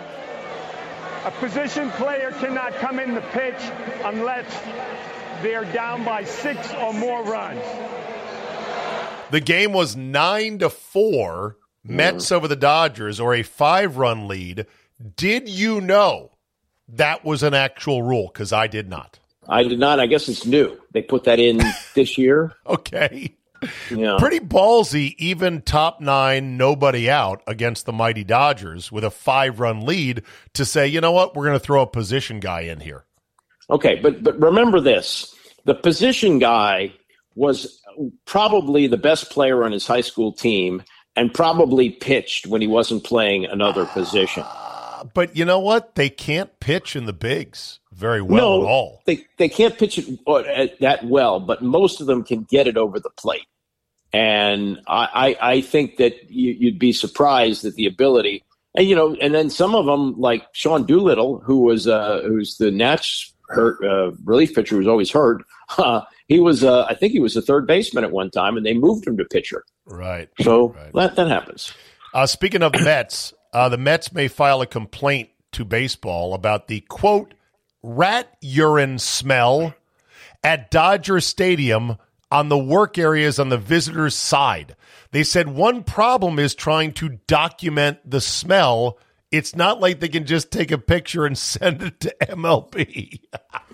a 1.24 1.30
position 1.38 1.90
player 1.92 2.32
cannot 2.32 2.74
come 2.74 2.98
in 2.98 3.14
the 3.14 3.20
pitch 3.20 3.60
unless 4.04 4.46
they're 5.42 5.64
down 5.72 6.04
by 6.04 6.24
six 6.24 6.72
or 6.74 6.92
more 6.92 7.22
runs. 7.22 7.62
The 9.30 9.40
game 9.40 9.72
was 9.72 9.96
nine 9.96 10.58
to 10.58 10.70
four, 10.70 11.56
Mets 11.82 12.30
over 12.30 12.46
the 12.46 12.56
Dodgers, 12.56 13.20
or 13.20 13.34
a 13.34 13.42
five 13.42 13.96
run 13.96 14.28
lead. 14.28 14.66
Did 15.16 15.48
you 15.48 15.80
know 15.80 16.30
that 16.88 17.24
was 17.24 17.42
an 17.42 17.54
actual 17.54 18.02
rule? 18.02 18.30
Because 18.32 18.52
I 18.52 18.66
did 18.66 18.88
not. 18.88 19.18
I 19.48 19.62
did 19.62 19.78
not. 19.78 20.00
I 20.00 20.06
guess 20.06 20.28
it's 20.28 20.46
new. 20.46 20.78
They 20.92 21.02
put 21.02 21.24
that 21.24 21.38
in 21.38 21.60
this 21.94 22.18
year. 22.18 22.52
okay. 22.66 23.34
Yeah. 23.90 24.16
Pretty 24.18 24.40
ballsy, 24.40 25.14
even 25.18 25.62
top 25.62 26.00
nine, 26.00 26.56
nobody 26.56 27.08
out 27.08 27.42
against 27.46 27.86
the 27.86 27.92
mighty 27.92 28.24
Dodgers 28.24 28.92
with 28.92 29.04
a 29.04 29.10
five 29.10 29.60
run 29.60 29.86
lead 29.86 30.22
to 30.54 30.64
say, 30.64 30.86
you 30.86 31.00
know 31.00 31.12
what, 31.12 31.34
we're 31.34 31.44
going 31.44 31.58
to 31.58 31.64
throw 31.64 31.82
a 31.82 31.86
position 31.86 32.40
guy 32.40 32.62
in 32.62 32.80
here. 32.80 33.04
Okay, 33.70 33.98
but 34.02 34.22
but 34.22 34.38
remember 34.38 34.80
this: 34.80 35.34
the 35.64 35.74
position 35.74 36.38
guy 36.38 36.92
was 37.34 37.80
probably 38.26 38.86
the 38.86 38.98
best 38.98 39.30
player 39.30 39.64
on 39.64 39.72
his 39.72 39.86
high 39.86 40.02
school 40.02 40.32
team, 40.32 40.82
and 41.16 41.32
probably 41.32 41.88
pitched 41.88 42.46
when 42.46 42.60
he 42.60 42.66
wasn't 42.66 43.04
playing 43.04 43.46
another 43.46 43.86
position. 43.86 44.42
Uh, 44.46 45.04
but 45.14 45.34
you 45.34 45.46
know 45.46 45.60
what? 45.60 45.94
They 45.94 46.10
can't 46.10 46.60
pitch 46.60 46.94
in 46.94 47.06
the 47.06 47.14
bigs 47.14 47.80
very 47.94 48.22
well 48.22 48.60
no, 48.60 48.62
at 48.64 48.70
all. 48.70 49.02
They 49.06 49.24
they 49.38 49.48
can't 49.48 49.78
pitch 49.78 49.98
it 49.98 50.18
uh, 50.26 50.66
that 50.80 51.04
well, 51.04 51.40
but 51.40 51.62
most 51.62 52.00
of 52.00 52.06
them 52.06 52.24
can 52.24 52.42
get 52.44 52.66
it 52.66 52.76
over 52.76 52.98
the 52.98 53.10
plate. 53.10 53.46
And 54.12 54.80
I, 54.86 55.36
I, 55.40 55.50
I 55.52 55.60
think 55.60 55.96
that 55.96 56.30
you, 56.30 56.70
would 56.70 56.78
be 56.78 56.92
surprised 56.92 57.64
at 57.64 57.74
the 57.74 57.86
ability. 57.86 58.44
And 58.76 58.88
you 58.88 58.94
know, 58.94 59.14
and 59.20 59.34
then 59.34 59.50
some 59.50 59.74
of 59.74 59.86
them, 59.86 60.20
like 60.20 60.46
Sean 60.52 60.84
Doolittle, 60.84 61.40
who 61.40 61.62
was 61.62 61.86
uh, 61.86 62.22
who's 62.24 62.56
the 62.58 62.70
Nats 62.70 63.32
hurt 63.48 63.82
uh, 63.84 64.12
relief 64.24 64.54
pitcher, 64.54 64.76
who's 64.76 64.86
always 64.88 65.10
hurt. 65.10 65.44
Uh, 65.78 66.02
he 66.28 66.40
was, 66.40 66.62
uh, 66.62 66.84
I 66.84 66.94
think, 66.94 67.14
he 67.14 67.20
was 67.20 67.36
a 67.36 67.42
third 67.42 67.66
baseman 67.66 68.04
at 68.04 68.12
one 68.12 68.30
time, 68.30 68.58
and 68.58 68.66
they 68.66 68.74
moved 68.74 69.06
him 69.06 69.16
to 69.16 69.24
pitcher. 69.24 69.64
Right. 69.86 70.28
So 70.42 70.68
right. 70.68 70.92
that 70.92 71.16
that 71.16 71.28
happens. 71.28 71.72
Uh, 72.12 72.26
speaking 72.26 72.62
of 72.62 72.72
the 72.72 72.82
Mets, 72.82 73.32
uh, 73.54 73.70
the 73.70 73.78
Mets 73.78 74.12
may 74.12 74.28
file 74.28 74.60
a 74.60 74.66
complaint 74.66 75.30
to 75.52 75.64
baseball 75.64 76.34
about 76.34 76.68
the 76.68 76.80
quote 76.82 77.32
rat 77.84 78.34
urine 78.40 78.98
smell 78.98 79.74
at 80.42 80.70
Dodger 80.70 81.20
Stadium 81.20 81.98
on 82.30 82.48
the 82.48 82.58
work 82.58 82.96
areas 82.96 83.38
on 83.38 83.50
the 83.50 83.58
visitors' 83.58 84.14
side. 84.14 84.74
They 85.12 85.22
said 85.22 85.48
one 85.48 85.84
problem 85.84 86.38
is 86.38 86.54
trying 86.54 86.92
to 86.94 87.20
document 87.26 87.98
the 88.04 88.22
smell. 88.22 88.98
It's 89.30 89.54
not 89.54 89.80
like 89.80 90.00
they 90.00 90.08
can 90.08 90.24
just 90.24 90.50
take 90.50 90.72
a 90.72 90.78
picture 90.78 91.26
and 91.26 91.36
send 91.38 91.82
it 91.82 92.00
to 92.00 92.16
MLB. 92.22 93.20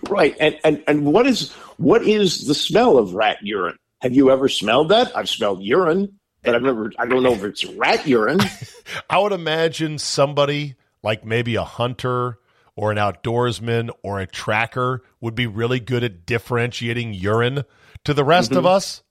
right. 0.09 0.37
And, 0.41 0.59
and 0.65 0.83
and 0.89 1.07
what 1.07 1.27
is 1.27 1.53
what 1.77 2.03
is 2.03 2.47
the 2.47 2.55
smell 2.55 2.99
of 2.99 3.15
rat 3.15 3.39
urine? 3.43 3.77
Have 4.01 4.15
you 4.15 4.31
ever 4.31 4.49
smelled 4.49 4.89
that? 4.89 5.17
I've 5.17 5.29
smelled 5.29 5.63
urine, 5.63 6.19
but 6.43 6.57
I've 6.57 6.63
never 6.63 6.93
I 6.99 7.07
don't 7.07 7.23
know 7.23 7.33
if 7.33 7.45
it's 7.45 7.65
rat 7.65 8.07
urine. 8.09 8.41
I 9.11 9.19
would 9.19 9.33
imagine 9.33 9.99
somebody 9.99 10.75
like 11.03 11.25
maybe 11.25 11.55
a 11.55 11.65
hunter 11.65 12.40
or 12.81 12.91
an 12.91 12.97
outdoorsman 12.97 13.91
or 14.03 14.21
a 14.21 14.27
tracker 14.27 15.03
would 15.21 15.35
be 15.35 15.47
really 15.47 15.79
good 15.79 16.03
at 16.03 16.25
differentiating 16.25 17.13
urine. 17.13 17.63
To 18.07 18.15
the 18.15 18.25
rest 18.25 18.53
mm-hmm. 18.53 18.61
of 18.61 18.65
us, 18.65 19.03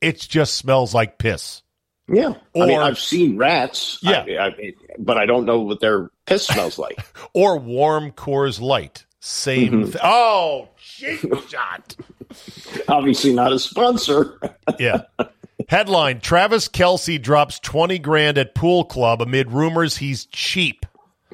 it 0.00 0.18
just 0.18 0.56
smells 0.56 0.92
like 0.92 1.18
piss. 1.18 1.62
Yeah. 2.08 2.34
Or, 2.52 2.64
I 2.64 2.66
mean, 2.66 2.80
I've 2.80 2.98
seen 2.98 3.36
rats. 3.36 4.00
Yeah. 4.02 4.24
I, 4.28 4.46
I, 4.46 4.72
but 4.98 5.18
I 5.18 5.26
don't 5.26 5.46
know 5.46 5.60
what 5.60 5.78
their 5.78 6.10
piss 6.26 6.48
smells 6.48 6.80
like. 6.80 6.98
or 7.32 7.60
warm 7.60 8.10
Coors 8.10 8.60
Light. 8.60 9.06
Same 9.20 9.84
mm-hmm. 9.84 9.90
thing. 9.90 10.00
Oh, 10.02 10.70
shot. 10.76 11.94
Obviously 12.88 13.32
not 13.34 13.52
a 13.52 13.58
sponsor. 13.60 14.36
yeah. 14.80 15.02
Headline 15.68 16.18
Travis 16.18 16.66
Kelce 16.66 17.22
drops 17.22 17.60
20 17.60 18.00
grand 18.00 18.36
at 18.36 18.56
pool 18.56 18.84
club 18.84 19.22
amid 19.22 19.52
rumors 19.52 19.98
he's 19.98 20.26
cheap. 20.26 20.86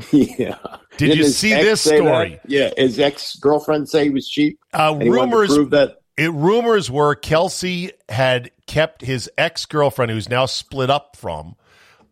Yeah. 0.13 0.57
Did 0.97 1.17
you 1.17 1.25
see 1.25 1.51
this 1.51 1.83
story? 1.83 2.41
Yeah. 2.47 2.71
His 2.77 2.99
ex 2.99 3.37
girlfriend 3.37 3.89
say 3.89 4.05
he 4.05 4.11
was 4.11 4.29
cheap. 4.29 4.59
Uh, 4.73 4.99
rumors 5.01 5.51
that 5.71 5.99
it, 6.17 6.33
rumors 6.33 6.91
were 6.91 7.15
Kelce 7.15 7.93
had 8.09 8.51
kept 8.67 9.03
his 9.03 9.31
ex 9.39 9.65
girlfriend, 9.67 10.11
who's 10.11 10.29
now 10.29 10.47
split 10.47 10.91
up 10.91 11.17
from, 11.17 11.55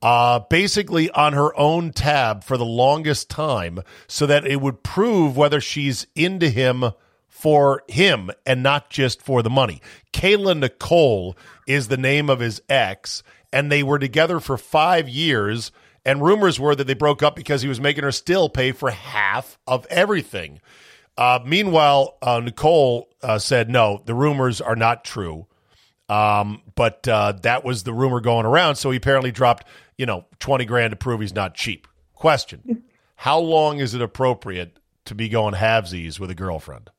uh, 0.00 0.38
basically 0.48 1.10
on 1.10 1.32
her 1.32 1.56
own 1.58 1.92
tab 1.92 2.44
for 2.44 2.56
the 2.56 2.64
longest 2.64 3.28
time, 3.28 3.80
so 4.06 4.26
that 4.26 4.46
it 4.46 4.60
would 4.60 4.84
prove 4.84 5.36
whether 5.36 5.60
she's 5.60 6.06
into 6.14 6.48
him 6.48 6.84
for 7.28 7.82
him 7.88 8.30
and 8.46 8.62
not 8.62 8.88
just 8.88 9.20
for 9.20 9.42
the 9.42 9.50
money. 9.50 9.82
Kayla 10.12 10.56
Nicole 10.56 11.36
is 11.66 11.88
the 11.88 11.96
name 11.96 12.30
of 12.30 12.38
his 12.38 12.62
ex, 12.68 13.24
and 13.52 13.70
they 13.70 13.82
were 13.82 13.98
together 13.98 14.38
for 14.38 14.56
five 14.56 15.08
years 15.08 15.72
and 16.06 16.22
rumors 16.22 16.58
were 16.60 16.74
that 16.74 16.86
they 16.86 16.94
broke 16.94 17.22
up 17.22 17.34
because 17.34 17.62
he 17.62 17.68
was 17.68 17.80
making 17.80 18.04
her 18.04 18.12
still 18.12 18.48
pay 18.48 18.70
for 18.70 18.90
half 18.90 19.58
of 19.66 19.84
everything. 19.90 20.60
Uh, 21.18 21.40
meanwhile, 21.44 22.16
uh, 22.22 22.40
Nicole 22.40 23.08
uh, 23.22 23.40
said, 23.40 23.68
no, 23.68 24.00
the 24.06 24.14
rumors 24.14 24.60
are 24.60 24.76
not 24.76 25.04
true. 25.04 25.46
Um, 26.08 26.62
but 26.76 27.08
uh, 27.08 27.32
that 27.42 27.64
was 27.64 27.82
the 27.82 27.92
rumor 27.92 28.20
going 28.20 28.46
around. 28.46 28.76
So 28.76 28.92
he 28.92 28.98
apparently 28.98 29.32
dropped, 29.32 29.66
you 29.98 30.06
know, 30.06 30.24
20 30.38 30.64
grand 30.64 30.92
to 30.92 30.96
prove 30.96 31.20
he's 31.20 31.34
not 31.34 31.54
cheap. 31.54 31.88
Question 32.14 32.84
How 33.16 33.40
long 33.40 33.78
is 33.78 33.94
it 33.94 34.00
appropriate 34.00 34.78
to 35.06 35.14
be 35.16 35.28
going 35.28 35.54
halvesies 35.54 36.20
with 36.20 36.30
a 36.30 36.34
girlfriend? 36.34 36.90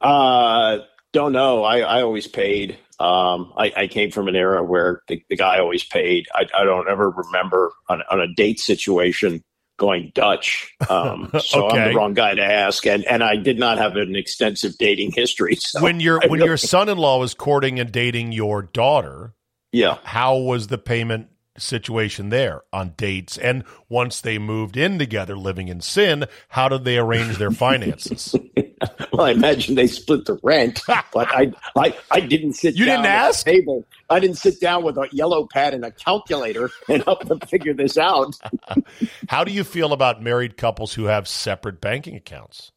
Uh, 0.00 0.78
don't 1.12 1.32
know. 1.32 1.64
I, 1.64 1.80
I 1.80 2.02
always 2.02 2.28
paid. 2.28 2.78
Um, 3.00 3.54
I, 3.56 3.72
I, 3.74 3.86
came 3.86 4.10
from 4.10 4.28
an 4.28 4.36
era 4.36 4.62
where 4.62 5.00
the, 5.08 5.24
the 5.30 5.36
guy 5.36 5.58
always 5.58 5.82
paid. 5.82 6.26
I, 6.34 6.46
I, 6.54 6.64
don't 6.64 6.86
ever 6.86 7.08
remember 7.08 7.72
on, 7.88 8.02
on, 8.10 8.20
a 8.20 8.26
date 8.34 8.60
situation 8.60 9.42
going 9.78 10.12
Dutch. 10.14 10.70
Um, 10.90 11.30
so 11.40 11.68
okay. 11.68 11.78
I'm 11.78 11.88
the 11.88 11.96
wrong 11.96 12.12
guy 12.12 12.34
to 12.34 12.44
ask, 12.44 12.86
and 12.86 13.04
and 13.06 13.24
I 13.24 13.36
did 13.36 13.58
not 13.58 13.78
have 13.78 13.96
an 13.96 14.14
extensive 14.14 14.76
dating 14.78 15.12
history. 15.12 15.56
So 15.60 15.82
when 15.82 16.00
your 16.00 16.20
when 16.28 16.40
your 16.40 16.58
son-in-law 16.58 17.20
was 17.20 17.32
courting 17.32 17.80
and 17.80 17.90
dating 17.90 18.32
your 18.32 18.62
daughter, 18.62 19.34
yeah, 19.72 19.96
how 20.04 20.36
was 20.36 20.66
the 20.66 20.78
payment 20.78 21.28
situation 21.56 22.28
there 22.28 22.62
on 22.72 22.94
dates? 22.96 23.38
And 23.38 23.64
once 23.88 24.20
they 24.20 24.38
moved 24.38 24.76
in 24.76 24.98
together, 24.98 25.36
living 25.36 25.68
in 25.68 25.80
sin, 25.80 26.26
how 26.48 26.68
did 26.68 26.84
they 26.84 26.98
arrange 26.98 27.38
their 27.38 27.50
finances? 27.50 28.34
well, 29.12 29.26
I 29.26 29.30
imagine 29.32 29.74
they 29.74 29.86
split 29.86 30.24
the 30.24 30.38
rent, 30.42 30.82
but 30.86 31.04
I, 31.14 31.52
I, 31.76 31.96
I 32.10 32.20
didn't 32.20 32.54
sit. 32.54 32.76
You 32.76 32.84
didn't 32.84 33.06
ask. 33.06 33.44
table. 33.44 33.84
I 34.08 34.20
didn't 34.20 34.36
sit 34.36 34.60
down 34.60 34.84
with 34.84 34.96
a 34.96 35.08
yellow 35.12 35.46
pad 35.46 35.74
and 35.74 35.84
a 35.84 35.90
calculator 35.90 36.70
and 36.88 37.02
help 37.04 37.26
them 37.26 37.40
figure 37.40 37.74
this 37.74 37.98
out. 37.98 38.36
how 39.28 39.44
do 39.44 39.52
you 39.52 39.64
feel 39.64 39.92
about 39.92 40.22
married 40.22 40.56
couples 40.56 40.94
who 40.94 41.04
have 41.04 41.28
separate 41.28 41.80
banking 41.80 42.16
accounts? 42.16 42.72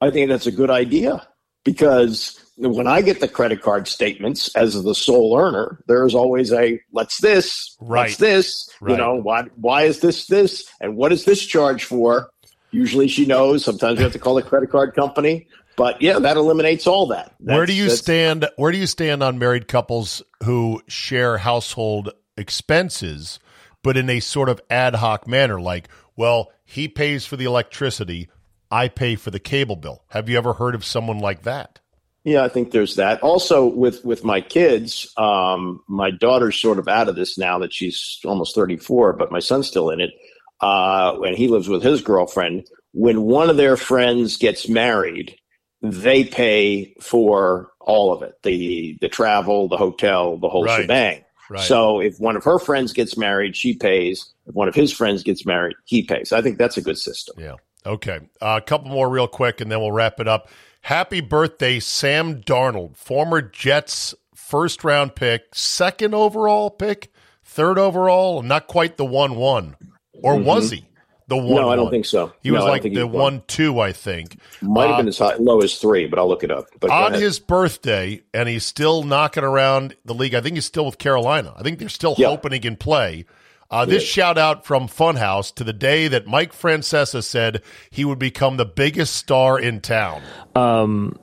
I 0.00 0.10
think 0.10 0.28
that's 0.28 0.46
a 0.46 0.52
good 0.52 0.70
idea 0.70 1.26
because 1.64 2.40
when 2.56 2.86
I 2.86 3.02
get 3.02 3.20
the 3.20 3.28
credit 3.28 3.62
card 3.62 3.88
statements 3.88 4.54
as 4.54 4.80
the 4.82 4.94
sole 4.94 5.38
earner, 5.38 5.82
there's 5.86 6.14
always 6.14 6.52
a 6.52 6.80
what's 6.90 7.20
this, 7.20 7.76
right. 7.80 8.04
what's 8.04 8.16
this, 8.16 8.68
right. 8.80 8.92
you 8.92 8.96
know, 8.96 9.14
why 9.14 9.44
why 9.56 9.82
is 9.82 10.00
this 10.00 10.26
this, 10.26 10.68
and 10.80 10.96
what 10.96 11.12
is 11.12 11.24
this 11.24 11.44
charge 11.44 11.84
for? 11.84 12.30
Usually 12.70 13.08
she 13.08 13.26
knows. 13.26 13.64
Sometimes 13.64 13.98
we 13.98 14.04
have 14.04 14.12
to 14.12 14.18
call 14.18 14.34
the 14.34 14.42
credit 14.42 14.70
card 14.70 14.94
company, 14.94 15.46
but 15.76 16.00
yeah, 16.00 16.18
that 16.18 16.36
eliminates 16.36 16.86
all 16.86 17.06
that. 17.08 17.34
That's, 17.40 17.56
where 17.56 17.66
do 17.66 17.72
you 17.72 17.90
stand? 17.90 18.48
Where 18.56 18.72
do 18.72 18.78
you 18.78 18.86
stand 18.86 19.22
on 19.22 19.38
married 19.38 19.68
couples 19.68 20.22
who 20.44 20.82
share 20.86 21.38
household 21.38 22.12
expenses, 22.36 23.38
but 23.82 23.96
in 23.96 24.08
a 24.08 24.20
sort 24.20 24.48
of 24.48 24.60
ad 24.70 24.94
hoc 24.96 25.26
manner? 25.26 25.60
Like, 25.60 25.88
well, 26.16 26.52
he 26.64 26.86
pays 26.86 27.26
for 27.26 27.36
the 27.36 27.44
electricity, 27.44 28.28
I 28.70 28.88
pay 28.88 29.16
for 29.16 29.30
the 29.30 29.40
cable 29.40 29.76
bill. 29.76 30.04
Have 30.08 30.28
you 30.28 30.38
ever 30.38 30.52
heard 30.52 30.74
of 30.74 30.84
someone 30.84 31.18
like 31.18 31.42
that? 31.42 31.80
Yeah, 32.22 32.44
I 32.44 32.48
think 32.48 32.70
there's 32.70 32.96
that. 32.96 33.22
Also, 33.22 33.64
with 33.64 34.04
with 34.04 34.24
my 34.24 34.42
kids, 34.42 35.10
um, 35.16 35.82
my 35.88 36.10
daughter's 36.10 36.60
sort 36.60 36.78
of 36.78 36.86
out 36.86 37.08
of 37.08 37.16
this 37.16 37.38
now 37.38 37.58
that 37.60 37.72
she's 37.72 38.20
almost 38.24 38.54
34, 38.54 39.14
but 39.14 39.32
my 39.32 39.38
son's 39.38 39.66
still 39.66 39.88
in 39.90 40.00
it. 40.00 40.10
Uh, 40.60 41.18
and 41.22 41.36
he 41.36 41.48
lives 41.48 41.68
with 41.68 41.82
his 41.82 42.02
girlfriend. 42.02 42.66
When 42.92 43.22
one 43.22 43.50
of 43.50 43.56
their 43.56 43.76
friends 43.76 44.36
gets 44.36 44.68
married, 44.68 45.36
they 45.82 46.24
pay 46.24 46.94
for 47.00 47.70
all 47.80 48.12
of 48.12 48.22
it 48.22 48.34
the 48.42 48.98
the 49.00 49.08
travel, 49.08 49.68
the 49.68 49.76
hotel, 49.76 50.36
the 50.36 50.48
whole 50.48 50.64
right. 50.64 50.82
shebang. 50.82 51.24
Right. 51.48 51.62
So 51.62 52.00
if 52.00 52.20
one 52.20 52.36
of 52.36 52.44
her 52.44 52.58
friends 52.58 52.92
gets 52.92 53.16
married, 53.16 53.56
she 53.56 53.74
pays. 53.74 54.32
If 54.46 54.54
one 54.54 54.68
of 54.68 54.74
his 54.74 54.92
friends 54.92 55.22
gets 55.22 55.44
married, 55.44 55.76
he 55.84 56.02
pays. 56.02 56.32
I 56.32 56.42
think 56.42 56.58
that's 56.58 56.76
a 56.76 56.82
good 56.82 56.98
system. 56.98 57.36
Yeah. 57.38 57.54
Okay. 57.84 58.20
Uh, 58.40 58.60
a 58.62 58.64
couple 58.64 58.90
more 58.90 59.08
real 59.08 59.26
quick, 59.26 59.60
and 59.60 59.70
then 59.70 59.80
we'll 59.80 59.92
wrap 59.92 60.20
it 60.20 60.28
up. 60.28 60.48
Happy 60.82 61.20
birthday, 61.20 61.80
Sam 61.80 62.40
Darnold, 62.40 62.96
former 62.96 63.42
Jets 63.42 64.14
first 64.34 64.82
round 64.82 65.14
pick, 65.14 65.54
second 65.54 66.14
overall 66.14 66.70
pick, 66.70 67.12
third 67.44 67.78
overall, 67.78 68.42
not 68.42 68.66
quite 68.66 68.96
the 68.96 69.04
1 69.04 69.36
1. 69.36 69.76
Or 70.22 70.34
mm-hmm. 70.34 70.44
was 70.44 70.70
he? 70.70 70.86
The 71.28 71.36
one. 71.36 71.62
No, 71.62 71.68
I 71.68 71.76
don't 71.76 71.90
think 71.90 72.06
so. 72.06 72.32
He 72.42 72.50
was 72.50 72.64
like 72.64 72.82
the 72.82 73.06
one 73.06 73.42
two, 73.46 73.78
I 73.78 73.92
think. 73.92 74.36
Might 74.60 74.86
have 74.86 74.94
uh, 74.94 74.96
been 74.98 75.08
as 75.08 75.18
high, 75.18 75.36
low 75.36 75.60
as 75.60 75.78
three, 75.78 76.06
but 76.06 76.18
I'll 76.18 76.28
look 76.28 76.42
it 76.42 76.50
up. 76.50 76.66
But 76.80 76.90
on 76.90 77.12
his 77.14 77.38
birthday, 77.38 78.22
and 78.34 78.48
he's 78.48 78.64
still 78.64 79.04
knocking 79.04 79.44
around 79.44 79.94
the 80.04 80.12
league. 80.12 80.34
I 80.34 80.40
think 80.40 80.56
he's 80.56 80.64
still 80.64 80.86
with 80.86 80.98
Carolina. 80.98 81.54
I 81.56 81.62
think 81.62 81.78
they're 81.78 81.88
still 81.88 82.16
yeah. 82.18 82.26
hoping 82.26 82.50
he 82.50 82.58
can 82.58 82.76
play. 82.76 83.26
Uh, 83.70 83.84
this 83.84 84.02
yeah. 84.02 84.24
shout 84.24 84.38
out 84.38 84.66
from 84.66 84.88
Funhouse 84.88 85.54
to 85.54 85.62
the 85.62 85.72
day 85.72 86.08
that 86.08 86.26
Mike 86.26 86.52
Francesa 86.52 87.22
said 87.22 87.62
he 87.90 88.04
would 88.04 88.18
become 88.18 88.56
the 88.56 88.64
biggest 88.64 89.14
star 89.14 89.60
in 89.60 89.80
town. 89.80 90.22
Um, 90.56 91.16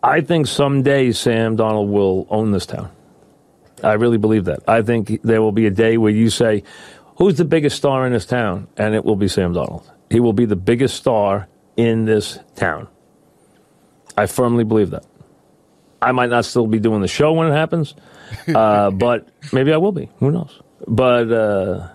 I 0.00 0.20
think 0.20 0.46
someday 0.46 1.10
Sam 1.10 1.56
Darnold 1.56 1.88
will 1.88 2.28
own 2.30 2.52
this 2.52 2.66
town. 2.66 2.90
I 3.82 3.94
really 3.94 4.18
believe 4.18 4.44
that. 4.44 4.60
I 4.68 4.82
think 4.82 5.22
there 5.22 5.42
will 5.42 5.52
be 5.52 5.66
a 5.66 5.70
day 5.70 5.96
where 5.96 6.12
you 6.12 6.30
say, 6.30 6.62
Who's 7.16 7.36
the 7.36 7.44
biggest 7.44 7.76
star 7.76 8.06
in 8.06 8.12
this 8.12 8.26
town? 8.26 8.68
And 8.76 8.94
it 8.94 9.04
will 9.04 9.16
be 9.16 9.28
Sam 9.28 9.54
Darnold. 9.54 9.88
He 10.10 10.20
will 10.20 10.32
be 10.32 10.46
the 10.46 10.56
biggest 10.56 10.96
star 10.96 11.48
in 11.76 12.04
this 12.04 12.38
town. 12.56 12.88
I 14.16 14.26
firmly 14.26 14.64
believe 14.64 14.90
that. 14.90 15.04
I 16.00 16.12
might 16.12 16.30
not 16.30 16.44
still 16.44 16.66
be 16.66 16.78
doing 16.78 17.00
the 17.00 17.08
show 17.08 17.32
when 17.32 17.48
it 17.50 17.54
happens, 17.54 17.94
uh, 18.54 18.90
but 18.92 19.28
maybe 19.52 19.72
I 19.72 19.78
will 19.78 19.92
be. 19.92 20.10
Who 20.18 20.30
knows? 20.30 20.60
But 20.86 21.32
uh, 21.32 21.88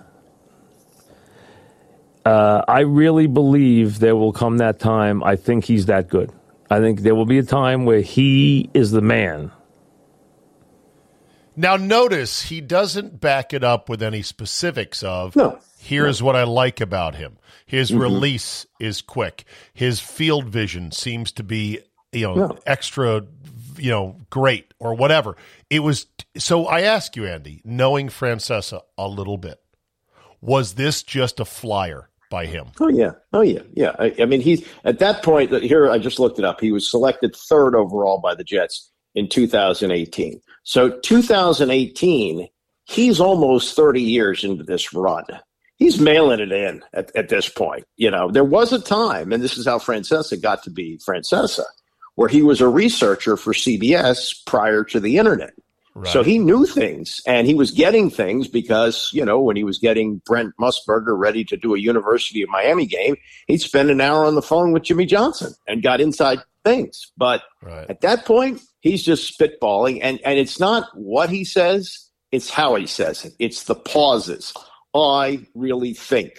uh, 2.25 2.63
I 2.67 2.81
really 2.81 3.27
believe 3.27 3.99
there 3.99 4.15
will 4.15 4.33
come 4.33 4.57
that 4.57 4.79
time. 4.79 5.23
I 5.23 5.35
think 5.35 5.63
he's 5.63 5.85
that 5.85 6.09
good. 6.09 6.31
I 6.71 6.79
think 6.79 7.01
there 7.01 7.13
will 7.13 7.25
be 7.25 7.37
a 7.37 7.43
time 7.43 7.85
where 7.85 8.01
he 8.01 8.69
is 8.73 8.91
the 8.91 9.01
man 9.01 9.51
now, 11.59 11.75
notice 11.75 12.43
he 12.43 12.61
doesn't 12.61 13.19
back 13.19 13.53
it 13.53 13.65
up 13.65 13.89
with 13.89 14.01
any 14.01 14.21
specifics 14.21 15.03
of, 15.03 15.35
no, 15.35 15.59
here's 15.77 16.21
no. 16.21 16.25
what 16.25 16.37
I 16.37 16.43
like 16.43 16.79
about 16.79 17.15
him. 17.15 17.37
His 17.65 17.91
mm-hmm. 17.91 17.99
release 17.99 18.65
is 18.79 19.01
quick. 19.01 19.43
His 19.73 19.99
field 19.99 20.45
vision 20.45 20.93
seems 20.93 21.33
to 21.33 21.43
be, 21.43 21.79
you 22.13 22.27
know, 22.27 22.35
no. 22.35 22.59
extra, 22.65 23.25
you 23.75 23.91
know, 23.91 24.15
great 24.29 24.73
or 24.79 24.93
whatever. 24.93 25.35
It 25.69 25.81
was, 25.81 26.05
so 26.37 26.65
I 26.65 26.83
ask 26.83 27.17
you, 27.17 27.27
Andy, 27.27 27.61
knowing 27.65 28.07
Francesa 28.07 28.79
a 28.97 29.09
little 29.09 29.37
bit, 29.37 29.59
was 30.39 30.75
this 30.75 31.03
just 31.03 31.41
a 31.41 31.45
flyer? 31.45 32.05
by 32.29 32.45
him. 32.45 32.67
Oh 32.79 32.89
yeah, 32.89 33.13
oh 33.33 33.41
yeah, 33.41 33.61
yeah. 33.73 33.95
I, 33.97 34.13
I, 34.19 34.25
mean, 34.25 34.39
he's 34.39 34.63
at 34.83 34.99
that 34.99 35.23
point. 35.23 35.51
Here, 35.63 35.89
I 35.89 35.97
just 35.97 36.19
looked 36.19 36.37
it 36.37 36.45
up. 36.45 36.61
He 36.61 36.71
was 36.71 36.87
selected 36.87 37.35
third 37.35 37.73
overall 37.73 38.19
by 38.19 38.35
the 38.35 38.43
Jets 38.43 38.91
in 39.15 39.27
2018. 39.27 40.41
So 40.63 40.99
2018, 40.99 42.47
he's 42.85 43.19
almost 43.19 43.75
30 43.75 44.01
years 44.01 44.43
into 44.43 44.63
this 44.63 44.93
run. 44.93 45.25
He's 45.77 45.99
mailing 45.99 46.41
it 46.41 46.51
in 46.51 46.83
at, 46.93 47.15
at 47.15 47.29
this 47.29 47.47
point. 47.47 47.85
You 47.95 48.11
know, 48.11 48.29
there 48.29 48.43
was 48.43 48.73
a 48.73 48.81
time, 48.81 49.31
and 49.31 49.41
this 49.41 49.57
is 49.57 49.65
how 49.65 49.79
Francesa 49.79 50.41
got 50.41 50.63
to 50.63 50.69
be 50.69 50.97
Francesa, 50.97 51.63
where 52.15 52.27
he 52.27 52.41
was 52.41 52.59
a 52.59 52.67
researcher 52.67 53.37
for 53.37 53.53
CBS 53.53 54.45
prior 54.45 54.83
to 54.85 54.99
the 54.99 55.17
internet. 55.17 55.53
Right. 55.95 56.13
So 56.13 56.23
he 56.23 56.37
knew 56.37 56.65
things 56.65 57.21
and 57.25 57.47
he 57.47 57.55
was 57.55 57.71
getting 57.71 58.09
things 58.09 58.47
because, 58.47 59.09
you 59.11 59.25
know, 59.25 59.41
when 59.41 59.55
he 59.55 59.63
was 59.63 59.79
getting 59.79 60.21
Brent 60.25 60.53
Musburger 60.59 61.17
ready 61.17 61.43
to 61.45 61.57
do 61.57 61.75
a 61.75 61.79
University 61.79 62.41
of 62.41 62.49
Miami 62.49 62.85
game, 62.85 63.17
he'd 63.47 63.59
spend 63.59 63.89
an 63.89 63.99
hour 63.99 64.23
on 64.25 64.35
the 64.35 64.41
phone 64.41 64.71
with 64.71 64.83
Jimmy 64.83 65.05
Johnson 65.05 65.53
and 65.67 65.81
got 65.81 65.99
inside 65.99 66.39
things. 66.63 67.11
But 67.17 67.41
right. 67.61 67.89
at 67.89 68.01
that 68.01 68.25
point, 68.25 68.61
he's 68.81 69.03
just 69.03 69.37
spitballing. 69.37 69.99
And, 70.01 70.19
and 70.25 70.39
it's 70.39 70.59
not 70.59 70.89
what 70.95 71.29
he 71.29 71.43
says, 71.43 72.09
it's 72.31 72.49
how 72.49 72.75
he 72.75 72.85
says 72.87 73.25
it. 73.25 73.33
It's 73.39 73.63
the 73.63 73.75
pauses. 73.75 74.53
I 74.93 75.45
really 75.55 75.93
think 75.93 76.33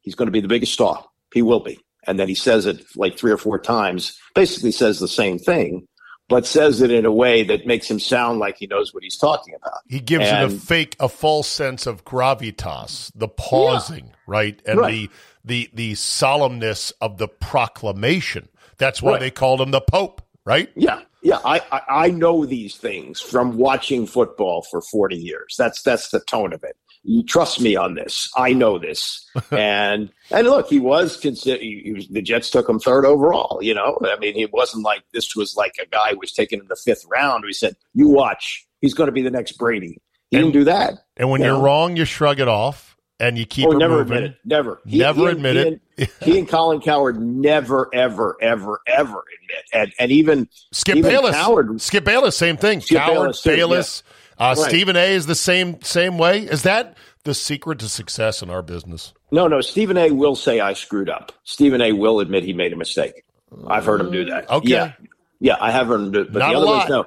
he's 0.00 0.14
going 0.14 0.26
to 0.26 0.32
be 0.32 0.40
the 0.40 0.48
biggest 0.48 0.72
star. 0.72 1.04
He 1.32 1.42
will 1.42 1.60
be. 1.60 1.78
And 2.06 2.18
then 2.18 2.28
he 2.28 2.34
says 2.34 2.66
it 2.66 2.84
like 2.94 3.18
three 3.18 3.32
or 3.32 3.36
four 3.36 3.58
times, 3.58 4.18
basically 4.34 4.70
says 4.72 5.00
the 5.00 5.08
same 5.08 5.38
thing, 5.38 5.86
but 6.28 6.46
says 6.46 6.80
it 6.80 6.90
in 6.90 7.04
a 7.04 7.12
way 7.12 7.42
that 7.44 7.66
makes 7.66 7.90
him 7.90 7.98
sound 7.98 8.38
like 8.38 8.56
he 8.58 8.66
knows 8.66 8.94
what 8.94 9.02
he's 9.02 9.16
talking 9.16 9.54
about. 9.54 9.80
He 9.88 10.00
gives 10.00 10.26
and, 10.26 10.52
it 10.52 10.56
a 10.56 10.60
fake, 10.60 10.96
a 11.00 11.08
false 11.08 11.48
sense 11.48 11.86
of 11.86 12.04
gravitas, 12.04 13.10
the 13.14 13.28
pausing, 13.28 14.06
yeah. 14.06 14.12
right? 14.26 14.62
And 14.66 14.78
right. 14.78 14.92
the 14.92 15.10
the 15.44 15.70
the 15.74 15.92
solemnness 15.94 16.92
of 17.00 17.18
the 17.18 17.28
proclamation. 17.28 18.48
That's 18.78 19.00
why 19.00 19.12
right. 19.12 19.20
they 19.20 19.30
called 19.30 19.60
him 19.60 19.70
the 19.70 19.80
Pope, 19.80 20.22
right? 20.44 20.70
Yeah. 20.74 21.02
Yeah, 21.22 21.38
I, 21.44 21.60
I, 21.72 21.80
I 21.88 22.10
know 22.10 22.46
these 22.46 22.76
things 22.76 23.20
from 23.20 23.56
watching 23.56 24.06
football 24.06 24.62
for 24.70 24.80
40 24.80 25.16
years. 25.16 25.54
That's 25.58 25.82
that's 25.82 26.10
the 26.10 26.20
tone 26.20 26.52
of 26.52 26.62
it. 26.62 26.76
You 27.02 27.22
trust 27.22 27.60
me 27.60 27.76
on 27.76 27.94
this. 27.94 28.28
I 28.36 28.52
know 28.52 28.78
this. 28.78 29.28
and 29.50 30.10
and 30.30 30.46
look, 30.46 30.68
he 30.68 30.78
was 30.78 31.16
considered. 31.16 31.60
The 32.10 32.22
Jets 32.22 32.50
took 32.50 32.68
him 32.68 32.78
third 32.78 33.04
overall. 33.04 33.60
You 33.62 33.74
know, 33.74 33.98
I 34.02 34.18
mean, 34.18 34.36
it 34.36 34.52
wasn't 34.52 34.84
like 34.84 35.02
this 35.12 35.34
was 35.34 35.56
like 35.56 35.76
a 35.80 35.86
guy 35.86 36.10
who 36.10 36.18
was 36.18 36.32
taken 36.32 36.60
in 36.60 36.68
the 36.68 36.76
fifth 36.76 37.04
round. 37.08 37.44
We 37.44 37.52
said, 37.52 37.76
"You 37.94 38.08
watch, 38.08 38.66
he's 38.80 38.94
going 38.94 39.08
to 39.08 39.12
be 39.12 39.22
the 39.22 39.30
next 39.30 39.52
Brady." 39.52 40.00
He 40.30 40.36
and, 40.36 40.46
didn't 40.46 40.54
do 40.54 40.64
that. 40.64 40.94
And 41.16 41.30
when 41.30 41.40
you 41.40 41.54
are 41.54 41.62
wrong, 41.62 41.96
you 41.96 42.04
shrug 42.04 42.40
it 42.40 42.48
off 42.48 42.95
and 43.18 43.38
you 43.38 43.46
keep 43.46 43.68
oh, 43.68 43.72
never 43.72 43.98
moving. 43.98 44.16
admit 44.16 44.30
it. 44.30 44.38
Never. 44.44 44.80
He, 44.86 44.98
never 44.98 45.20
he, 45.22 45.26
admit 45.28 45.80
he, 45.96 46.02
it. 46.02 46.10
he 46.22 46.38
and 46.38 46.48
Colin 46.48 46.80
Cowherd 46.80 47.20
never, 47.20 47.88
ever, 47.94 48.36
ever, 48.42 48.80
ever 48.86 49.24
admit. 49.42 49.64
And, 49.72 49.92
and 49.98 50.12
even 50.12 50.48
Skip 50.72 50.96
even 50.96 51.10
Bayless. 51.10 51.34
Cowherd, 51.34 51.80
Skip 51.80 52.04
Bayless, 52.04 52.36
same 52.36 52.56
thing. 52.56 52.80
Skip 52.80 52.98
Cowherd, 52.98 53.14
Bayless, 53.14 53.42
Bayless 53.42 54.02
yeah. 54.38 54.50
uh, 54.50 54.54
right. 54.54 54.68
Stephen 54.68 54.96
A. 54.96 55.14
is 55.14 55.26
the 55.26 55.34
same 55.34 55.80
same 55.82 56.18
way. 56.18 56.40
Is 56.40 56.62
that 56.64 56.96
the 57.24 57.34
secret 57.34 57.78
to 57.80 57.88
success 57.88 58.42
in 58.42 58.50
our 58.50 58.62
business? 58.62 59.12
No, 59.30 59.48
no. 59.48 59.60
Stephen 59.60 59.96
A. 59.96 60.10
will 60.10 60.36
say 60.36 60.60
I 60.60 60.74
screwed 60.74 61.08
up. 61.08 61.32
Stephen 61.44 61.80
A. 61.80 61.92
will 61.92 62.20
admit 62.20 62.44
he 62.44 62.52
made 62.52 62.72
a 62.72 62.76
mistake. 62.76 63.24
I've 63.66 63.86
heard 63.86 64.00
him 64.00 64.10
do 64.10 64.26
that. 64.26 64.50
Okay. 64.50 64.68
Yeah, 64.68 64.92
yeah, 65.40 65.56
I 65.60 65.70
have 65.70 65.86
heard 65.86 66.00
him 66.00 66.12
do. 66.12 66.24
But 66.24 66.40
Not 66.40 66.50
the 66.50 66.58
other 66.58 66.66
ones, 66.66 66.88
no. 66.88 67.06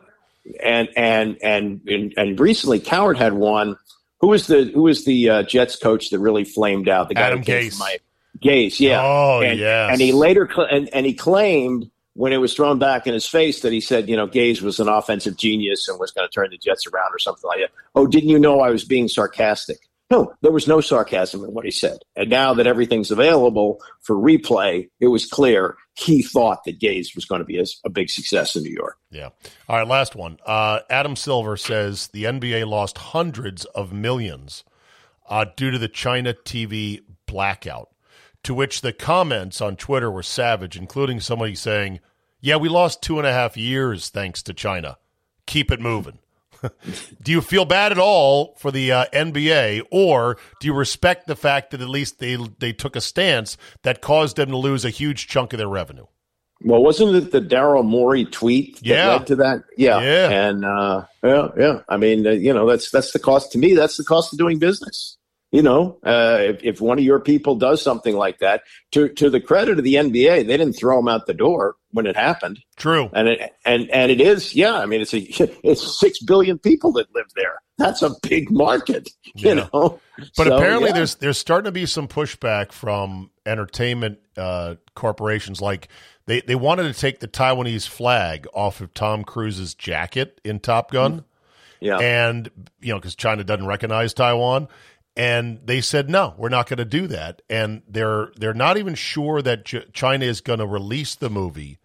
And, 0.63 0.89
and 0.95 1.37
and 1.43 1.81
and 1.87 2.13
and 2.17 2.39
recently, 2.39 2.79
Cowherd 2.79 3.17
had 3.17 3.33
one 3.33 3.77
who 4.21 4.27
was 4.27 4.47
the 4.47 4.65
who 4.65 4.83
was 4.83 5.05
the 5.05 5.29
uh, 5.29 5.43
Jets 5.43 5.75
coach 5.75 6.09
that 6.09 6.19
really 6.19 6.43
flamed 6.43 6.89
out? 6.89 7.09
The 7.09 7.15
guy 7.15 7.21
Adam 7.21 7.43
Gase. 7.43 7.79
my 7.79 7.97
Gase, 8.39 8.79
yeah. 8.79 9.01
Oh, 9.01 9.41
and, 9.41 9.59
yes. 9.59 9.89
And 9.91 10.01
he 10.01 10.11
later 10.11 10.47
cl- 10.47 10.67
and, 10.69 10.89
and 10.93 11.05
he 11.05 11.13
claimed 11.13 11.89
when 12.13 12.33
it 12.33 12.37
was 12.37 12.53
thrown 12.53 12.79
back 12.79 13.07
in 13.07 13.13
his 13.13 13.25
face 13.25 13.61
that 13.61 13.71
he 13.71 13.81
said, 13.81 14.09
you 14.09 14.15
know, 14.15 14.27
Gase 14.27 14.61
was 14.61 14.79
an 14.79 14.89
offensive 14.89 15.37
genius 15.37 15.87
and 15.87 15.99
was 15.99 16.11
going 16.11 16.27
to 16.27 16.33
turn 16.33 16.49
the 16.51 16.57
Jets 16.57 16.85
around 16.87 17.09
or 17.13 17.19
something 17.19 17.47
like 17.47 17.59
that. 17.59 17.71
Oh, 17.95 18.07
didn't 18.07 18.29
you 18.29 18.39
know 18.39 18.59
I 18.59 18.69
was 18.69 18.83
being 18.83 19.07
sarcastic? 19.07 19.88
No, 20.09 20.33
there 20.41 20.51
was 20.51 20.67
no 20.67 20.81
sarcasm 20.81 21.43
in 21.43 21.53
what 21.53 21.65
he 21.65 21.71
said. 21.71 21.99
And 22.15 22.29
now 22.29 22.55
that 22.55 22.65
everything's 22.65 23.11
available 23.11 23.79
for 24.01 24.15
replay, 24.15 24.89
it 24.99 25.07
was 25.07 25.27
clear 25.27 25.77
he 25.93 26.23
thought 26.23 26.63
that 26.63 26.79
Gase 26.79 27.13
was 27.13 27.25
going 27.25 27.39
to 27.39 27.45
be 27.45 27.59
a, 27.59 27.65
a 27.85 27.89
big 27.89 28.09
success 28.09 28.55
in 28.55 28.63
New 28.63 28.71
York. 28.73 28.97
Yeah. 29.11 29.29
All 29.67 29.77
right, 29.77 29.87
last 29.87 30.15
one. 30.15 30.39
Uh, 30.45 30.79
Adam 30.89 31.15
Silver 31.15 31.57
says 31.57 32.07
the 32.07 32.23
NBA 32.23 32.65
lost 32.65 32.97
hundreds 32.97 33.65
of 33.65 33.93
millions 33.93 34.63
uh, 35.29 35.45
due 35.55 35.69
to 35.69 35.77
the 35.77 35.87
China 35.87 36.33
TV 36.33 37.01
blackout, 37.27 37.89
to 38.43 38.55
which 38.55 38.81
the 38.81 38.93
comments 38.93 39.61
on 39.61 39.75
Twitter 39.75 40.09
were 40.09 40.23
savage, 40.23 40.75
including 40.75 41.19
somebody 41.19 41.53
saying, 41.53 41.99
Yeah, 42.41 42.55
we 42.55 42.67
lost 42.67 43.03
two 43.03 43.19
and 43.19 43.27
a 43.27 43.33
half 43.33 43.55
years 43.55 44.09
thanks 44.09 44.41
to 44.43 44.55
China. 44.55 44.97
Keep 45.45 45.71
it 45.71 45.79
moving. 45.79 46.17
do 47.23 47.31
you 47.31 47.41
feel 47.41 47.65
bad 47.65 47.91
at 47.91 47.97
all 47.99 48.55
for 48.57 48.71
the 48.71 48.91
uh, 48.91 49.05
NBA, 49.13 49.83
or 49.91 50.37
do 50.59 50.67
you 50.67 50.73
respect 50.73 51.27
the 51.27 51.35
fact 51.35 51.71
that 51.71 51.81
at 51.81 51.89
least 51.89 52.19
they 52.19 52.37
they 52.59 52.73
took 52.73 52.95
a 52.95 53.01
stance 53.01 53.57
that 53.83 54.01
caused 54.01 54.37
them 54.37 54.49
to 54.49 54.57
lose 54.57 54.85
a 54.85 54.89
huge 54.89 55.27
chunk 55.27 55.53
of 55.53 55.57
their 55.59 55.67
revenue? 55.67 56.05
Well, 56.61 56.83
wasn't 56.83 57.15
it 57.15 57.31
the 57.31 57.39
Daryl 57.39 57.85
Morey 57.85 58.25
tweet 58.25 58.75
that 58.77 58.85
Yeah. 58.85 59.07
led 59.09 59.27
to 59.27 59.35
that? 59.37 59.63
Yeah, 59.77 60.01
Yeah. 60.01 60.29
and 60.49 60.65
uh, 60.65 61.05
yeah, 61.23 61.47
yeah. 61.57 61.79
I 61.87 61.95
mean, 61.97 62.27
uh, 62.27 62.31
you 62.31 62.53
know, 62.53 62.67
that's 62.69 62.91
that's 62.91 63.11
the 63.11 63.19
cost 63.19 63.51
to 63.53 63.57
me. 63.57 63.73
That's 63.75 63.95
the 63.97 64.03
cost 64.03 64.33
of 64.33 64.39
doing 64.39 64.59
business. 64.59 65.15
You 65.51 65.63
know, 65.63 65.97
uh, 66.05 66.37
if, 66.41 66.63
if 66.63 66.81
one 66.81 66.99
of 66.99 67.03
your 67.03 67.19
people 67.19 67.55
does 67.55 67.81
something 67.81 68.15
like 68.15 68.39
that, 68.39 68.61
to 68.91 69.09
to 69.09 69.29
the 69.29 69.39
credit 69.39 69.77
of 69.79 69.83
the 69.85 69.95
NBA, 69.95 70.45
they 70.47 70.57
didn't 70.57 70.73
throw 70.73 70.99
him 70.99 71.07
out 71.07 71.25
the 71.27 71.33
door 71.33 71.75
when 71.91 72.05
it 72.05 72.15
happened, 72.15 72.59
True. 72.75 73.09
and 73.13 73.27
it 73.27 73.51
and 73.65 73.89
and 73.89 74.11
it 74.11 74.21
is, 74.21 74.53
yeah. 74.55 74.75
I 74.75 74.85
mean, 74.85 75.01
it's 75.01 75.13
a 75.13 75.19
it's 75.67 75.99
six 75.99 76.19
billion 76.23 76.57
people 76.59 76.91
that 76.93 77.13
live 77.13 77.27
there. 77.35 77.61
That's 77.77 78.01
a 78.01 78.11
big 78.23 78.51
market, 78.51 79.09
you 79.35 79.49
Yeah. 79.49 79.67
know. 79.73 79.99
But 80.35 80.47
So, 80.47 80.55
apparently, 80.57 80.89
yeah. 80.89 80.95
there's 80.95 81.15
there's 81.15 81.37
starting 81.37 81.65
to 81.65 81.71
be 81.71 81.85
some 81.85 82.07
pushback 82.07 82.71
from 82.73 83.31
entertainment 83.45 84.19
uh, 84.37 84.75
corporations. 84.95 85.61
Like 85.61 85.87
they 86.25 86.41
they 86.41 86.55
wanted 86.55 86.93
to 86.93 86.99
take 86.99 87.19
the 87.19 87.27
Taiwanese 87.27 87.87
flag 87.87 88.47
off 88.53 88.81
of 88.81 88.93
Tom 88.93 89.23
Cruise's 89.23 89.73
jacket 89.73 90.39
in 90.43 90.59
Top 90.59 90.91
Gun, 90.91 91.23
yeah. 91.79 91.97
and 91.97 92.49
you 92.81 92.93
know 92.93 92.99
because 92.99 93.15
China 93.15 93.43
doesn't 93.43 93.65
recognize 93.65 94.13
Taiwan, 94.13 94.67
and 95.19 95.59
they 95.65 95.81
said 95.81 96.09
no, 96.09 96.33
we're 96.37 96.47
not 96.47 96.69
going 96.69 96.77
to 96.77 96.85
do 96.85 97.05
that. 97.07 97.41
And 97.49 97.81
they're 97.87 98.31
they're 98.37 98.53
not 98.53 98.77
even 98.77 98.95
sure 98.95 99.41
that 99.41 99.65
China 99.93 100.23
is 100.25 100.39
going 100.39 100.59
to 100.59 100.65
release 100.65 101.15
the 101.15 101.29
movie 101.29 101.77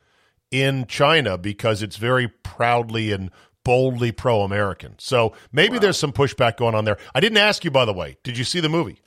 in 0.53 0.87
China 0.87 1.37
because 1.37 1.83
it's 1.83 1.97
very 1.97 2.29
proudly 2.29 3.11
and 3.11 3.33
boldly 3.65 4.13
pro-American. 4.13 4.95
So 4.99 5.35
maybe 5.51 5.79
there's 5.81 5.99
some 5.99 6.13
pushback 6.13 6.59
going 6.59 6.77
on 6.77 6.85
there. 6.85 6.97
I 7.13 7.19
didn't 7.19 7.39
ask 7.39 7.65
you, 7.65 7.73
by 7.73 7.85
the 7.85 7.93
way. 7.93 8.19
Did 8.23 8.39
you 8.39 8.45
see 8.45 8.61
the 8.61 8.69
movie? 8.69 9.01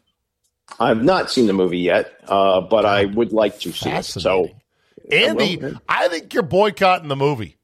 I've 0.77 1.01
not 1.03 1.31
seen 1.31 1.47
the 1.47 1.53
movie 1.53 1.77
yet, 1.79 2.11
uh, 2.27 2.59
but 2.59 2.85
I 2.85 3.05
would 3.05 3.31
like 3.31 3.59
to 3.61 3.71
see 3.71 3.89
it. 3.89 4.03
So, 4.03 4.49
Andy, 5.09 5.61
I 5.87 6.09
think 6.09 6.33
you're 6.33 6.43
boycotting 6.43 7.07
the 7.07 7.15
movie. 7.15 7.55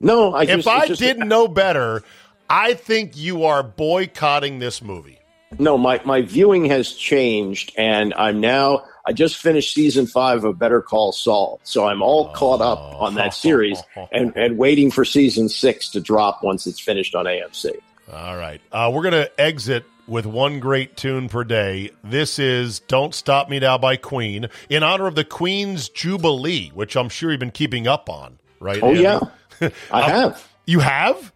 no, 0.00 0.34
I 0.34 0.42
If 0.42 0.66
I 0.66 0.88
just- 0.88 1.00
didn't 1.00 1.28
know 1.28 1.48
better, 1.48 2.02
I 2.50 2.74
think 2.74 3.16
you 3.16 3.44
are 3.44 3.62
boycotting 3.62 4.58
this 4.58 4.82
movie. 4.82 5.19
No, 5.58 5.76
my, 5.76 6.00
my 6.04 6.22
viewing 6.22 6.66
has 6.66 6.92
changed, 6.92 7.72
and 7.76 8.14
I'm 8.14 8.40
now. 8.40 8.84
I 9.04 9.12
just 9.12 9.36
finished 9.36 9.74
season 9.74 10.06
five 10.06 10.44
of 10.44 10.58
Better 10.58 10.80
Call 10.80 11.10
Saul, 11.10 11.60
so 11.64 11.86
I'm 11.86 12.02
all 12.02 12.28
caught 12.32 12.60
up 12.60 12.78
on 13.00 13.14
that 13.14 13.34
series 13.34 13.82
and, 14.12 14.36
and 14.36 14.58
waiting 14.58 14.90
for 14.90 15.04
season 15.04 15.48
six 15.48 15.88
to 15.90 16.00
drop 16.00 16.44
once 16.44 16.66
it's 16.66 16.78
finished 16.78 17.14
on 17.14 17.24
AMC. 17.24 17.72
All 18.12 18.36
right. 18.36 18.60
Uh, 18.70 18.90
we're 18.92 19.02
going 19.02 19.24
to 19.24 19.40
exit 19.40 19.84
with 20.06 20.26
one 20.26 20.60
great 20.60 20.96
tune 20.96 21.28
per 21.28 21.44
day. 21.44 21.90
This 22.04 22.38
is 22.38 22.80
Don't 22.80 23.14
Stop 23.14 23.48
Me 23.48 23.58
Now 23.58 23.78
by 23.78 23.96
Queen 23.96 24.48
in 24.68 24.82
honor 24.82 25.06
of 25.06 25.14
the 25.14 25.24
Queen's 25.24 25.88
Jubilee, 25.88 26.70
which 26.74 26.96
I'm 26.96 27.08
sure 27.08 27.30
you've 27.30 27.40
been 27.40 27.50
keeping 27.50 27.86
up 27.88 28.08
on, 28.08 28.38
right? 28.60 28.82
Oh 28.82 28.88
Andy? 28.88 29.02
yeah, 29.02 29.20
I 29.90 30.02
have. 30.02 30.48
You 30.66 30.80
have? 30.80 31.32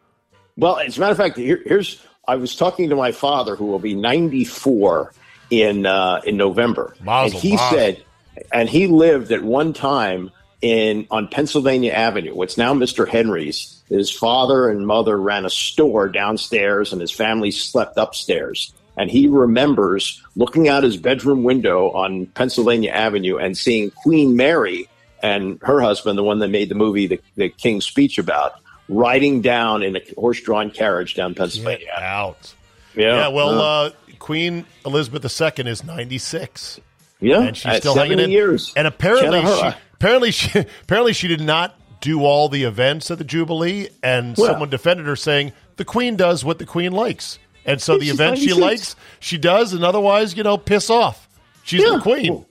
Well, 0.57 0.79
as 0.79 0.97
a 0.97 1.01
matter 1.01 1.13
of 1.13 1.19
fact, 1.19 1.37
here, 1.37 1.61
here's 1.65 2.05
I 2.27 2.37
was 2.37 2.57
talking 2.57 2.91
to 2.91 2.97
my 2.97 3.13
father, 3.13 3.57
who 3.57 3.67
will 3.67 3.79
be 3.79 3.95
94 3.95 5.13
in 5.51 5.87
uh, 5.87 6.21
in 6.25 6.37
November, 6.37 6.95
Mazel 7.03 7.37
and 7.37 7.43
he 7.43 7.57
tov. 7.57 7.71
said, 7.71 8.05
and 8.53 8.69
he 8.69 8.87
lived 8.87 9.31
at 9.33 9.43
one 9.43 9.73
time 9.73 10.31
in 10.63 11.07
on 11.11 11.29
Pennsylvania 11.29 11.93
Avenue, 11.93 12.35
what's 12.35 12.57
now 12.57 12.75
Mr. 12.75 13.07
Henry's. 13.07 13.83
His 13.89 14.11
father 14.11 14.71
and 14.71 14.87
mother 14.87 15.21
ran 15.21 15.45
a 15.45 15.51
store 15.51 16.09
downstairs, 16.09 16.93
and 16.93 17.01
his 17.01 17.11
family 17.11 17.51
slept 17.51 17.99
upstairs. 17.99 18.73
And 18.97 19.11
he 19.11 19.27
remembers 19.27 20.23
looking 20.37 20.69
out 20.69 20.85
his 20.85 20.97
bedroom 20.97 21.43
window 21.43 21.91
on 21.91 22.27
Pennsylvania 22.27 22.93
Avenue 22.93 23.37
and 23.37 23.59
seeing 23.59 23.91
Queen 23.91 24.37
Mary 24.37 24.89
and 25.23 25.59
her 25.63 25.81
husband, 25.81 26.17
the 26.17 26.23
one 26.23 26.39
that 26.39 26.49
made 26.49 26.69
the 26.69 26.75
movie, 26.75 27.07
the, 27.07 27.21
the 27.37 27.49
King's 27.49 27.85
Speech 27.87 28.19
about, 28.19 28.55
riding 28.89 29.41
down 29.41 29.83
in 29.83 29.97
a 29.97 30.01
horse-drawn 30.17 30.71
carriage 30.71 31.15
down 31.15 31.35
Pennsylvania. 31.35 31.87
Avenue. 31.95 32.07
out. 32.09 32.55
Yeah, 32.95 33.17
Yeah, 33.17 33.29
well, 33.29 33.61
uh, 33.61 33.91
Queen 34.19 34.65
Elizabeth 34.87 35.25
II 35.41 35.67
is 35.71 35.83
96. 35.85 36.81
yeah, 37.21 37.41
and 37.43 37.57
she's 37.57 37.77
still 37.79 37.95
hanging 37.95 38.19
in. 38.21 38.31
years. 38.31 38.73
And 38.77 38.87
apparently, 38.87 39.41
she, 39.45 39.71
apparently, 39.95 40.31
she, 40.31 40.59
apparently, 40.83 41.13
she 41.13 41.29
did 41.29 41.41
not 41.41 41.75
do 42.01 42.23
all 42.23 42.49
the 42.49 42.65
events 42.65 43.11
at 43.11 43.19
the 43.19 43.25
Jubilee. 43.25 43.89
And 44.03 44.37
Well- 44.37 44.51
someone 44.53 44.71
defended 44.71 45.07
her, 45.07 45.17
saying 45.17 45.53
the 45.77 45.85
Queen 45.85 46.17
does 46.17 46.45
what 46.45 46.59
the 46.59 46.67
Queen 46.67 46.93
likes, 46.93 47.39
and 47.65 47.81
so 47.83 47.95
the 47.99 48.05
She's 48.07 48.15
events 48.15 48.41
she 48.43 48.53
likes, 48.53 48.95
she 49.21 49.39
does, 49.39 49.73
and 49.73 49.83
otherwise, 49.85 50.37
you 50.37 50.43
know, 50.43 50.57
piss 50.59 50.89
off. 50.91 51.29
She's 51.65 51.83
Yeah. 51.83 51.93
the 51.97 52.01
Queen. 52.01 52.45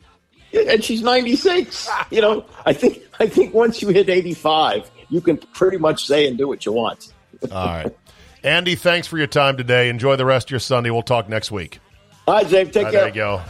And 0.67 0.83
she's 0.83 1.01
96. 1.01 1.87
You 2.11 2.21
know, 2.21 2.45
I 2.65 2.73
think 2.73 2.99
I 3.19 3.27
think 3.27 3.53
once 3.53 3.81
you 3.81 3.87
hit 3.89 4.09
85, 4.09 4.89
you 5.13 5.21
can 5.21 5.37
pretty 5.37 5.77
much 5.77 6.07
say 6.07 6.27
and 6.27 6.39
do 6.39 6.47
what 6.47 6.65
you 6.65 6.71
want. 6.71 7.13
All 7.51 7.67
right, 7.67 7.95
Andy, 8.43 8.73
thanks 8.73 9.05
for 9.05 9.17
your 9.17 9.27
time 9.27 9.57
today. 9.57 9.89
Enjoy 9.89 10.15
the 10.15 10.25
rest 10.25 10.47
of 10.47 10.51
your 10.51 10.59
Sunday. 10.59 10.89
We'll 10.89 11.03
talk 11.03 11.29
next 11.29 11.51
week. 11.51 11.79
All 12.27 12.33
right, 12.33 12.49
Dave, 12.49 12.71
take 12.71 12.85
right, 12.85 12.91
care. 12.91 13.01
there 13.01 13.09
you 13.09 13.13
go. 13.13 13.41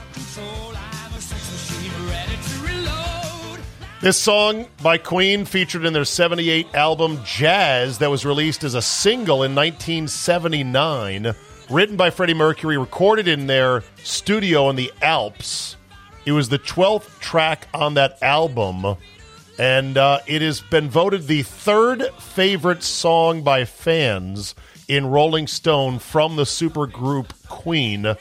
This 4.01 4.20
song 4.20 4.66
by 4.82 4.97
Queen 4.97 5.45
featured 5.45 5.86
in 5.86 5.93
their 5.93 6.03
78 6.03 6.76
album 6.76 7.22
Jazz 7.24 7.99
that 7.99 8.11
was 8.11 8.26
released 8.26 8.66
as 8.66 8.76
a 8.76 8.82
single 8.82 9.43
in 9.43 9.55
1979. 9.55 11.34
Written 11.70 11.95
by 11.95 12.09
Freddie 12.09 12.34
Mercury, 12.34 12.78
recorded 12.78 13.30
in 13.30 13.47
their 13.47 13.86
studio 14.03 14.70
in 14.70 14.76
the 14.76 14.91
Alps. 15.01 15.78
It 16.26 16.34
was 16.34 16.49
the 16.49 16.59
12th 16.59 17.18
track 17.22 17.70
on 17.74 17.93
that 17.93 18.22
album, 18.22 18.97
and 19.59 19.97
uh, 19.97 20.19
it 20.27 20.41
has 20.41 20.61
been 20.61 20.89
voted 20.89 21.27
the 21.27 21.43
third 21.43 22.09
favorite 22.19 22.83
song 22.83 23.43
by 23.43 23.65
fans 23.65 24.55
in 24.87 25.05
Rolling 25.05 25.47
Stone 25.47 25.99
from 25.99 26.35
the 26.35 26.43
supergroup 26.43 27.29
Queen 27.47 28.15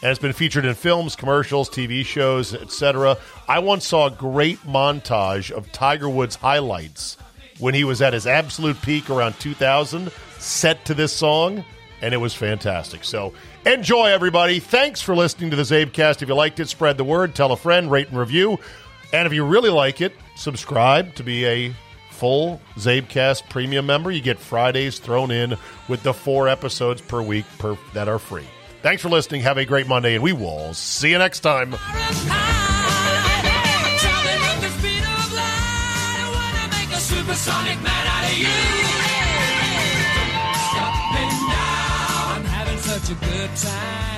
and 0.00 0.10
it's 0.10 0.20
been 0.20 0.32
featured 0.32 0.64
in 0.64 0.74
films, 0.74 1.16
commercials, 1.16 1.68
TV 1.68 2.04
shows, 2.04 2.54
etc. 2.54 3.16
I 3.48 3.58
once 3.58 3.86
saw 3.86 4.06
a 4.06 4.10
great 4.10 4.60
montage 4.60 5.50
of 5.50 5.72
Tiger 5.72 6.08
Woods 6.08 6.36
highlights 6.36 7.16
when 7.58 7.74
he 7.74 7.82
was 7.82 8.00
at 8.00 8.12
his 8.12 8.26
absolute 8.26 8.80
peak 8.82 9.10
around 9.10 9.38
2000, 9.40 10.12
set 10.38 10.84
to 10.84 10.94
this 10.94 11.12
song, 11.12 11.64
and 12.00 12.14
it 12.14 12.18
was 12.18 12.32
fantastic. 12.32 13.02
So 13.02 13.32
enjoy, 13.66 14.06
everybody. 14.06 14.60
Thanks 14.60 15.00
for 15.00 15.16
listening 15.16 15.50
to 15.50 15.56
the 15.56 15.62
Zabecast. 15.62 16.22
If 16.22 16.28
you 16.28 16.34
liked 16.36 16.60
it, 16.60 16.68
spread 16.68 16.96
the 16.96 17.04
word, 17.04 17.34
tell 17.34 17.50
a 17.50 17.56
friend, 17.56 17.90
rate 17.90 18.08
and 18.08 18.18
review. 18.18 18.60
And 19.12 19.26
if 19.26 19.32
you 19.32 19.44
really 19.44 19.70
like 19.70 20.00
it, 20.00 20.12
subscribe 20.38 21.14
to 21.16 21.22
be 21.22 21.44
a 21.46 21.74
full 22.10 22.60
Zabecast 22.76 23.48
premium 23.48 23.86
member. 23.86 24.10
You 24.10 24.22
get 24.22 24.38
Fridays 24.38 24.98
thrown 24.98 25.30
in 25.30 25.56
with 25.88 26.02
the 26.02 26.14
four 26.14 26.48
episodes 26.48 27.00
per 27.00 27.20
week 27.20 27.44
per, 27.58 27.76
that 27.94 28.08
are 28.08 28.18
free. 28.18 28.46
Thanks 28.82 29.02
for 29.02 29.08
listening. 29.08 29.42
Have 29.42 29.58
a 29.58 29.64
great 29.64 29.86
Monday, 29.86 30.14
and 30.14 30.22
we 30.22 30.32
will 30.32 30.72
see 30.74 31.10
you 31.10 31.18
next 31.18 31.40
time. 31.40 31.74
Such 42.80 43.10
a 43.10 43.14
good 43.14 43.56
time. 43.56 44.17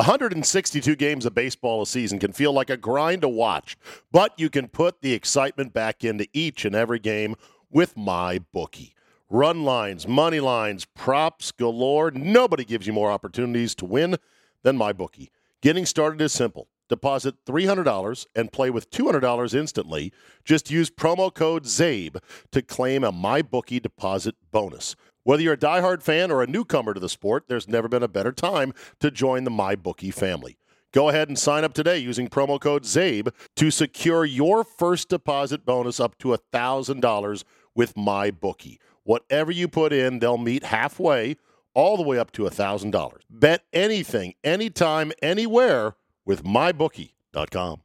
162 0.00 0.96
games 0.96 1.26
of 1.26 1.34
baseball 1.34 1.82
a 1.82 1.86
season 1.86 2.18
can 2.18 2.32
feel 2.32 2.54
like 2.54 2.70
a 2.70 2.76
grind 2.78 3.20
to 3.20 3.28
watch, 3.28 3.76
but 4.10 4.32
you 4.38 4.48
can 4.48 4.66
put 4.66 5.02
the 5.02 5.12
excitement 5.12 5.74
back 5.74 6.02
into 6.02 6.26
each 6.32 6.64
and 6.64 6.74
every 6.74 6.98
game 6.98 7.36
with 7.70 7.98
my 7.98 8.38
bookie. 8.50 8.94
Run 9.28 9.62
lines, 9.62 10.08
money 10.08 10.40
lines, 10.40 10.86
props 10.86 11.52
galore. 11.52 12.10
Nobody 12.12 12.64
gives 12.64 12.86
you 12.86 12.94
more 12.94 13.10
opportunities 13.10 13.74
to 13.74 13.84
win 13.84 14.16
than 14.62 14.78
MyBookie. 14.78 15.28
Getting 15.60 15.84
started 15.84 16.22
is 16.22 16.32
simple. 16.32 16.68
Deposit 16.88 17.34
$300 17.44 18.26
and 18.34 18.50
play 18.50 18.70
with 18.70 18.90
$200 18.90 19.54
instantly. 19.54 20.14
Just 20.46 20.70
use 20.70 20.90
promo 20.90 21.32
code 21.32 21.64
ZABE 21.64 22.16
to 22.52 22.62
claim 22.62 23.04
a 23.04 23.12
MyBookie 23.12 23.82
deposit 23.82 24.34
bonus. 24.50 24.96
Whether 25.22 25.42
you're 25.42 25.54
a 25.54 25.58
diehard 25.58 26.02
fan 26.02 26.30
or 26.30 26.42
a 26.42 26.46
newcomer 26.46 26.94
to 26.94 27.00
the 27.00 27.08
sport, 27.08 27.44
there's 27.48 27.68
never 27.68 27.88
been 27.88 28.02
a 28.02 28.08
better 28.08 28.32
time 28.32 28.72
to 29.00 29.10
join 29.10 29.44
the 29.44 29.50
MyBookie 29.50 30.14
family. 30.14 30.56
Go 30.92 31.08
ahead 31.08 31.28
and 31.28 31.38
sign 31.38 31.62
up 31.62 31.74
today 31.74 31.98
using 31.98 32.28
promo 32.28 32.58
code 32.58 32.84
ZABE 32.84 33.32
to 33.56 33.70
secure 33.70 34.24
your 34.24 34.64
first 34.64 35.08
deposit 35.08 35.64
bonus 35.64 36.00
up 36.00 36.18
to 36.18 36.28
$1,000 36.28 37.44
with 37.74 37.94
MyBookie. 37.94 38.78
Whatever 39.04 39.52
you 39.52 39.68
put 39.68 39.92
in, 39.92 40.18
they'll 40.18 40.38
meet 40.38 40.64
halfway, 40.64 41.36
all 41.74 41.96
the 41.96 42.02
way 42.02 42.18
up 42.18 42.32
to 42.32 42.42
$1,000. 42.42 43.12
Bet 43.28 43.62
anything, 43.72 44.34
anytime, 44.42 45.12
anywhere 45.22 45.94
with 46.24 46.44
MyBookie.com. 46.44 47.82